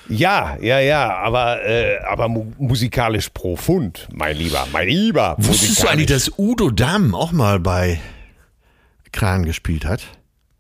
Ja, 0.08 0.58
ja, 0.62 0.80
ja, 0.80 1.16
aber, 1.18 1.64
äh, 1.64 2.00
aber 2.00 2.28
mu 2.28 2.52
musikalisch 2.58 3.30
profund, 3.30 4.08
mein 4.14 4.36
Lieber, 4.36 4.68
mein 4.72 4.88
Lieber. 4.88 5.36
Wusstest 5.38 5.84
du 5.84 5.88
eigentlich, 5.88 6.08
dass 6.08 6.32
Udo 6.38 6.70
Damm 6.70 7.14
auch 7.14 7.32
mal 7.32 7.60
bei 7.60 8.00
Kran 9.12 9.44
gespielt 9.44 9.86
hat? 9.86 10.02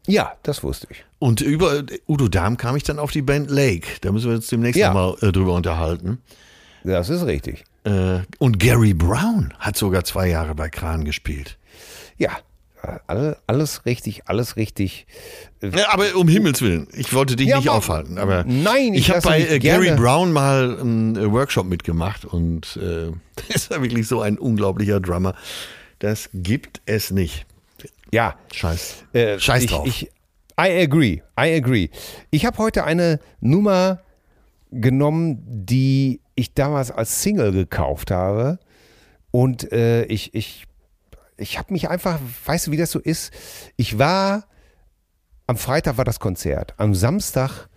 Ja, 0.08 0.34
das 0.44 0.64
wusste 0.64 0.88
ich. 0.90 1.04
Und 1.22 1.40
über 1.42 1.84
Udo 2.08 2.28
Damm 2.28 2.58
kam 2.58 2.76
ich 2.76 2.82
dann 2.84 2.98
auf 2.98 3.12
die 3.12 3.22
Band 3.22 3.52
Lake. 3.52 3.88
Da 4.02 4.12
müssen 4.12 4.30
wir 4.30 4.36
uns 4.38 4.48
demnächst 4.48 4.80
Ja. 4.80 4.92
mal 4.92 5.16
äh, 5.22 5.32
drüber 5.32 5.54
unterhalten. 5.54 6.18
Das 6.84 7.10
ist 7.10 7.28
richtig. 7.28 7.64
Äh, 7.84 8.22
und 8.40 8.58
Gary 8.60 8.96
Brown 8.96 9.54
hat 9.60 9.78
sogar 9.78 10.04
zwei 10.04 10.28
Jahre 10.30 10.56
bei 10.56 10.70
Kran 10.70 11.06
gespielt. 11.06 11.60
Ja, 12.18 12.32
alle, 13.06 13.38
alles 13.46 13.86
richtig, 13.86 14.24
alles 14.28 14.56
richtig. 14.56 15.06
Ja, 15.62 15.94
aber 15.94 16.16
um 16.16 16.28
Himmels 16.28 16.60
Willen, 16.64 16.88
ich 16.94 17.14
wollte 17.14 17.36
dich 17.36 17.50
Ja, 17.50 17.58
nicht 17.58 17.68
aber- 17.70 17.78
aufhalten. 17.78 18.18
Aber 18.18 18.44
Nein, 18.48 18.96
ich 18.96 19.02
ich 19.02 19.10
habe 19.12 19.22
bei 19.22 19.42
äh, 19.42 19.60
Gary 19.60 19.86
gerne- 19.86 20.02
Brown 20.02 20.32
mal 20.34 20.80
einen 20.82 21.16
äh, 21.16 21.32
Workshop 21.32 21.68
mitgemacht 21.68 22.26
und 22.26 22.78
äh, 22.78 23.12
der 23.12 23.14
ist 23.56 23.70
ja 23.70 23.80
wirklich 23.80 24.08
so 24.08 24.22
ein 24.22 24.40
unglaublicher 24.40 25.00
Drummer. 25.00 25.36
Das 26.00 26.32
gibt 26.34 26.82
es 26.88 27.12
nicht. 27.12 27.46
Ja, 28.12 28.34
Scheiß. 28.52 29.04
Äh, 29.14 29.40
Scheiß 29.40 29.64
ich, 29.66 29.70
drauf. 29.70 29.86
Ich, 29.88 30.10
I 30.60 30.82
agree, 30.82 31.22
I 31.40 31.54
agree. 31.56 31.90
Ich 32.30 32.46
habe 32.46 32.58
heute 32.58 32.84
eine 32.84 33.20
Nummer 33.40 34.02
genommen, 34.72 35.42
die 35.46 36.22
ich 36.36 36.54
damals 36.54 36.92
als 36.92 37.22
Single 37.22 37.52
gekauft 37.52 38.12
habe. 38.12 38.60
Und 39.32 39.72
äh, 39.72 40.04
ich, 40.06 40.34
ich, 40.34 40.68
ich 41.38 41.58
habe 41.58 41.74
mich 41.74 41.90
einfach, 41.90 42.20
weißt 42.46 42.68
du, 42.68 42.72
wie 42.72 42.78
das 42.78 42.92
so 42.92 43.00
ist? 43.00 43.34
Ich 43.78 43.98
war, 43.98 44.46
am 45.48 45.58
Freitag 45.58 45.98
war 45.98 46.06
das 46.06 46.20
Konzert, 46.20 46.74
am 46.78 46.94
Samstag 46.94 47.70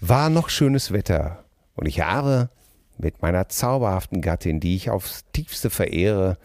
war 0.00 0.30
noch 0.30 0.48
schönes 0.48 0.92
Wetter. 0.92 1.44
Und 1.74 1.86
ich 1.86 2.00
habe 2.00 2.50
mit 2.98 3.22
meiner 3.22 3.48
zauberhaften 3.48 4.20
Gattin, 4.20 4.60
die 4.60 4.76
ich 4.76 4.90
aufs 4.90 5.24
tiefste 5.32 5.70
verehre 5.70 6.38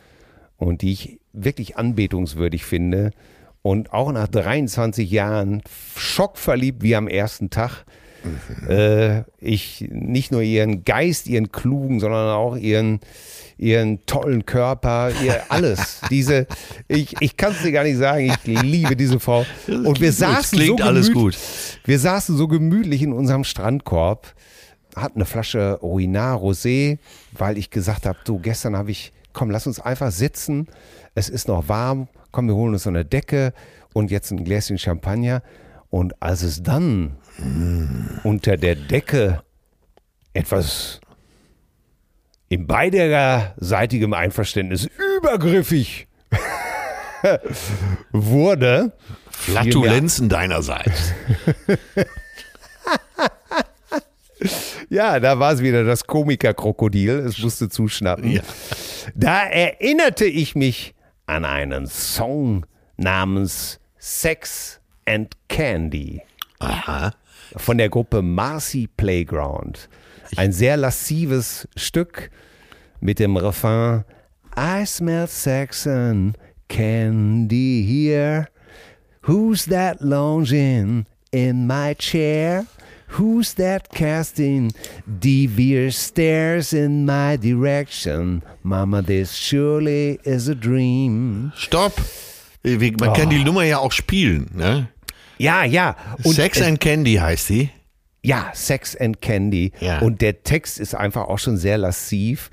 und 0.58 0.82
die 0.82 0.94
ich 0.94 1.20
wirklich 1.34 1.78
anbetungswürdig 1.78 2.66
finde 2.66 3.12
und 3.62 3.94
auch 3.94 4.12
nach 4.12 4.28
23 4.28 5.10
Jahren 5.10 5.62
schockverliebt 5.98 6.82
wie 6.84 6.96
am 6.96 7.08
ersten 7.08 7.50
Tag, 7.50 7.86
äh, 8.68 9.22
ich 9.40 9.88
nicht 9.90 10.32
nur 10.32 10.42
ihren 10.42 10.84
Geist, 10.84 11.28
ihren 11.28 11.52
klugen, 11.52 12.00
sondern 12.00 12.36
auch 12.36 12.56
ihren, 12.58 13.00
ihren 13.58 14.06
tollen 14.06 14.46
Körper, 14.46 15.12
ihr 15.24 15.44
alles. 15.50 16.02
Diese, 16.10 16.48
ich, 16.88 17.16
ich 17.22 17.38
kann 17.38 17.54
es 17.54 17.62
dir 17.62 17.72
gar 17.72 17.84
nicht 17.84 17.98
sagen, 17.98 18.26
ich 18.26 18.46
liebe 18.62 18.96
diese 18.96 19.20
Frau. 19.20 19.46
Und 19.68 20.02
wir 20.02 20.12
saßen 20.12 20.60
so 20.66 20.76
alles 20.78 21.10
gemüt- 21.10 21.14
gut. 21.14 21.38
Wir 21.86 22.00
saßen 22.00 22.36
so 22.36 22.48
gemütlich 22.50 23.02
in 23.02 23.14
unserem 23.14 23.44
Strandkorb, 23.46 24.34
hatten 24.96 25.20
eine 25.20 25.26
Flasche 25.26 25.80
Ruinar 25.82 26.38
Rosé, 26.40 26.98
weil 27.32 27.58
ich 27.58 27.70
gesagt 27.70 28.06
habe, 28.06 28.20
du, 28.26 28.40
gestern 28.40 28.76
habe 28.76 28.92
ich, 28.92 29.14
komm, 29.32 29.50
lass 29.50 29.66
uns 29.68 29.80
einfach 29.80 30.12
sitzen. 30.12 30.68
Es 31.20 31.28
ist 31.28 31.50
noch 31.50 31.68
warm. 31.68 32.08
Komm, 32.32 32.48
wir 32.48 32.56
holen 32.56 32.72
uns 32.72 32.84
so 32.84 32.90
eine 32.90 33.04
Decke 33.04 33.52
und 33.94 34.10
jetzt 34.10 34.32
ein 34.32 34.42
Gläschen 34.46 34.78
Champagner. 34.78 35.44
Und 35.90 36.14
als 36.22 36.44
es 36.44 36.64
dann 36.64 37.18
unter 38.24 38.56
der 38.56 38.76
Decke 38.76 39.44
etwas 40.32 41.02
in 42.48 42.68
beiderseitigem 42.68 44.14
Einverständnis 44.14 44.88
übergriffig 45.18 46.08
wurde, 48.14 48.94
Flatulenzen 49.30 50.30
deinerseits. 50.30 51.14
Ja, 54.92 55.20
da 55.20 55.38
war 55.38 55.52
es 55.52 55.62
wieder, 55.62 55.84
das 55.84 56.08
Komiker-Krokodil. 56.08 57.12
Es 57.20 57.38
musste 57.38 57.70
zuschnappen. 57.70 58.32
Ja. 58.32 58.42
Da 59.14 59.44
erinnerte 59.44 60.26
ich 60.26 60.56
mich 60.56 60.96
an 61.30 61.46
einen 61.46 61.86
Song 61.86 62.66
namens 62.98 63.80
Sex 64.00 64.80
and 65.06 65.36
Candy 65.48 66.22
Aha. 66.60 67.14
von 67.56 67.78
der 67.78 67.90
Gruppe 67.90 68.22
Marcy 68.22 68.88
Playground. 68.88 69.90
Ein 70.36 70.52
sehr 70.52 70.78
lascives 70.78 71.68
Stück 71.76 72.32
mit 73.00 73.20
dem 73.20 73.38
Refrain 73.38 74.04
I 74.58 74.84
smell 74.86 75.28
sex 75.28 75.88
and 75.88 76.38
candy 76.68 77.84
here. 77.84 78.50
Who's 79.22 79.66
that 79.66 80.02
lounging 80.02 81.06
in 81.32 81.68
my 81.68 81.94
chair? 81.94 82.66
Who's 83.18 83.56
that 83.56 83.90
casting 83.90 84.72
devious 85.06 85.98
stares 85.98 86.74
in 86.74 87.06
my 87.06 87.38
direction? 87.38 88.44
Mama, 88.64 89.02
this 89.02 89.34
surely 89.34 90.20
is 90.24 90.48
a 90.48 90.56
dream. 90.56 91.52
Stopp. 91.56 91.94
Äh, 92.64 92.78
Man 93.00 93.14
kann 93.14 93.30
die 93.30 93.44
Nummer 93.44 93.64
ja 93.64 93.80
auch 93.80 93.92
spielen. 93.92 94.52
Ne? 94.54 94.90
Ja, 95.38 95.64
ja. 95.64 95.96
Und 96.24 96.36
Sex 96.36 96.62
and 96.62 96.80
Candy 96.80 97.16
heißt 97.16 97.48
sie. 97.48 97.70
Ja, 98.22 98.52
Sex 98.54 98.96
and 98.96 99.22
Candy. 99.22 99.72
Ja. 99.80 100.00
Und 100.00 100.22
der 100.22 100.44
Text 100.44 100.80
ist 100.80 100.94
einfach 100.94 101.28
auch 101.28 101.40
schon 101.40 101.58
sehr 101.58 101.78
lassiv. 101.78 102.52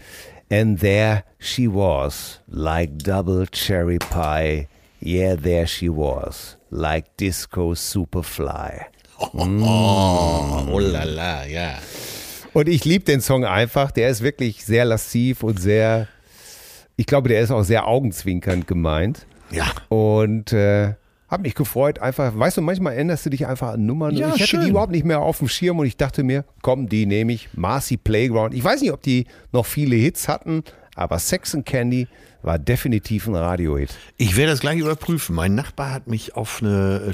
And 0.50 0.78
there 0.78 1.24
she 1.38 1.66
was, 1.66 2.40
like 2.46 2.98
double 3.02 3.46
cherry 3.50 3.98
pie. 3.98 4.68
Yeah, 5.02 5.34
there 5.36 5.66
she 5.66 5.88
was, 5.88 6.56
like 6.70 7.16
disco 7.16 7.74
superfly. 7.74 8.86
Oh 9.18 10.78
la 10.78 11.04
la, 11.04 11.46
ja. 11.46 11.78
Und 12.52 12.68
ich 12.68 12.84
liebe 12.84 13.04
den 13.04 13.20
Song 13.20 13.44
einfach. 13.44 13.90
Der 13.90 14.08
ist 14.08 14.22
wirklich 14.22 14.64
sehr 14.64 14.84
lassiv 14.84 15.42
und 15.42 15.60
sehr, 15.60 16.08
ich 16.96 17.06
glaube, 17.06 17.28
der 17.28 17.40
ist 17.40 17.50
auch 17.50 17.62
sehr 17.62 17.86
augenzwinkernd 17.86 18.66
gemeint. 18.66 19.26
Ja. 19.50 19.66
Und 19.88 20.52
äh, 20.52 20.94
habe 21.28 21.42
mich 21.42 21.54
gefreut, 21.54 21.98
einfach, 21.98 22.38
weißt 22.38 22.58
du, 22.58 22.62
manchmal 22.62 22.96
änderst 22.96 23.26
du 23.26 23.30
dich 23.30 23.46
einfach 23.46 23.74
an 23.74 23.84
Nummern. 23.84 24.14
Ja, 24.14 24.28
und 24.28 24.36
ich 24.36 24.42
hatte 24.42 24.50
schön. 24.50 24.60
die 24.62 24.70
überhaupt 24.70 24.92
nicht 24.92 25.04
mehr 25.04 25.20
auf 25.20 25.38
dem 25.38 25.48
Schirm 25.48 25.78
und 25.78 25.86
ich 25.86 25.96
dachte 25.96 26.22
mir, 26.22 26.44
komm, 26.62 26.88
die 26.88 27.06
nehme 27.06 27.32
ich. 27.32 27.48
Marcy 27.54 27.96
Playground. 27.96 28.54
Ich 28.54 28.62
weiß 28.62 28.80
nicht, 28.80 28.92
ob 28.92 29.02
die 29.02 29.26
noch 29.52 29.66
viele 29.66 29.96
Hits 29.96 30.28
hatten, 30.28 30.62
aber 30.94 31.18
Sex 31.18 31.54
and 31.54 31.66
Candy 31.66 32.08
war 32.42 32.58
definitiv 32.58 33.26
ein 33.26 33.34
Radiohit. 33.34 33.90
Ich 34.18 34.36
werde 34.36 34.52
das 34.52 34.60
gleich 34.60 34.78
überprüfen. 34.78 35.34
Mein 35.34 35.54
Nachbar 35.54 35.92
hat 35.92 36.06
mich 36.06 36.36
auf 36.36 36.62
eine 36.62 37.12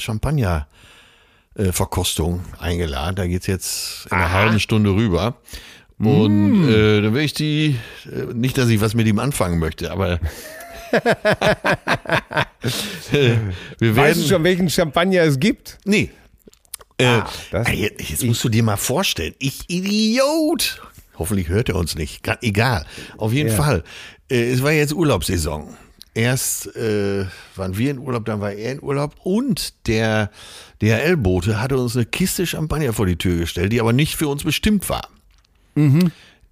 Champagner-Verkostung 1.57 2.41
eingeladen. 2.59 3.17
Da 3.17 3.27
geht's 3.27 3.47
jetzt 3.47 4.07
in 4.07 4.13
einer 4.13 4.25
Aha. 4.27 4.33
halben 4.33 4.61
Stunde 4.61 4.91
rüber. 4.91 5.37
Und 5.99 6.69
äh, 6.69 7.01
dann 7.01 7.15
will 7.15 7.23
ich 7.23 7.33
die, 7.35 7.77
äh, 8.07 8.33
nicht, 8.35 8.59
dass 8.59 8.69
ich 8.69 8.81
was 8.81 8.95
mit 8.95 9.07
ihm 9.07 9.21
anfangen 9.21 9.61
möchte, 9.61 9.93
aber 9.93 10.19
wir 13.13 13.39
Weißt 13.81 13.97
werden 13.97 14.23
du 14.23 14.29
schon, 14.29 14.45
welchen 14.45 14.69
Champagner 14.71 15.23
es 15.23 15.39
gibt? 15.39 15.79
Nee. 15.85 16.11
Äh, 16.99 17.05
Ah, 17.07 17.29
das- 17.53 17.69
ey, 17.69 17.83
jetzt, 17.83 18.11
jetzt 18.11 18.25
musst 18.25 18.43
du 18.43 18.49
dir 18.49 18.63
mal 18.65 18.77
vorstellen, 18.77 19.35
ich 19.39 19.61
Idiot. 19.69 20.83
Hoffentlich 21.19 21.49
hört 21.49 21.69
er 21.69 21.77
uns 21.77 21.95
nicht. 21.95 22.23
Ga- 22.25 22.39
Egal. 22.43 22.85
Auf 23.17 23.33
jeden 23.33 23.51
Ja. 23.51 23.57
Fall. 23.57 23.85
Äh, 24.31 24.51
es 24.51 24.63
war 24.63 24.73
jetzt 24.73 24.93
Urlaubssaison. 24.93 25.77
Erst 26.15 26.75
äh, 26.77 27.25
waren 27.57 27.79
wir 27.79 27.91
in 27.91 27.99
Urlaub, 27.99 28.27
dann 28.27 28.41
war 28.41 28.53
er 28.53 28.73
in 28.73 28.83
Urlaub 28.83 29.15
und 29.23 29.73
der 29.87 30.31
DHL-Bote 30.83 31.61
hatte 31.61 31.79
uns 31.79 31.97
eine 31.97 32.05
Kiste 32.05 32.47
Champagner 32.47 32.93
vor 32.93 33.07
die 33.07 33.17
Tür 33.17 33.39
gestellt, 33.39 33.73
die 33.73 33.81
aber 33.81 33.95
nicht 33.95 34.17
für 34.17 34.29
uns 34.29 34.45
bestimmt 34.45 34.89
war. 34.91 35.09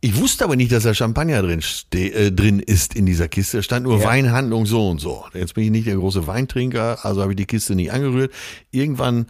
Ich 0.03 0.17
wusste 0.17 0.45
aber 0.45 0.57
nicht, 0.57 0.73
dass 0.73 0.85
da 0.85 0.95
Champagner 0.95 1.43
drin, 1.43 1.61
äh, 1.93 2.33
drin 2.33 2.59
ist 2.61 2.95
in 2.97 3.05
dieser 3.05 3.29
Kiste. 3.29 3.59
Da 3.59 3.63
stand 3.63 3.85
nur 3.85 3.99
Ja. 3.99 4.07
Weinhandlung 4.07 4.65
so 4.65 4.89
und 4.89 4.99
so. 4.99 5.27
Jetzt 5.35 5.53
bin 5.55 5.65
ich 5.65 5.71
nicht 5.71 5.87
der 5.87 5.97
große 5.97 6.27
Weintrinker, 6.27 7.05
also 7.05 7.21
habe 7.21 7.33
ich 7.33 7.37
die 7.37 7.45
Kiste 7.45 7.75
nicht 7.75 7.93
angerührt. 7.93 8.33
Irgendwann 8.71 9.27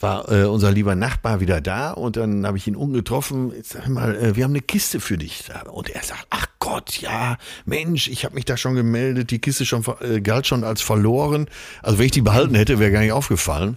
war 0.00 0.30
äh, 0.30 0.44
unser 0.44 0.70
lieber 0.70 0.94
Nachbar 0.94 1.40
wieder 1.40 1.60
da 1.60 1.90
und 1.90 2.16
dann 2.16 2.46
habe 2.46 2.56
ich 2.56 2.66
ihn 2.66 2.76
ungetroffen. 2.76 3.52
Sag 3.64 3.88
mal, 3.88 4.14
äh, 4.16 4.36
wir 4.36 4.44
haben 4.44 4.52
eine 4.52 4.60
Kiste 4.60 5.00
für 5.00 5.18
dich. 5.18 5.44
da. 5.48 5.68
Und 5.70 5.90
er 5.90 6.02
sagt, 6.02 6.26
ach 6.30 6.46
Gott, 6.60 6.98
ja, 7.00 7.36
Mensch, 7.64 8.08
ich 8.08 8.24
habe 8.24 8.34
mich 8.34 8.44
da 8.44 8.56
schon 8.56 8.74
gemeldet, 8.74 9.30
die 9.30 9.40
Kiste 9.40 9.66
schon 9.66 9.84
äh, 10.00 10.20
galt 10.20 10.46
schon 10.46 10.62
als 10.64 10.82
verloren. 10.82 11.48
Also 11.82 11.98
wenn 11.98 12.06
ich 12.06 12.12
die 12.12 12.22
behalten 12.22 12.54
hätte, 12.54 12.78
wäre 12.78 12.92
gar 12.92 13.00
nicht 13.00 13.12
aufgefallen. 13.12 13.76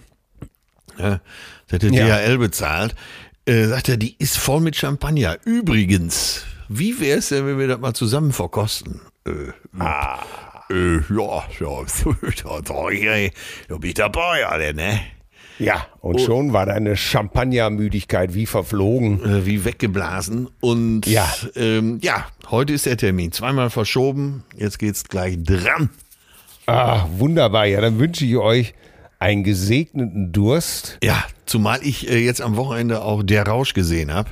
Ja, 0.98 1.20
das 1.66 1.72
hätte 1.72 1.88
Ja. 1.88 2.18
DHL 2.18 2.38
bezahlt. 2.38 2.94
Äh, 3.44 3.66
sagt 3.66 3.88
er, 3.88 3.96
die 3.96 4.14
ist 4.18 4.38
voll 4.38 4.60
mit 4.60 4.76
Champagner. 4.76 5.38
Übrigens, 5.44 6.44
wie 6.68 7.00
wäre 7.00 7.18
es 7.18 7.30
denn, 7.30 7.46
wenn 7.46 7.58
wir 7.58 7.66
das 7.66 7.80
mal 7.80 7.94
zusammen 7.94 8.32
verkosten? 8.32 9.00
Äh, 9.26 9.52
äh, 10.70 11.00
ja, 11.10 11.42
ja, 11.58 13.30
da 13.68 13.76
bin 13.78 13.88
ich 13.88 13.94
dabei, 13.94 14.46
alle, 14.46 14.74
ne? 14.74 15.00
Ja, 15.64 15.86
und 16.00 16.20
schon 16.20 16.52
war 16.52 16.66
deine 16.66 16.96
Champagnermüdigkeit 16.96 18.34
wie 18.34 18.46
verflogen. 18.46 19.24
äh, 19.24 19.46
wie 19.46 19.64
weggeblasen. 19.64 20.48
Und 20.60 21.06
Ja. 21.06 21.32
ähm, 21.56 21.98
ja, 22.02 22.26
heute 22.50 22.72
ist 22.72 22.86
der 22.86 22.96
Termin. 22.96 23.32
Zweimal 23.32 23.70
verschoben. 23.70 24.44
Jetzt 24.56 24.78
geht's 24.78 25.04
gleich 25.04 25.42
dran. 25.42 25.90
Ah, 26.66 27.06
wunderbar. 27.16 27.66
Ja, 27.66 27.80
dann 27.80 27.98
wünsche 27.98 28.24
ich 28.24 28.36
euch 28.36 28.74
einen 29.18 29.44
gesegneten 29.44 30.32
Durst. 30.32 30.98
Ja, 31.02 31.22
zumal 31.46 31.80
ich 31.82 32.08
äh, 32.10 32.18
jetzt 32.18 32.40
am 32.40 32.56
Wochenende 32.56 33.02
auch 33.02 33.22
Der 33.22 33.46
Rausch 33.46 33.74
gesehen 33.74 34.12
habe. 34.12 34.30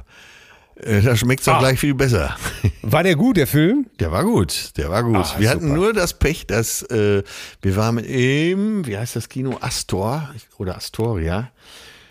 Äh, 0.83 1.03
da 1.03 1.17
schmeckt's 1.17 1.45
doch 1.47 1.55
Ah. 1.55 1.59
gleich 1.61 1.79
viel 1.79 1.95
besser. 1.95 2.37
War 2.83 3.03
der 3.03 3.17
gut, 3.17 3.37
der 3.37 3.47
Film? 3.47 3.87
Der 3.99 4.11
war 4.13 4.25
gut, 4.25 4.77
der 4.77 4.89
war 4.91 5.03
gut. 5.03 5.17
Ah, 5.17 5.35
wir 5.39 5.51
hatten 5.51 5.61
super. 5.69 5.75
nur 5.75 5.93
das 5.93 6.15
Pech, 6.19 6.47
dass 6.47 6.83
äh, 6.91 7.23
wir 7.63 7.77
waren 7.77 7.99
im, 7.99 8.87
wie 8.87 8.97
heißt 8.97 9.17
das 9.17 9.29
Kino? 9.29 9.59
Astor 9.61 10.31
oder 10.59 10.77
Astoria. 10.77 11.51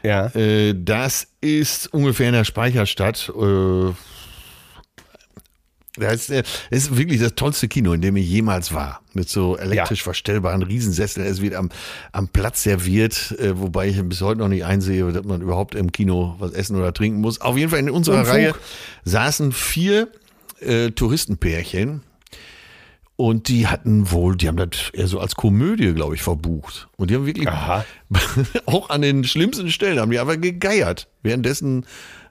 Ja. 0.03 0.27
Äh, 0.35 0.75
das 0.77 1.27
ist 1.41 1.93
ungefähr 1.93 2.27
in 2.27 2.33
der 2.33 2.45
Speicherstadt. 2.45 3.29
Äh, 3.35 3.91
das 5.99 6.13
ist, 6.15 6.29
äh, 6.31 6.43
ist 6.69 6.97
wirklich 6.97 7.19
das 7.19 7.35
tollste 7.35 7.67
Kino, 7.67 7.93
in 7.93 8.01
dem 8.01 8.15
ich 8.15 8.27
jemals 8.27 8.73
war. 8.73 9.01
Mit 9.13 9.29
so 9.29 9.57
elektrisch 9.57 9.99
Ja. 9.99 10.03
verstellbaren 10.03 10.63
Riesensesseln. 10.63 11.25
Es 11.27 11.41
wird 11.41 11.55
am, 11.55 11.69
am 12.11 12.27
Platz 12.27 12.63
serviert, 12.63 13.35
äh, 13.39 13.59
wobei 13.59 13.87
ich 13.89 14.01
bis 14.03 14.21
heute 14.21 14.39
noch 14.39 14.47
nicht 14.47 14.65
einsehe, 14.65 15.11
dass 15.11 15.25
man 15.25 15.41
überhaupt 15.41 15.75
im 15.75 15.91
Kino 15.91 16.35
was 16.39 16.51
essen 16.53 16.75
oder 16.75 16.93
trinken 16.93 17.21
muss. 17.21 17.41
Auf 17.41 17.57
jeden 17.57 17.69
Fall 17.69 17.79
in 17.79 17.89
unserer 17.89 18.19
Unfug. 18.19 18.33
Reihe 18.33 18.55
saßen 19.05 19.51
vier 19.51 20.07
äh, 20.61 20.91
Touristenpärchen. 20.91 22.01
Und 23.15 23.49
die 23.49 23.67
hatten 23.67 24.11
wohl, 24.11 24.37
die 24.37 24.47
haben 24.47 24.55
das 24.55 24.69
eher 24.93 25.07
so 25.07 25.19
als 25.19 25.35
Komödie, 25.35 25.93
glaube 25.93 26.15
ich, 26.15 26.21
verbucht. 26.21 26.87
Und 26.95 27.09
die 27.11 27.15
haben 27.15 27.25
wirklich 27.25 27.49
Aha. 27.49 27.83
auch 28.65 28.89
an 28.89 29.01
den 29.01 29.25
schlimmsten 29.25 29.69
Stellen 29.71 29.99
haben 29.99 30.09
die 30.11 30.19
aber 30.19 30.37
gegeiert. 30.37 31.09
Währenddessen 31.21 31.85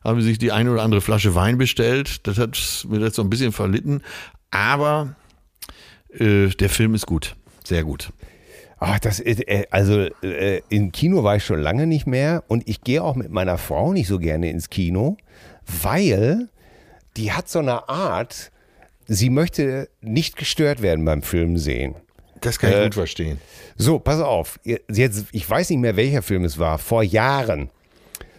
haben 0.09 0.21
sie 0.21 0.29
sich 0.29 0.39
die 0.39 0.53
eine 0.53 0.73
oder 0.73 0.83
andere 0.83 1.01
Flasche 1.01 1.35
Wein 1.35 1.59
bestellt. 1.59 2.27
Das 2.27 2.39
hat 2.39 2.59
mir 2.89 2.99
das 3.01 3.15
so 3.15 3.23
ein 3.23 3.31
bisschen 3.31 3.53
verlitten. 3.53 4.03
Aber 4.51 5.15
äh, 6.13 6.49
der 6.49 6.69
Film 6.69 6.95
ist 6.95 7.07
gut. 7.07 7.37
Sehr 7.65 7.85
gut. 7.85 8.11
Ach, 8.81 8.99
das 9.01 9.19
ist, 9.21 9.47
äh, 9.49 9.67
also 9.71 10.09
äh, 10.23 10.63
im 10.69 10.93
Kino 10.93 11.25
war 11.25 11.37
ich 11.37 11.45
schon 11.45 11.61
lange 11.61 11.87
nicht 11.87 12.07
mehr 12.07 12.45
und 12.49 12.69
ich 12.69 12.83
gehe 12.83 13.03
auch 13.03 13.17
mit 13.17 13.31
meiner 13.31 13.59
Frau 13.59 13.93
nicht 13.93 14.07
so 14.07 14.19
gerne 14.19 14.51
ins 14.51 14.71
Kino, 14.71 15.17
weil 15.83 16.49
die 17.17 17.33
hat 17.33 17.49
so 17.49 17.59
eine 17.59 17.89
Art, 17.89 18.53
sie 19.07 19.31
möchte 19.31 19.89
nicht 20.01 20.37
gestört 20.37 20.81
werden 20.81 21.05
beim 21.05 21.23
Film 21.23 21.59
sehen. 21.59 21.97
Das 22.41 22.61
kann 22.61 22.71
ich 22.71 22.83
gut 22.85 22.95
verstehen. 22.95 23.39
So, 23.77 23.99
pass 23.99 24.21
auf. 24.21 24.61
Jetzt, 24.65 25.27
ich 25.33 25.49
weiß 25.49 25.71
nicht 25.71 25.81
mehr, 25.81 25.97
welcher 25.97 26.23
Film 26.23 26.45
es 26.45 26.57
war. 26.57 26.79
Vor 26.79 27.03
Jahren. 27.03 27.71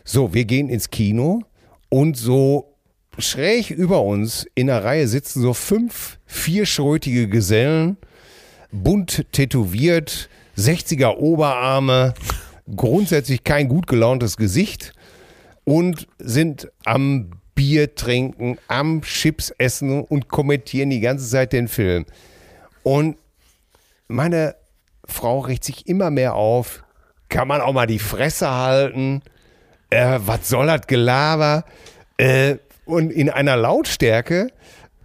So, 0.05 0.33
wir 0.33 0.45
gehen 0.45 0.69
ins 0.69 0.89
Kino 0.89 1.43
und 1.89 2.15
so 2.17 2.75
schräg 3.17 3.71
über 3.71 4.01
uns 4.01 4.47
in 4.55 4.67
der 4.67 4.83
Reihe 4.83 5.07
sitzen 5.07 5.41
so 5.41 5.53
fünf 5.53 6.19
vierschrötige 6.25 7.27
Gesellen, 7.27 7.97
bunt 8.71 9.25
tätowiert, 9.31 10.29
60er 10.57 11.17
Oberarme, 11.17 12.13
grundsätzlich 12.75 13.43
kein 13.43 13.67
gut 13.67 13.87
gelauntes 13.87 14.37
Gesicht 14.37 14.93
und 15.63 16.07
sind 16.19 16.71
am 16.85 17.31
Bier 17.55 17.93
trinken, 17.95 18.57
am 18.67 19.01
Chips 19.01 19.53
essen 19.57 20.03
und 20.03 20.29
kommentieren 20.29 20.89
die 20.89 21.01
ganze 21.01 21.27
Zeit 21.27 21.51
den 21.51 21.67
Film. 21.67 22.05
Und 22.83 23.17
meine 24.07 24.55
Frau 25.05 25.39
regt 25.39 25.63
sich 25.63 25.87
immer 25.87 26.09
mehr 26.09 26.35
auf. 26.35 26.83
Kann 27.27 27.47
man 27.47 27.61
auch 27.61 27.73
mal 27.73 27.87
die 27.87 27.99
Fresse 27.99 28.49
halten? 28.49 29.21
Äh, 29.89 30.19
was 30.25 30.49
soll 30.49 30.67
das 30.67 30.87
Gelaber? 30.87 31.65
Äh, 32.17 32.57
und 32.85 33.11
in 33.11 33.29
einer 33.29 33.55
Lautstärke, 33.55 34.49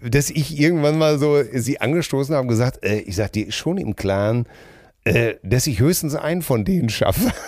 dass 0.01 0.31
ich 0.31 0.59
irgendwann 0.59 0.99
mal 0.99 1.19
so 1.19 1.43
sie 1.53 1.81
angestoßen 1.81 2.35
habe 2.35 2.43
und 2.43 2.49
gesagt, 2.49 2.85
äh, 2.85 2.99
ich 3.01 3.17
sag 3.17 3.33
dir 3.33 3.51
schon 3.53 3.79
im 3.79 3.97
Klaren, 3.97 4.47
äh, 5.05 5.35
dass 5.43 5.67
ich 5.67 5.81
höchstens 5.81 6.15
einen 6.15 6.43
von 6.43 6.65
denen 6.65 6.89
schaffe. 6.89 7.33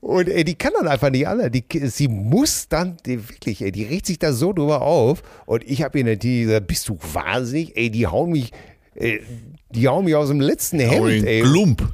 Und 0.00 0.28
ey, 0.28 0.42
die 0.42 0.56
kann 0.56 0.72
dann 0.76 0.88
einfach 0.88 1.10
nicht 1.10 1.28
alle. 1.28 1.48
Die, 1.48 1.64
sie 1.86 2.08
muss 2.08 2.68
dann, 2.68 2.96
die, 3.06 3.28
wirklich, 3.28 3.62
ey, 3.62 3.70
die 3.70 3.84
regt 3.84 4.06
sich 4.06 4.18
da 4.18 4.32
so 4.32 4.52
drüber 4.52 4.82
auf. 4.82 5.22
Und 5.46 5.62
ich 5.62 5.82
habe 5.82 5.98
ihr 6.00 6.04
natürlich 6.04 6.46
gesagt, 6.46 6.66
bist 6.66 6.88
du 6.88 6.98
wahnsinnig? 7.00 7.76
Ey, 7.76 7.88
die 7.88 8.08
hauen 8.08 8.32
mich, 8.32 8.50
äh, 8.96 9.20
die 9.70 9.86
hauen 9.86 10.04
mich 10.04 10.16
aus 10.16 10.26
dem 10.26 10.40
letzten 10.40 10.80
Hemd, 10.80 11.24
ey. 11.24 11.42
Klump. 11.42 11.88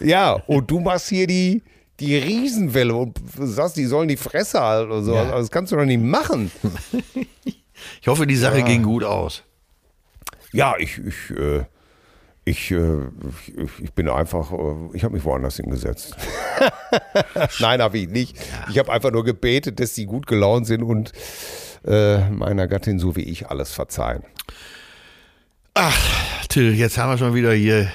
Ja, 0.00 0.32
und 0.46 0.70
du 0.70 0.80
machst 0.80 1.08
hier 1.08 1.26
die, 1.26 1.62
die 2.00 2.16
Riesenwelle 2.16 2.94
und 2.94 3.18
sagst, 3.38 3.76
die 3.76 3.86
sollen 3.86 4.08
die 4.08 4.16
Fresse 4.16 4.60
halten 4.60 4.92
und 4.92 5.04
so. 5.04 5.14
Ja. 5.14 5.22
Also 5.22 5.38
Das 5.38 5.50
kannst 5.50 5.72
du 5.72 5.76
doch 5.76 5.84
nicht 5.84 6.02
machen. 6.02 6.50
Ich 8.00 8.08
hoffe, 8.08 8.26
die 8.26 8.36
Sache 8.36 8.62
ging 8.64 8.82
gut 8.82 9.04
aus. 9.04 9.44
Ja, 10.52 10.74
ich, 10.78 10.98
ich, 10.98 11.30
äh, 11.30 11.64
ich, 12.44 12.70
äh, 12.70 13.02
ich, 13.46 13.82
ich 13.84 13.92
bin 13.92 14.08
einfach, 14.08 14.52
äh, 14.52 14.56
ich 14.94 15.04
habe 15.04 15.14
mich 15.14 15.24
woanders 15.24 15.56
hingesetzt. 15.56 16.16
Nein, 17.60 17.80
habe 17.80 17.98
ich 17.98 18.08
nicht. 18.08 18.36
Ich 18.70 18.78
habe 18.78 18.90
einfach 18.92 19.10
nur 19.10 19.24
gebetet, 19.24 19.78
dass 19.80 19.94
sie 19.94 20.06
gut 20.06 20.26
gelaunt 20.26 20.66
sind 20.66 20.82
und 20.82 21.12
äh, 21.86 22.28
meiner 22.30 22.66
Gattin 22.66 22.98
so 22.98 23.14
wie 23.16 23.22
ich 23.22 23.48
alles 23.48 23.72
verzeihen. 23.72 24.22
Ach, 25.74 26.48
Till, 26.48 26.74
jetzt 26.74 26.98
haben 26.98 27.10
wir 27.10 27.18
schon 27.18 27.34
wieder 27.34 27.52
hier. 27.52 27.88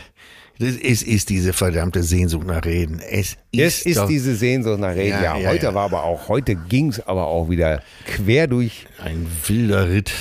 Das 0.63 0.75
ist, 0.75 1.29
diese 1.29 1.51
verdammte 1.53 2.03
Sehnsucht 2.03 2.45
nach 2.47 2.63
Reden. 2.63 2.99
Es 2.99 3.37
ist, 3.51 3.61
Es 3.61 3.81
ist 3.85 3.97
doch 3.97 4.07
diese 4.07 4.35
Sehnsucht 4.35 4.79
nach 4.79 4.93
Reden. 4.95 5.09
Ja, 5.21 5.35
Ja, 5.35 5.37
ja, 5.37 5.49
heute 5.49 5.65
ja. 5.67 5.73
war 5.73 5.85
aber 5.85 6.03
auch, 6.03 6.29
heute 6.29 6.55
ging 6.55 6.89
es 6.89 7.05
aber 7.05 7.27
auch 7.27 7.49
wieder 7.49 7.81
quer 8.05 8.47
durch, 8.47 8.85
ein 9.03 9.27
wilder 9.47 9.89
Ritt. 9.89 10.11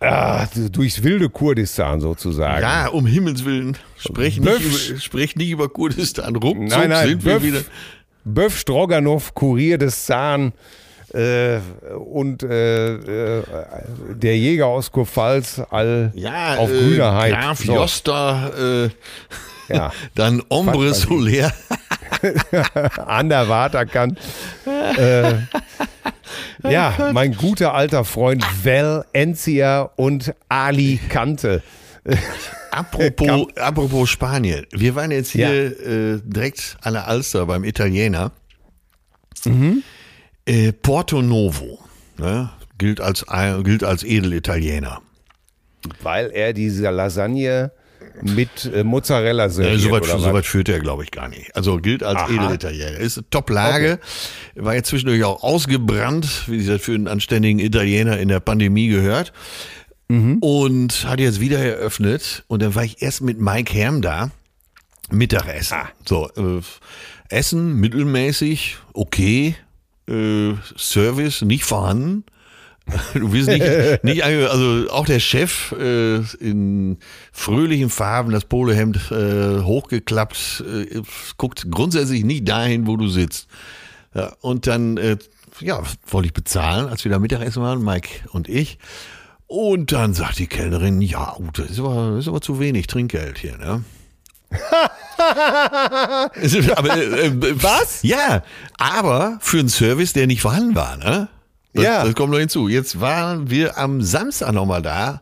ah, 0.00 0.46
durchs 0.72 1.02
wilde 1.02 1.28
Kurdistan 1.28 2.00
sozusagen. 2.00 2.62
Ja, 2.62 2.88
um 2.88 3.06
Himmels 3.06 3.44
Willen. 3.44 3.76
Sprech 3.98 4.40
nicht, 4.40 4.60
über, 4.60 4.98
sprech 5.00 5.36
nicht 5.36 5.50
über 5.50 5.68
Kurdistan. 5.68 6.34
Ruckzuck 6.36 6.68
Nein, 6.68 6.88
nein, 6.90 7.08
sind 7.08 7.24
wir 7.24 7.34
Böff, 7.34 7.42
wieder. 7.42 7.60
Böff 8.24 8.58
Stroganow, 8.58 9.34
Kurier 9.34 9.78
des 9.78 10.06
Zahn 10.06 10.52
äh, 11.12 11.58
und 11.98 12.42
äh, 12.42 12.94
äh, 13.38 13.42
der 14.14 14.36
Jäger 14.38 14.66
aus 14.66 14.90
Kurpfalz 14.90 15.60
all 15.70 16.10
Ja, 16.14 16.56
auf 16.56 16.70
äh, 16.70 16.78
grüner 16.78 17.14
Heid. 17.14 17.32
Graf 17.34 17.58
So, 17.60 17.74
Joster, 17.74 18.86
äh, 18.86 18.90
Ja. 19.68 19.92
dann 20.14 20.42
Ombre. 20.48 20.94
Solaire. 20.94 21.52
an 23.06 23.28
der 23.28 23.48
Waterkant. 23.48 24.18
äh, 24.66 25.34
ja, 26.62 27.10
mein 27.12 27.34
guter 27.34 27.74
alter 27.74 28.04
Freund 28.04 28.44
Val 28.64 29.04
Encia 29.12 29.90
und 29.96 30.34
Ali 30.48 31.00
Kante. 31.08 31.62
Apropos, 32.70 33.48
apropos 33.56 34.10
Spanien. 34.10 34.66
Wir 34.72 34.94
waren 34.94 35.10
jetzt 35.10 35.30
hier 35.30 35.50
äh, 35.50 36.20
direkt 36.24 36.76
an 36.82 36.94
der 36.94 37.06
Alster 37.06 37.46
beim 37.46 37.64
Italiener. 37.64 38.32
Mhm. 39.44 39.82
Äh, 40.46 40.72
Porto 40.72 41.22
Novo. 41.22 41.78
Ne? 42.18 42.50
Gilt, 42.78 43.00
als, 43.00 43.26
gilt 43.62 43.84
als 43.84 44.02
Edelitaliener. 44.02 45.00
Weil 46.02 46.30
er 46.30 46.52
diese 46.52 46.90
Lasagne 46.90 47.72
mit 48.20 48.70
äh, 48.74 48.84
Mozzarella 48.84 49.46
Äh, 49.46 49.50
serviert. 49.50 49.80
Soweit 49.80 50.02
oder 50.02 50.18
so 50.18 50.42
führt 50.42 50.68
er, 50.68 50.80
glaube 50.80 51.04
ich, 51.04 51.10
gar 51.10 51.28
nicht. 51.28 51.54
Also 51.56 51.78
gilt 51.78 52.02
als. 52.02 52.30
Edelitaliener. 52.30 52.98
Ist 52.98 53.22
Top-Lage. 53.30 53.98
War 54.54 54.74
jetzt 54.74 54.88
zwischendurch 54.88 55.24
auch 55.24 55.42
ausgebrannt, 55.42 56.48
wie 56.48 56.58
gesagt, 56.58 56.82
für 56.82 56.94
einen 56.94 57.08
anständigen 57.08 57.58
Italiener 57.58 58.18
in 58.18 58.28
der 58.28 58.40
Pandemie 58.40 58.88
gehört. 58.88 59.32
Mhm. 60.08 60.38
Und 60.38 61.06
hat 61.08 61.20
jetzt 61.20 61.40
wieder 61.40 61.58
eröffnet. 61.58 62.44
Und 62.48 62.62
dann 62.62 62.74
war 62.74 62.84
ich 62.84 63.02
erst 63.02 63.22
mit 63.22 63.40
Mike 63.40 63.72
Herm 63.72 64.02
da. 64.02 64.30
Mittagessen. 65.10 65.74
Ah. 65.74 65.88
So, 66.06 66.28
äh, 66.36 66.60
Essen 67.28 67.76
mittelmäßig, 67.76 68.76
okay. 68.92 69.56
Äh, 70.08 70.54
Service 70.76 71.42
nicht 71.42 71.64
vorhanden. 71.64 72.24
Du 73.14 73.28
bist 73.30 73.48
nicht, 73.48 74.04
nicht 74.04 74.24
also 74.24 74.90
auch 74.90 75.06
der 75.06 75.20
Chef 75.20 75.72
äh, 75.72 76.16
in 76.40 76.98
fröhlichen 77.32 77.90
Farben, 77.90 78.32
das 78.32 78.44
Polohemd 78.44 79.10
äh, 79.10 79.60
hochgeklappt, 79.60 80.64
äh, 80.66 81.02
guckt 81.36 81.70
grundsätzlich 81.70 82.24
nicht 82.24 82.48
dahin, 82.48 82.86
wo 82.86 82.96
du 82.96 83.08
sitzt. 83.08 83.48
Ja, 84.14 84.32
und 84.40 84.66
dann 84.66 84.96
äh, 84.96 85.16
ja, 85.60 85.82
wollte 86.06 86.26
ich 86.26 86.34
bezahlen, 86.34 86.88
als 86.88 87.04
wir 87.04 87.10
da 87.10 87.18
Mittagessen 87.18 87.62
waren, 87.62 87.82
Mike 87.82 88.28
und 88.32 88.48
ich. 88.48 88.78
Und 89.46 89.92
dann 89.92 90.14
sagt 90.14 90.38
die 90.38 90.46
Kellnerin, 90.46 91.00
ja, 91.02 91.34
gut, 91.36 91.58
das 91.58 91.70
ist 91.70 91.78
aber, 91.78 92.12
das 92.12 92.20
ist 92.20 92.28
aber 92.28 92.40
zu 92.40 92.58
wenig 92.58 92.86
Trinkgeld 92.86 93.38
hier, 93.38 93.58
ne? 93.58 93.84
aber, 96.76 96.96
äh, 96.96 97.26
äh, 97.26 97.62
Was? 97.62 98.02
Ja, 98.02 98.42
aber 98.78 99.38
für 99.40 99.58
einen 99.58 99.68
Service, 99.68 100.12
der 100.12 100.26
nicht 100.26 100.42
vorhanden 100.42 100.74
war, 100.74 100.96
ne? 100.96 101.28
Das, 101.74 101.84
Ja. 101.84 102.04
Das 102.04 102.14
kommt 102.14 102.32
noch 102.32 102.38
hinzu. 102.38 102.68
Jetzt 102.68 103.00
waren 103.00 103.50
wir 103.50 103.78
am 103.78 104.02
Samstag 104.02 104.52
nochmal 104.52 104.82
da, 104.82 105.20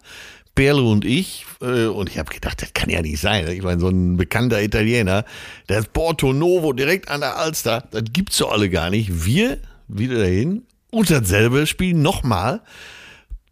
Berle 0.55 0.82
und 0.82 1.05
ich, 1.05 1.47
äh, 1.62 1.86
und 1.86 2.10
ich 2.10 2.18
habe 2.18 2.32
gedacht, 2.32 2.60
das 2.60 2.74
kann 2.74 2.90
ja 2.90 3.02
nicht 3.02 3.20
sein. 3.20 3.48
Ich 3.48 3.62
meine, 3.62 3.81
so 3.81 3.89
ein 3.89 4.16
bekannter 4.16 4.62
Italiener, 4.62 5.24
das 5.68 5.86
Porto 5.86 6.32
Novo 6.32 6.72
direkt 6.72 7.09
an 7.09 7.20
der 7.20 7.39
Alster, 7.39 7.85
das 7.90 8.05
gibt's 8.12 8.39
doch 8.39 8.52
alle 8.52 8.68
gar 8.68 8.90
nicht. 8.90 9.24
Wir 9.24 9.59
wieder 9.89 10.18
dahin 10.18 10.62
und 10.90 11.10
dasselbe 11.10 11.66
Spiel 11.66 11.94
nochmal. 11.94 12.60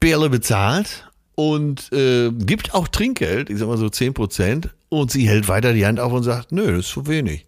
Berle 0.00 0.28
bezahlt 0.30 1.08
und 1.34 1.92
äh, 1.92 2.30
gibt 2.32 2.74
auch 2.74 2.88
Trinkgeld, 2.88 3.50
ich 3.50 3.58
sag 3.58 3.68
mal 3.68 3.78
so 3.78 3.88
10 3.88 4.14
Prozent, 4.14 4.70
und 4.88 5.10
sie 5.10 5.28
hält 5.28 5.48
weiter 5.48 5.72
die 5.72 5.86
Hand 5.86 6.00
auf 6.00 6.12
und 6.12 6.22
sagt, 6.22 6.52
nö, 6.52 6.76
das 6.76 6.86
ist 6.86 6.92
zu 6.92 7.06
wenig. 7.06 7.46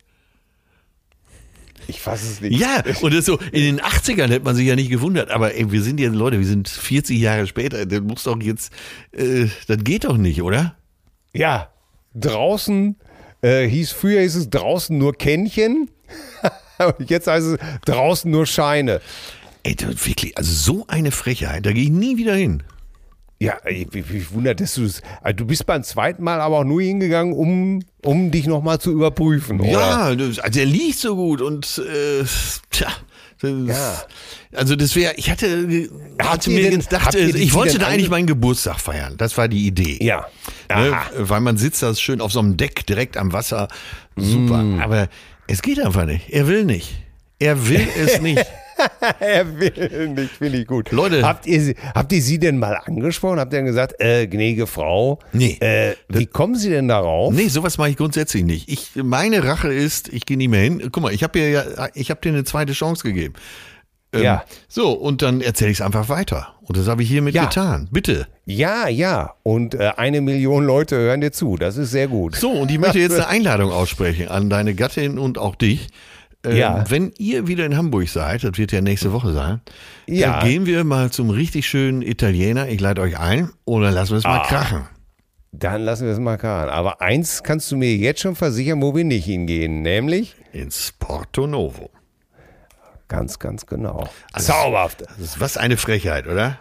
Ich 1.91 2.01
fasse 2.01 2.25
es 2.27 2.41
nicht. 2.41 2.59
Ja, 2.59 2.83
und 3.01 3.13
das 3.13 3.25
so, 3.25 3.39
in 3.53 3.63
den 3.63 3.81
80ern 3.81 4.29
hätte 4.29 4.45
man 4.45 4.55
sich 4.55 4.67
ja 4.67 4.77
nicht 4.77 4.91
gewundert, 4.91 5.31
aber 5.31 5.55
ey, 5.55 5.71
wir 5.73 5.83
sind 5.83 5.99
jetzt 5.99 6.15
Leute, 6.15 6.39
wir 6.39 6.47
sind 6.47 6.69
40 6.69 7.19
Jahre 7.19 7.47
später, 7.47 7.85
das 7.85 8.01
muss 8.01 8.23
doch 8.23 8.41
jetzt, 8.41 8.73
äh, 9.13 9.47
das 9.67 9.79
geht 9.83 10.05
doch 10.05 10.17
nicht, 10.17 10.41
oder? 10.43 10.77
Ja, 11.33 11.71
draußen 12.15 12.97
äh, 13.43 13.67
hieß 13.67 13.93
früher 13.93 14.21
hieß 14.21 14.37
es 14.37 14.51
draußen 14.51 14.97
nur 14.97 15.15
Kännchen. 15.15 15.91
Jetzt 17.07 17.27
heißt 17.27 17.47
es 17.47 17.59
draußen 17.85 18.31
nur 18.31 18.47
Scheine. 18.47 19.01
Ey, 19.63 19.75
das 19.75 20.07
wirklich, 20.07 20.37
also 20.37 20.53
so 20.53 20.87
eine 20.89 21.11
Frechheit, 21.11 21.67
da 21.67 21.73
gehe 21.73 21.85
ich 21.85 21.91
nie 21.91 22.17
wieder 22.17 22.35
hin. 22.35 22.63
Ja, 23.43 23.57
ich, 23.67 23.87
ich, 23.95 24.11
ich 24.11 24.33
wundere, 24.33 24.55
dass 24.55 24.75
du 24.75 24.85
es. 24.85 25.01
Also 25.23 25.37
du 25.39 25.47
bist 25.47 25.65
beim 25.65 25.83
zweiten 25.83 26.23
Mal 26.23 26.41
aber 26.43 26.59
auch 26.59 26.65
nur 26.65 26.83
hingegangen, 26.83 27.33
um, 27.33 27.83
um 28.05 28.31
dich 28.31 28.47
nochmal 28.47 28.79
zu 28.81 28.93
überprüfen, 28.93 29.61
oder? 29.61 29.71
Ja, 29.71 29.99
also 30.03 30.43
der 30.43 30.67
liegt 30.67 30.99
so 30.99 31.17
gut 31.17 31.41
und 31.41 31.79
äh, 31.79 32.25
tja. 32.71 32.89
Das, 33.41 33.51
Ja. 33.67 34.03
Also 34.55 34.77
das 34.77 34.95
wäre, 34.97 35.15
ich 35.17 35.31
hatte, 35.31 35.89
Habt 36.19 36.29
hatte 36.29 36.51
mir 36.51 36.71
denn- 36.71 36.81
gedacht, 36.81 37.15
äh, 37.15 37.29
ich 37.31 37.55
wollte 37.55 37.73
denn 37.75 37.81
da 37.81 37.87
eigentlich 37.87 38.11
meinen 38.11 38.27
Geburtstag 38.27 38.79
feiern. 38.79 39.15
Das 39.17 39.39
war 39.39 39.49
die 39.49 39.67
Idee. 39.67 39.97
Ja. 40.05 40.27
Ne? 40.69 40.95
Weil 41.17 41.41
man 41.41 41.57
sitzt 41.57 41.83
da 41.83 41.95
schön 41.95 42.21
auf 42.21 42.33
so 42.33 42.41
einem 42.41 42.59
Deck 42.59 42.85
direkt 42.87 43.17
am 43.17 43.33
Wasser. 43.33 43.69
Super. 44.17 44.63
Mm. 44.63 44.81
Aber 44.81 45.09
es 45.47 45.63
geht 45.63 45.81
einfach 45.81 46.05
nicht. 46.05 46.29
Er 46.29 46.47
will 46.49 46.65
nicht. 46.67 46.91
Er 47.39 47.67
will 47.69 47.89
es 47.97 48.21
nicht. 48.21 48.45
Er 49.21 49.59
will 49.61 50.09
nicht, 50.09 50.33
finde 50.33 50.59
ich 50.59 50.67
gut. 50.67 50.91
Leute. 50.93 51.23
Habt 51.23 51.47
ihr, 51.47 51.61
sie- 51.61 51.75
habt 51.95 52.13
ihr 52.13 52.23
sie 52.23 52.39
denn 52.39 52.59
mal 52.59 52.75
angesprochen? 52.85 53.39
Habt 53.41 53.53
ihr 53.53 53.59
dann 53.59 53.67
gesagt, 53.67 53.95
äh, 54.01 54.27
gnädige 54.27 54.67
Frau, 54.67 55.19
Nee. 55.33 55.59
äh, 55.61 55.95
wie 56.09 56.27
kommen 56.27 56.55
Sie 56.57 56.71
denn 56.71 56.89
darauf? 56.89 57.33
Nee, 57.33 57.49
sowas 57.49 57.79
mache 57.79 57.91
ich 57.91 57.97
grundsätzlich 57.97 58.45
nicht. 58.45 58.69
Ich, 58.69 58.91
meine 58.97 59.45
Rache 59.45 59.73
ist, 59.73 60.09
ich 60.13 60.27
gehe 60.27 60.37
nicht 60.37 60.49
mehr 60.51 60.63
hin. 60.63 60.81
Guck 60.93 61.03
mal, 61.03 61.13
ich 61.13 61.23
habe 61.23 61.39
dir 61.39 61.51
ja, 61.51 61.89
ich 61.95 62.11
habe 62.11 62.21
dir 62.21 62.31
eine 62.31 62.45
zweite 62.45 62.73
Chance 62.73 63.03
gegeben. 63.05 63.35
Ähm, 64.13 64.23
Ja. 64.23 64.45
So, 64.69 64.93
und 64.93 65.23
dann 65.23 65.41
erzähle 65.41 65.71
ich 65.71 65.79
es 65.79 65.83
einfach 65.83 66.09
weiter. 66.09 66.55
Und 66.63 66.77
das 66.77 66.89
habe 66.89 67.03
ich 67.03 67.09
hiermit 67.09 67.35
Ja. 67.35 67.45
getan. 67.45 67.89
Bitte. 67.93 68.27
Ja, 68.45 68.89
ja. 68.89 69.35
Und 69.43 69.75
äh, 69.75 69.93
eine 69.97 70.21
Million 70.21 70.65
Leute 70.65 70.97
hören 70.97 71.21
dir 71.21 71.33
zu. 71.33 71.57
Das 71.57 71.77
ist 71.77 71.91
sehr 71.91 72.09
gut. 72.09 72.37
So, 72.37 72.51
und 72.51 72.71
ich 72.71 72.79
möchte 72.79 72.99
jetzt 72.99 73.15
eine 73.15 73.29
Einladung 73.29 73.71
aussprechen 73.73 74.29
an 74.29 74.51
deine 74.51 74.75
Gattin 74.75 75.19
und 75.19 75.39
auch 75.39 75.55
dich. 75.57 75.89
Ähm, 76.45 76.57
Ja. 76.57 76.85
Wenn 76.89 77.13
ihr 77.19 77.47
wieder 77.47 77.67
in 77.67 77.77
Hamburg 77.77 78.09
seid, 78.09 78.45
das 78.45 78.57
wird 78.57 78.73
ja 78.73 78.81
nächste 78.81 79.13
Woche 79.13 79.33
sein, 79.33 79.61
Ja. 80.07 80.39
dann 80.41 80.49
gehen 80.49 80.67
wir 80.67 80.85
mal 80.85 81.11
zum 81.11 81.31
richtig 81.31 81.67
schönen 81.69 82.03
Italiener. 82.03 82.69
Ich 82.69 82.81
lade 82.81 83.01
euch 83.03 83.19
ein 83.19 83.51
oder 83.65 83.91
lassen 83.91 84.13
wir 84.13 84.19
es 84.19 84.25
Ah. 84.25 84.37
mal 84.39 84.43
krachen. 84.45 84.87
Dann 85.53 85.83
lassen 85.83 86.07
wir 86.07 86.13
es 86.13 86.19
mal 86.21 86.37
krachen. 86.39 86.71
Aber 86.71 87.03
eins 87.03 87.43
kannst 87.43 87.71
du 87.73 87.77
mir 87.77 87.95
jetzt 87.97 88.21
schon 88.21 88.37
versichern, 88.37 88.81
wo 88.81 88.95
wir 88.95 89.05
nicht 89.05 89.25
hingehen. 89.27 89.83
Nämlich, 89.83 90.37
Ins 90.53 90.93
Porto 90.99 91.47
Novo. 91.47 91.91
ganz, 93.09 93.39
ganz 93.39 93.67
genau. 93.67 94.09
Also- 94.33 94.53
Zauberhaft. 94.53 95.03
Was 95.39 95.57
eine 95.57 95.77
Frechheit, 95.77 96.27
oder? 96.27 96.59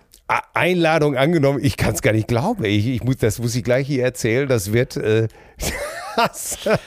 Einladung 0.53 1.15
angenommen. 1.17 1.59
Ich 1.63 1.75
kann 1.77 1.93
es 1.95 2.01
gar 2.03 2.11
nicht 2.13 2.27
glauben. 2.27 2.63
Ich, 2.65 2.85
ich 2.87 3.03
muss, 3.03 3.17
das 3.17 3.39
muss 3.39 3.55
ich 3.55 3.63
gleich 3.63 3.87
hier 3.87 4.03
erzählen. 4.03 4.47
Das 4.47 4.73
wird. 4.73 4.95
Äh, 4.97 5.27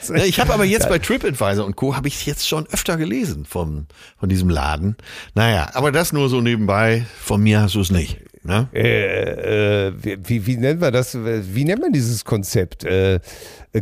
Ja, 0.09 0.23
ich 0.23 0.39
habe 0.39 0.53
aber 0.53 0.65
jetzt 0.65 0.89
bei 0.89 0.99
TripAdvisor 0.99 1.65
und 1.65 1.75
Co. 1.75 1.95
habe 1.95 2.07
ich 2.07 2.25
jetzt 2.25 2.47
schon 2.47 2.67
öfter 2.71 2.97
gelesen 2.97 3.45
von, 3.45 3.87
von 4.19 4.29
diesem 4.29 4.49
Laden. 4.49 4.95
Naja, 5.33 5.69
aber 5.73 5.91
das 5.91 6.13
nur 6.13 6.29
so 6.29 6.41
nebenbei. 6.41 7.05
Von 7.19 7.41
mir 7.41 7.61
hast 7.61 7.75
du 7.75 7.81
es 7.81 7.91
nicht. 7.91 8.19
Ne? 8.45 8.67
äh, 8.73 9.87
äh, 9.87 9.93
wie, 10.01 10.45
wie, 10.45 10.57
nennt 10.57 10.81
man 10.81 10.91
das? 10.91 11.17
Wie 11.17 11.63
nennt 11.63 11.81
man 11.81 11.93
dieses 11.93 12.25
Konzept? 12.25 12.83
Äh, 12.83 13.21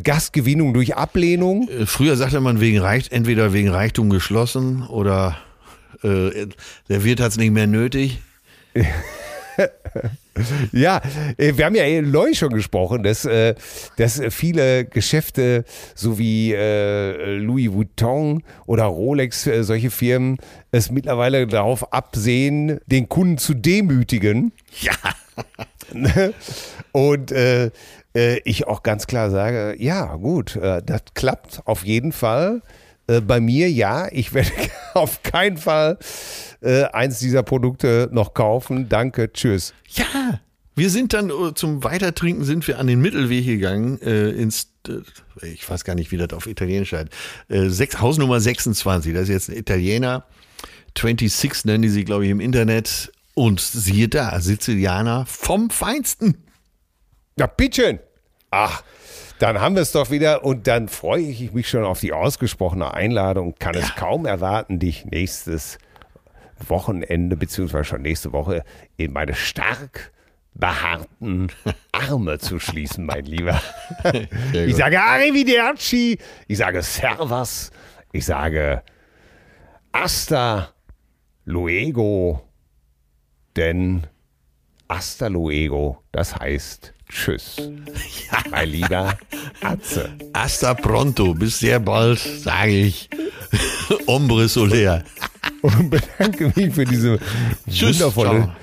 Gastgewinnung 0.04 0.76
durch 0.76 0.96
Ablehnung? 0.96 1.68
Äh, 1.68 1.88
Früher 1.88 2.16
sagte 2.16 2.40
man 2.42 2.62
wegen 2.62 2.80
Reich, 2.80 3.08
entweder 3.12 3.54
wegen 3.54 3.70
Reichtum 3.70 4.12
geschlossen 4.12 4.84
oder 4.84 5.38
äh, 6.04 6.48
der 6.90 7.04
Wirt 7.04 7.20
hat 7.20 7.32
es 7.32 7.38
nicht 7.38 7.52
mehr 7.52 7.68
nötig. 7.68 8.20
Ja, 10.72 11.02
äh, 11.38 11.54
wir 11.58 11.66
haben 11.66 11.76
ja 11.76 12.02
neulich 12.02 12.40
schon 12.40 12.54
gesprochen, 12.54 13.04
dass, 13.04 13.26
äh, 13.26 13.56
dass 13.98 14.22
viele 14.30 14.86
Geschäfte, 14.86 15.66
so 15.96 16.18
wie 16.18 16.54
äh, 16.54 17.36
Louis 17.38 17.72
Vuitton 17.72 18.44
oder 18.66 18.86
Rolex, 18.86 19.44
solche 19.44 19.92
Firmen, 19.92 20.38
es 20.72 20.92
mittlerweile 20.92 21.48
darauf 21.48 21.92
absehen, 21.94 22.80
den 22.86 23.10
Kunden 23.10 23.38
zu 23.38 23.54
demütigen. 23.54 24.54
Ja. 24.80 24.94
Und 26.92 27.32
äh, 27.32 27.72
ich 28.44 28.68
auch 28.68 28.84
ganz 28.84 29.08
klar 29.08 29.30
sage, 29.32 29.76
ja 29.78 30.16
gut, 30.16 30.58
das 30.62 31.02
klappt 31.14 31.62
auf 31.66 31.86
jeden 31.86 32.12
Fall. 32.12 32.62
Äh, 33.08 33.22
bei 33.22 33.40
mir 33.40 33.70
ja, 33.70 34.08
ich 34.12 34.34
werde 34.34 34.52
auf 34.94 35.24
keinen 35.24 35.58
Fall 35.58 35.98
äh, 36.62 36.84
eins 36.86 37.20
dieser 37.20 37.44
Produkte 37.44 38.10
noch 38.12 38.34
kaufen. 38.34 38.90
Danke, 38.90 39.32
tschüss. 39.32 39.74
Ja. 39.90 40.40
Wir 40.76 40.90
sind 40.90 41.14
dann 41.14 41.30
äh, 41.30 41.54
zum 41.54 41.84
Weitertrinken 41.84 42.46
sind 42.46 42.68
wir 42.68 42.80
an 42.80 42.88
den 42.88 43.02
Mittelweg 43.02 43.46
gegangen 43.46 44.02
äh, 44.02 44.30
ins 44.30 44.72
äh, 44.88 45.02
ich 45.46 45.70
weiß 45.70 45.84
gar 45.84 45.96
nicht, 45.96 46.12
wie 46.12 46.18
das 46.18 46.32
auf 46.34 46.48
Italienisch 46.48 46.94
heißt. 46.94 47.10
Äh, 47.50 47.70
sechs, 47.70 48.00
Hausnummer 48.00 48.40
26. 48.40 49.14
Das 49.14 49.24
ist 49.24 49.30
jetzt 49.30 49.50
ein 49.50 49.58
Italiener. 49.58 50.26
26 50.98 51.66
nennen 51.66 51.84
die 51.84 51.90
sie, 51.90 52.04
glaube 52.04 52.26
ich, 52.26 52.32
im 52.32 52.40
Internet. 52.40 53.12
Und 53.34 53.62
siehe 53.62 54.10
da, 54.10 54.40
Sizilianer 54.40 55.26
vom 55.26 55.70
Feinsten. 55.70 56.38
Ja, 57.38 57.48
bitteschön. 57.48 58.00
Ach, 58.52 58.84
dann 59.42 59.60
haben 59.60 59.74
wir 59.74 59.82
es 59.82 59.92
doch 59.92 60.12
wieder 60.12 60.44
und 60.44 60.68
dann 60.68 60.88
freue 60.88 61.24
ich 61.24 61.52
mich 61.52 61.68
schon 61.68 61.84
auf 61.84 62.00
die 62.00 62.14
ausgesprochene 62.14 62.94
Einladung. 62.94 63.56
Kann 63.58 63.74
es 63.74 63.96
kaum 63.96 64.28
erwarten, 64.28 64.78
dich 64.78 65.06
nächstes 65.06 65.80
Wochenende 66.68 67.36
beziehungsweise 67.36 67.86
schon 67.86 68.04
nächste 68.04 68.34
Woche 68.34 68.64
in 68.98 69.14
meine 69.14 69.34
stark 69.34 70.12
behaarten 70.54 71.52
Arme 71.92 72.38
zu 72.38 72.60
schließen, 72.60 73.06
mein 73.06 73.26
Lieber. 73.26 73.60
Ich 74.54 74.76
sage 74.76 75.02
Arrivederci, 75.02 76.20
ich 76.48 76.58
sage 76.58 76.84
Servus, 76.84 77.72
ich 78.12 78.26
sage 78.26 78.84
Hasta 79.92 80.70
luego, 81.46 82.48
denn 83.56 84.06
Hasta 84.88 85.28
luego, 85.28 86.04
das 86.12 86.36
heißt 86.36 86.94
Tschüss. 87.12 87.58
Mein 88.50 88.70
lieber 88.70 89.18
Atze. 89.62 90.10
Hasta 90.34 90.74
pronto, 90.74 91.34
bis 91.34 91.60
sehr 91.60 91.80
bald, 91.80 92.20
sage 92.20 92.72
ich. 92.72 93.10
Ombre 94.06 94.48
Soler. 94.48 95.04
Und 95.62 95.90
bedanke 95.90 96.52
mich 96.56 96.74
für 96.74 96.86
diese 96.86 97.20
Tschüss, 97.70 98.00
wundervolle 98.00 98.56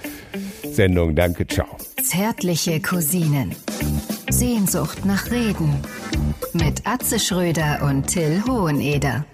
Sendung. 0.72 1.14
Danke, 1.14 1.46
ciao. 1.46 1.76
Zärtliche 2.02 2.80
Cousinen. 2.80 3.54
Sehnsucht 4.30 5.04
nach 5.04 5.30
Reden. 5.30 5.82
Mit 6.54 6.86
Atze 6.86 7.18
Schröder 7.18 7.82
und 7.82 8.06
Till 8.06 8.42
Hoheneder. 8.46 9.24